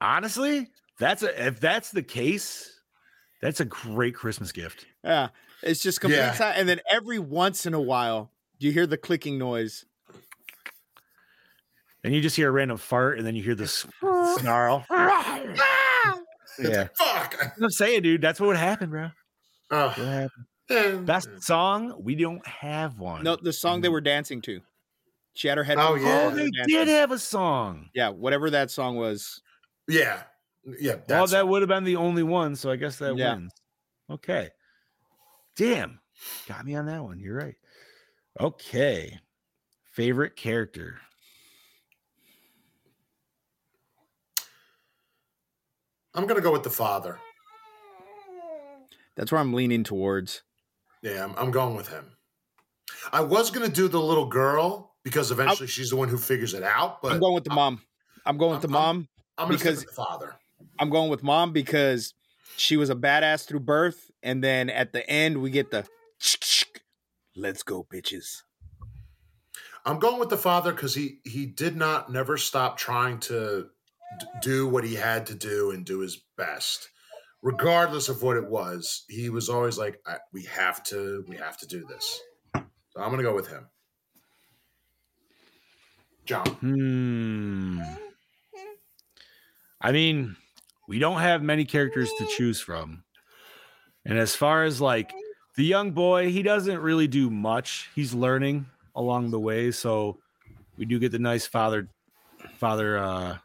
[0.00, 0.68] Honestly,
[0.98, 2.71] that's a if that's the case,
[3.42, 4.86] that's a great Christmas gift.
[5.04, 5.28] Yeah,
[5.62, 6.32] it's just complete Yeah.
[6.32, 6.58] silence.
[6.58, 9.84] And then every once in a while, you hear the clicking noise.
[12.04, 13.86] And you just hear a random fart, and then you hear this
[14.38, 14.86] snarl.
[14.90, 16.18] Ah!
[16.58, 17.52] yeah, fuck.
[17.60, 19.10] I'm saying, dude, that's what would happen, bro.
[19.70, 21.06] Oh, What happened?
[21.06, 21.94] Best song?
[21.98, 23.22] We don't have one.
[23.24, 23.92] No, the song they mm.
[23.92, 24.60] were dancing to.
[25.34, 25.78] She had her head.
[25.78, 26.30] Oh, yeah.
[26.30, 27.88] Oh, they did have a song.
[27.94, 29.40] Yeah, whatever that song was.
[29.88, 30.22] Yeah.
[30.64, 30.96] Yeah.
[31.08, 33.34] Well, that would have been the only one, so I guess that Yeah.
[33.34, 33.52] wins.
[34.10, 34.50] Okay.
[35.56, 36.00] Damn.
[36.46, 37.18] Got me on that one.
[37.18, 37.56] You're right.
[38.40, 39.18] Okay.
[39.92, 41.00] Favorite character.
[46.14, 47.18] I'm gonna go with the father.
[49.16, 50.42] That's where I'm leaning towards.
[51.02, 52.04] Yeah, I'm, I'm going with him.
[53.12, 56.62] I was gonna do the little girl because eventually she's the one who figures it
[56.62, 57.02] out.
[57.02, 57.80] But I'm going with the mom.
[58.24, 59.08] I'm going with the I'm- I'm- mom.
[59.38, 60.36] I'm gonna because- with the father.
[60.82, 62.12] I'm going with mom because
[62.56, 65.86] she was a badass through birth, and then at the end we get the
[67.36, 68.42] let's go, bitches.
[69.86, 73.68] I'm going with the father because he he did not never stop trying to
[74.18, 76.88] d- do what he had to do and do his best,
[77.42, 79.04] regardless of what it was.
[79.08, 82.20] He was always like, I, "We have to, we have to do this."
[82.54, 83.68] So I'm gonna go with him.
[86.24, 86.46] John.
[86.46, 87.82] Hmm.
[89.80, 90.36] I mean,
[90.92, 93.02] we don't have many characters to choose from.
[94.04, 95.10] And as far as like
[95.56, 97.88] the young boy, he doesn't really do much.
[97.94, 99.70] He's learning along the way.
[99.70, 100.18] So
[100.76, 101.88] we do get the nice father
[102.58, 103.38] father uh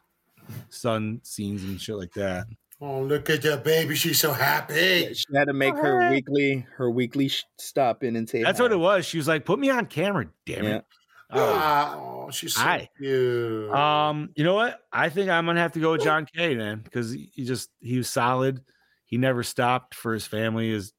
[0.68, 2.48] son scenes and shit like that.
[2.82, 3.96] Oh, look at that baby!
[3.96, 5.14] She's so happy.
[5.14, 8.64] She had to make her weekly her weekly stop in and say That's hi.
[8.66, 9.06] what it was.
[9.06, 10.76] She was like, put me on camera, damn Yeah.
[10.80, 10.86] it.
[11.32, 12.26] Oh.
[12.28, 12.90] Oh, she's so Hi.
[12.98, 13.72] cute.
[13.72, 14.82] Um, you know what?
[14.92, 17.70] I think I'm gonna have to go with John Kay, man, because he he just
[17.80, 18.62] he was solid.
[19.06, 20.94] He never stopped for his family, is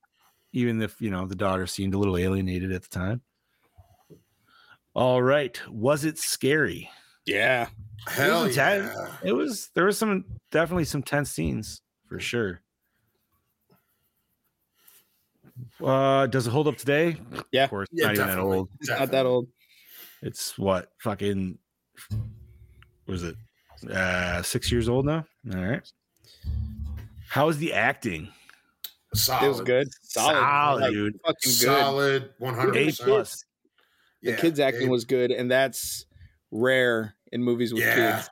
[0.52, 3.22] even if you know the daughter seemed a little alienated at the time.
[4.94, 6.90] All right, was it scary?
[7.26, 7.68] Yeah.
[8.06, 8.90] Hell was yeah!
[9.22, 9.70] It was.
[9.74, 12.62] There was some definitely some tense scenes for sure.
[15.84, 17.16] Uh, does it hold up today?
[17.52, 17.64] Yeah.
[17.64, 18.68] of course, Yeah, not even that old.
[18.80, 19.48] It's not that old.
[20.22, 21.58] It's what fucking
[23.06, 23.36] was it
[23.90, 25.24] uh six years old now?
[25.54, 25.92] All right.
[27.28, 28.28] How is the acting?
[29.14, 29.44] Solid.
[29.44, 29.88] It was good.
[30.02, 30.34] Solid.
[30.34, 31.14] Solid, Like, dude.
[31.26, 31.52] Fucking good.
[31.52, 32.30] Solid.
[32.38, 33.08] One hundred A percent.
[33.08, 33.44] plus.
[34.22, 36.04] The kids acting was good, and that's
[36.50, 38.16] rare in movies with Yeah.
[38.16, 38.30] kids.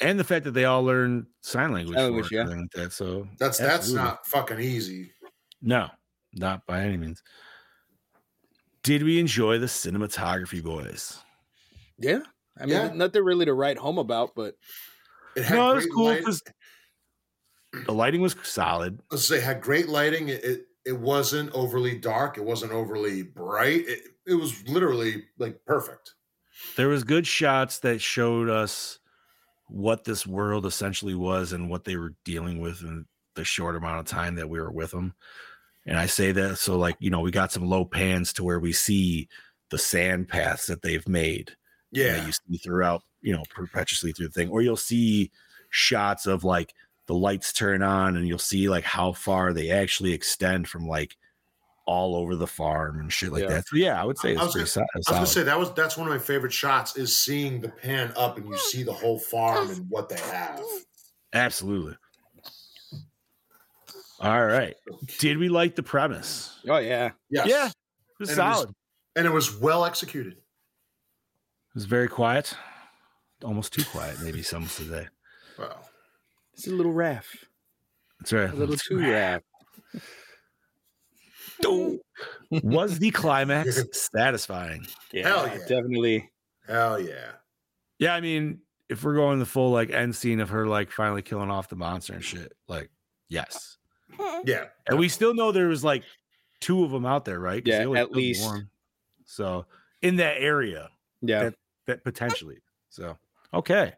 [0.00, 1.96] And the fact that they all learn sign language.
[1.96, 2.92] Sign language, it and everything like that.
[2.92, 5.12] So That's that's not fucking easy.
[5.62, 5.88] no,
[6.34, 7.22] not by any means.
[8.82, 11.18] Did we enjoy the cinematography, boys?
[11.98, 12.20] Yeah.
[12.58, 12.92] I mean, Yeah.
[12.94, 14.54] nothing really to write home about, but
[15.36, 16.42] It had No, it was cool because
[17.86, 19.00] the lighting was solid.
[19.10, 20.28] let's say had great lighting.
[20.28, 22.38] It, it it wasn't overly dark.
[22.38, 23.86] It wasn't overly bright.
[23.86, 26.14] It, it was literally like perfect.
[26.76, 28.98] There was good shots that showed us
[29.68, 34.00] what this world essentially was and what they were dealing with in the short amount
[34.00, 35.14] of time that we were with them.
[35.86, 38.60] And I say that so like, you know, we got some low pans to where
[38.60, 39.28] we see
[39.70, 41.52] the sand paths that they've made
[41.90, 44.50] Yeah, that you see throughout, you know, perpetually through the thing.
[44.50, 45.30] Or you'll see
[45.70, 46.74] shots of like
[47.06, 51.16] the lights turn on and you'll see like how far they actually extend from like
[51.86, 53.48] all over the farm and shit like Yeah.
[53.48, 53.66] that.
[53.66, 54.86] So yeah, I would say I it's was pretty gonna- solid.
[54.94, 57.68] I was gonna say that was that's one of my favorite shots is seeing the
[57.68, 60.62] pan up and you see the whole farm and what they have.
[61.32, 61.96] Absolutely.
[64.20, 64.74] All right.
[65.18, 66.58] Did we like the premise?
[66.68, 67.46] oh yeah, Yes.
[67.48, 67.66] Yeah.
[67.68, 67.72] It
[68.18, 68.74] was And it was- solid.
[69.16, 70.34] and it was well executed.
[70.34, 72.54] It was very quiet.
[73.44, 75.08] Almost too quiet, maybe some would say.
[75.58, 75.88] Well,
[76.52, 77.26] it's a little raff,
[78.18, 78.50] That's right.
[78.50, 79.42] a little too raff.
[82.50, 83.82] Was the climax
[84.12, 84.86] satisfying?
[85.12, 85.58] Yeah, Hell yeah.
[85.68, 86.30] definitely.
[86.66, 87.32] hell yeah.
[87.98, 91.22] Yeah, I mean, if we're going the full like end scene of her like finally
[91.22, 92.90] killing off the monster and shit, like
[93.28, 93.76] yes.
[94.44, 94.66] Yeah.
[94.86, 96.02] And we still know there was like
[96.60, 97.62] two of them out there, right?
[97.64, 98.44] Yeah, at least.
[98.44, 98.68] one.
[99.24, 99.66] So
[100.02, 100.90] in that area,
[101.22, 101.54] Yeah, That-
[101.86, 102.58] that potentially.
[102.88, 103.16] So
[103.54, 103.92] okay.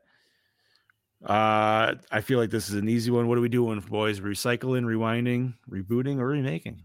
[1.25, 3.29] Uh I feel like this is an easy one.
[3.29, 4.21] What are we doing, boys?
[4.21, 6.83] Recycling, rewinding, rebooting, or remaking?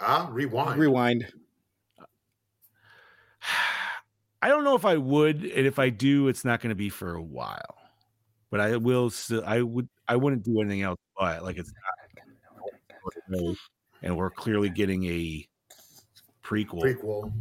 [0.00, 0.80] Ah, rewind.
[0.80, 1.26] rewind.
[4.42, 6.88] I don't know if I would, and if I do, it's not going to be
[6.88, 7.76] for a while.
[8.50, 9.10] But I will.
[9.10, 9.88] Still, I would.
[10.08, 10.98] I wouldn't do anything else.
[11.18, 11.99] But like it's not,
[14.02, 15.46] and we're clearly getting a
[16.44, 16.82] prequel.
[16.82, 17.32] Prequel.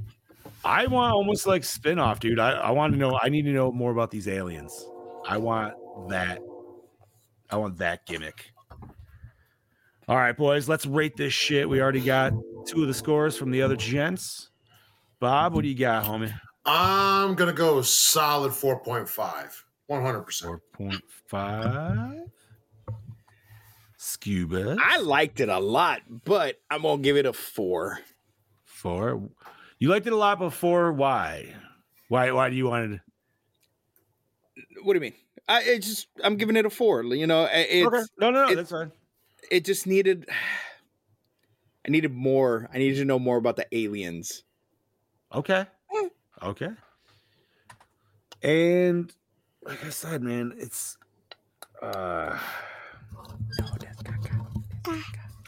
[0.64, 2.40] I want almost like spin-off, dude.
[2.40, 3.18] I, I want to know.
[3.22, 4.86] I need to know more about these aliens.
[5.28, 5.74] I want
[6.10, 6.40] that.
[7.50, 8.52] I want that gimmick.
[10.08, 11.70] All right, boys, let's rate this shit.
[11.70, 12.34] We already got
[12.66, 14.50] two of the scores from the other gents.
[15.20, 16.34] Bob, what do you got, homie?
[16.66, 19.52] I'm gonna go solid 4.5.
[19.90, 22.22] 100 percent Four point five.
[24.10, 24.76] Scuba.
[24.82, 28.00] I liked it a lot, but I'm gonna give it a four.
[28.66, 29.30] Four.
[29.78, 30.92] You liked it a lot before.
[30.92, 31.54] Why?
[32.08, 32.32] Why?
[32.32, 33.02] Why do you want it?
[34.84, 35.14] What do you mean?
[35.48, 37.04] I it just I'm giving it a four.
[37.04, 38.04] You know, it's Okay.
[38.20, 38.52] No, no, no.
[38.52, 38.92] it- that's fine.
[39.52, 40.28] it just needed.
[41.88, 42.70] I needed more.
[42.74, 44.44] I needed to know more about the aliens.
[45.34, 45.66] Okay.
[46.44, 46.70] Okay.
[48.44, 49.12] And
[49.64, 50.98] like I said, man, it's
[51.82, 52.38] uh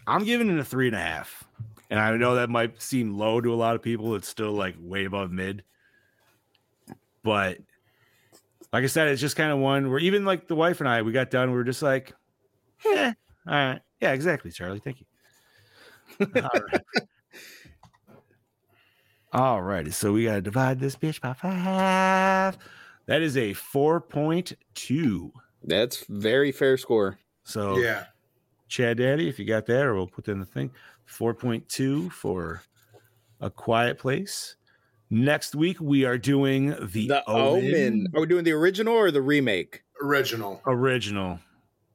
[0.07, 1.43] I'm giving it a three and a half.
[1.89, 4.15] And I know that might seem low to a lot of people.
[4.15, 5.63] It's still like way above mid.
[7.23, 7.59] But
[8.71, 11.01] like I said, it's just kind of one where even like the wife and I,
[11.01, 12.13] we got done, we were just like,
[12.85, 13.13] eh,
[13.45, 13.81] all right.
[13.99, 14.79] Yeah, exactly, Charlie.
[14.79, 15.05] Thank you.
[16.35, 16.81] All right.
[19.31, 19.91] All righty.
[19.91, 22.57] So we got to divide this bitch by five.
[23.05, 25.31] That is a 4.2.
[25.63, 27.19] That's very fair score.
[27.43, 28.05] So, Yeah.
[28.71, 30.71] Chad Daddy, if you got that, or we'll put that in the thing
[31.07, 32.63] 4.2 for
[33.41, 34.55] A Quiet Place.
[35.09, 38.07] Next week, we are doing the, The Omen.
[38.15, 39.83] Are we doing the original or the remake?
[40.01, 40.61] Original.
[40.65, 41.37] original,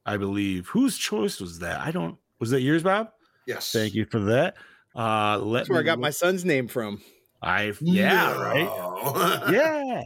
[0.05, 0.67] I believe.
[0.67, 1.81] Whose choice was that?
[1.81, 2.15] I don't.
[2.39, 3.09] Was that yours, Bob?
[3.47, 3.71] Yes.
[3.71, 4.55] Thank you for that.
[4.95, 7.01] Uh, let That's where I got look- my son's name from.
[7.39, 9.51] I yeah right right.
[9.51, 10.03] yeah.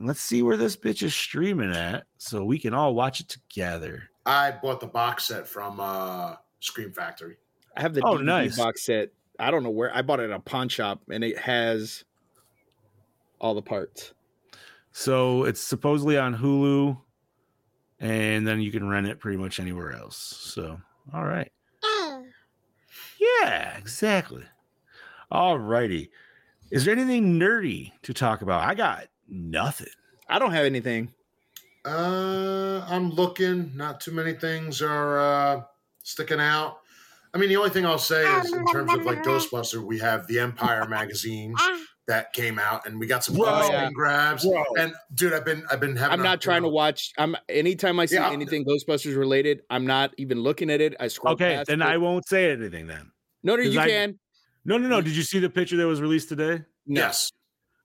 [0.00, 4.10] Let's see where this bitch is streaming at, so we can all watch it together.
[4.26, 7.36] I bought the box set from uh Scream Factory.
[7.76, 8.56] I have the Oh, DVD nice.
[8.58, 9.10] box set.
[9.38, 12.04] I don't know where I bought it at a pawn shop, and it has
[13.38, 14.12] all the parts.
[14.92, 16.98] So it's supposedly on Hulu,
[18.00, 20.16] and then you can rent it pretty much anywhere else.
[20.16, 20.80] So
[21.12, 21.52] all right,
[23.20, 24.44] yeah, exactly.
[25.30, 26.10] All righty.
[26.70, 28.62] Is there anything nerdy to talk about?
[28.64, 29.86] I got nothing.
[30.28, 31.12] I don't have anything.
[31.86, 33.72] Uh I'm looking.
[33.76, 35.62] Not too many things are uh
[36.02, 36.78] sticking out.
[37.34, 40.26] I mean, the only thing I'll say is in terms of like Ghostbuster, we have
[40.26, 41.54] the Empire magazine,
[42.08, 43.44] that came out, and we got some Bro.
[43.44, 43.78] cool Yeah.
[43.80, 44.44] screen grabs.
[44.46, 44.64] Bro.
[44.78, 46.18] And dude, I've been I've been having.
[46.18, 47.12] I'm not trying to watch.
[47.18, 48.30] I'm anytime I see Yeah.
[48.30, 50.94] anything Ghostbusters related, I'm not even looking at it.
[50.98, 51.34] I scroll.
[51.34, 51.86] Okay, past then it.
[51.86, 53.10] I won't say anything then.
[53.42, 54.18] No, no, 'cause you I- can.
[54.64, 55.00] No, no, no.
[55.00, 56.62] Did you see the picture that was released today?
[56.86, 57.30] Yes,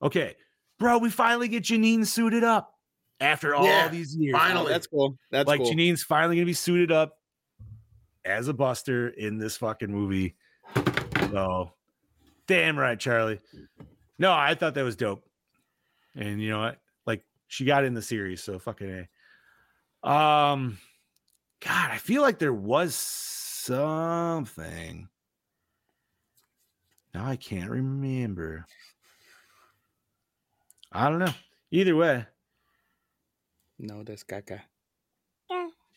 [0.03, 0.35] Okay,
[0.79, 2.73] bro, we finally get Janine suited up
[3.22, 4.35] after all Yeah, these years.
[4.35, 4.73] Finally.
[4.73, 5.18] that's cool.
[5.30, 5.69] That's like cool.
[5.69, 7.18] Janine's finally gonna be suited up
[8.26, 10.35] as a Buster in this fucking movie.
[11.31, 11.72] So,
[12.48, 13.39] damn right, Charlie.
[14.19, 15.23] No, I thought that was dope.
[16.15, 16.80] And you know what?
[17.06, 19.07] Like she got in the series, so fucking
[20.03, 20.10] a.
[20.10, 20.77] Um,
[21.61, 25.07] God, I feel like there was something.
[27.14, 28.65] Now I can't remember.
[30.91, 31.34] I don't know.
[31.72, 32.26] Either way,
[33.81, 34.61] no, that's Kaka.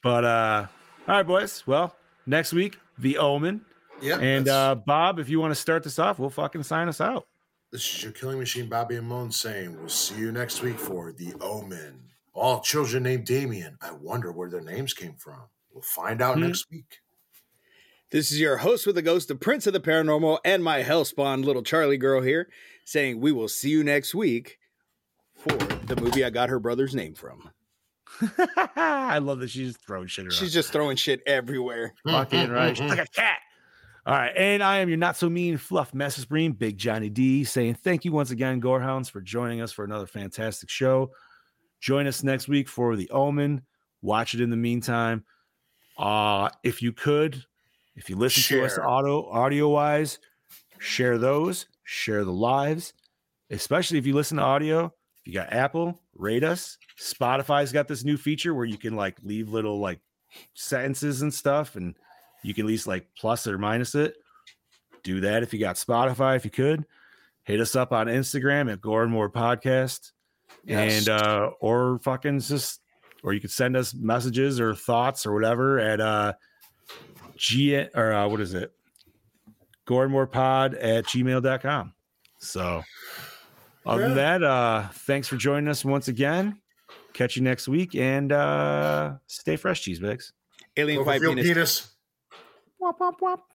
[0.03, 0.67] But uh
[1.07, 1.63] all right, boys.
[1.67, 1.95] Well,
[2.27, 3.65] next week, the omen.
[4.01, 4.19] yeah.
[4.19, 7.27] And uh Bob, if you want to start this off, we'll fucking sign us out.
[7.71, 11.13] This is your killing machine, Bobby and Moan saying, We'll see you next week for
[11.13, 12.01] The Omen.
[12.33, 13.77] All children named Damien.
[13.81, 15.41] I wonder where their names came from.
[15.73, 16.43] We'll find out Hmm.
[16.47, 17.01] next week.
[18.11, 21.45] This is your host with the ghost, the prince of the paranormal, and my hellspawn
[21.45, 22.49] little Charlie girl here,
[22.85, 24.59] saying we will see you next week
[25.35, 27.51] for the movie I got her brother's name from.
[28.77, 30.33] I love that she's throwing shit around.
[30.33, 31.95] She's just throwing shit everywhere.
[32.07, 32.77] fucking right.
[32.77, 33.39] She's like a cat.
[34.07, 34.33] All right.
[34.37, 38.05] And I am your not so mean fluff message bream, Big Johnny D, saying thank
[38.05, 41.11] you once again, Gorehounds, for joining us for another fantastic show.
[41.81, 43.63] Join us next week for The Omen.
[44.03, 45.25] Watch it in the meantime.
[45.97, 47.43] Uh, if you could,
[47.97, 48.89] if you listen to us Share.
[48.89, 50.19] auto audio wise,
[50.79, 52.93] share those, share the lives,
[53.51, 54.87] especially if you listen to audio.
[55.21, 56.79] If you got Apple, rate us.
[57.01, 60.01] Spotify's got this new feature where you can like leave little like
[60.55, 61.95] sentences and stuff, and
[62.43, 64.17] you can at least like plus or minus it.
[65.03, 66.85] Do that if you got Spotify, if you could.
[67.45, 70.13] Hit us up on Instagram at Gore and More Podcast.
[70.65, 71.07] Yes.
[71.07, 72.81] And uh or fucking just
[73.23, 76.33] or you could send us messages or thoughts or whatever at uh
[77.37, 78.73] G or uh, what is it?
[79.87, 81.95] Gorenmorepod at gmail.com.
[82.39, 82.83] So
[83.87, 84.39] other than Yeah.
[84.39, 86.61] that, uh thanks for joining us once again.
[87.13, 90.33] Catch you next week and uh stay fresh, cheese bags.
[90.77, 91.47] Alien fight Cloverfield penis.
[91.47, 91.95] penis.
[92.79, 93.47] Wop, wop, wop.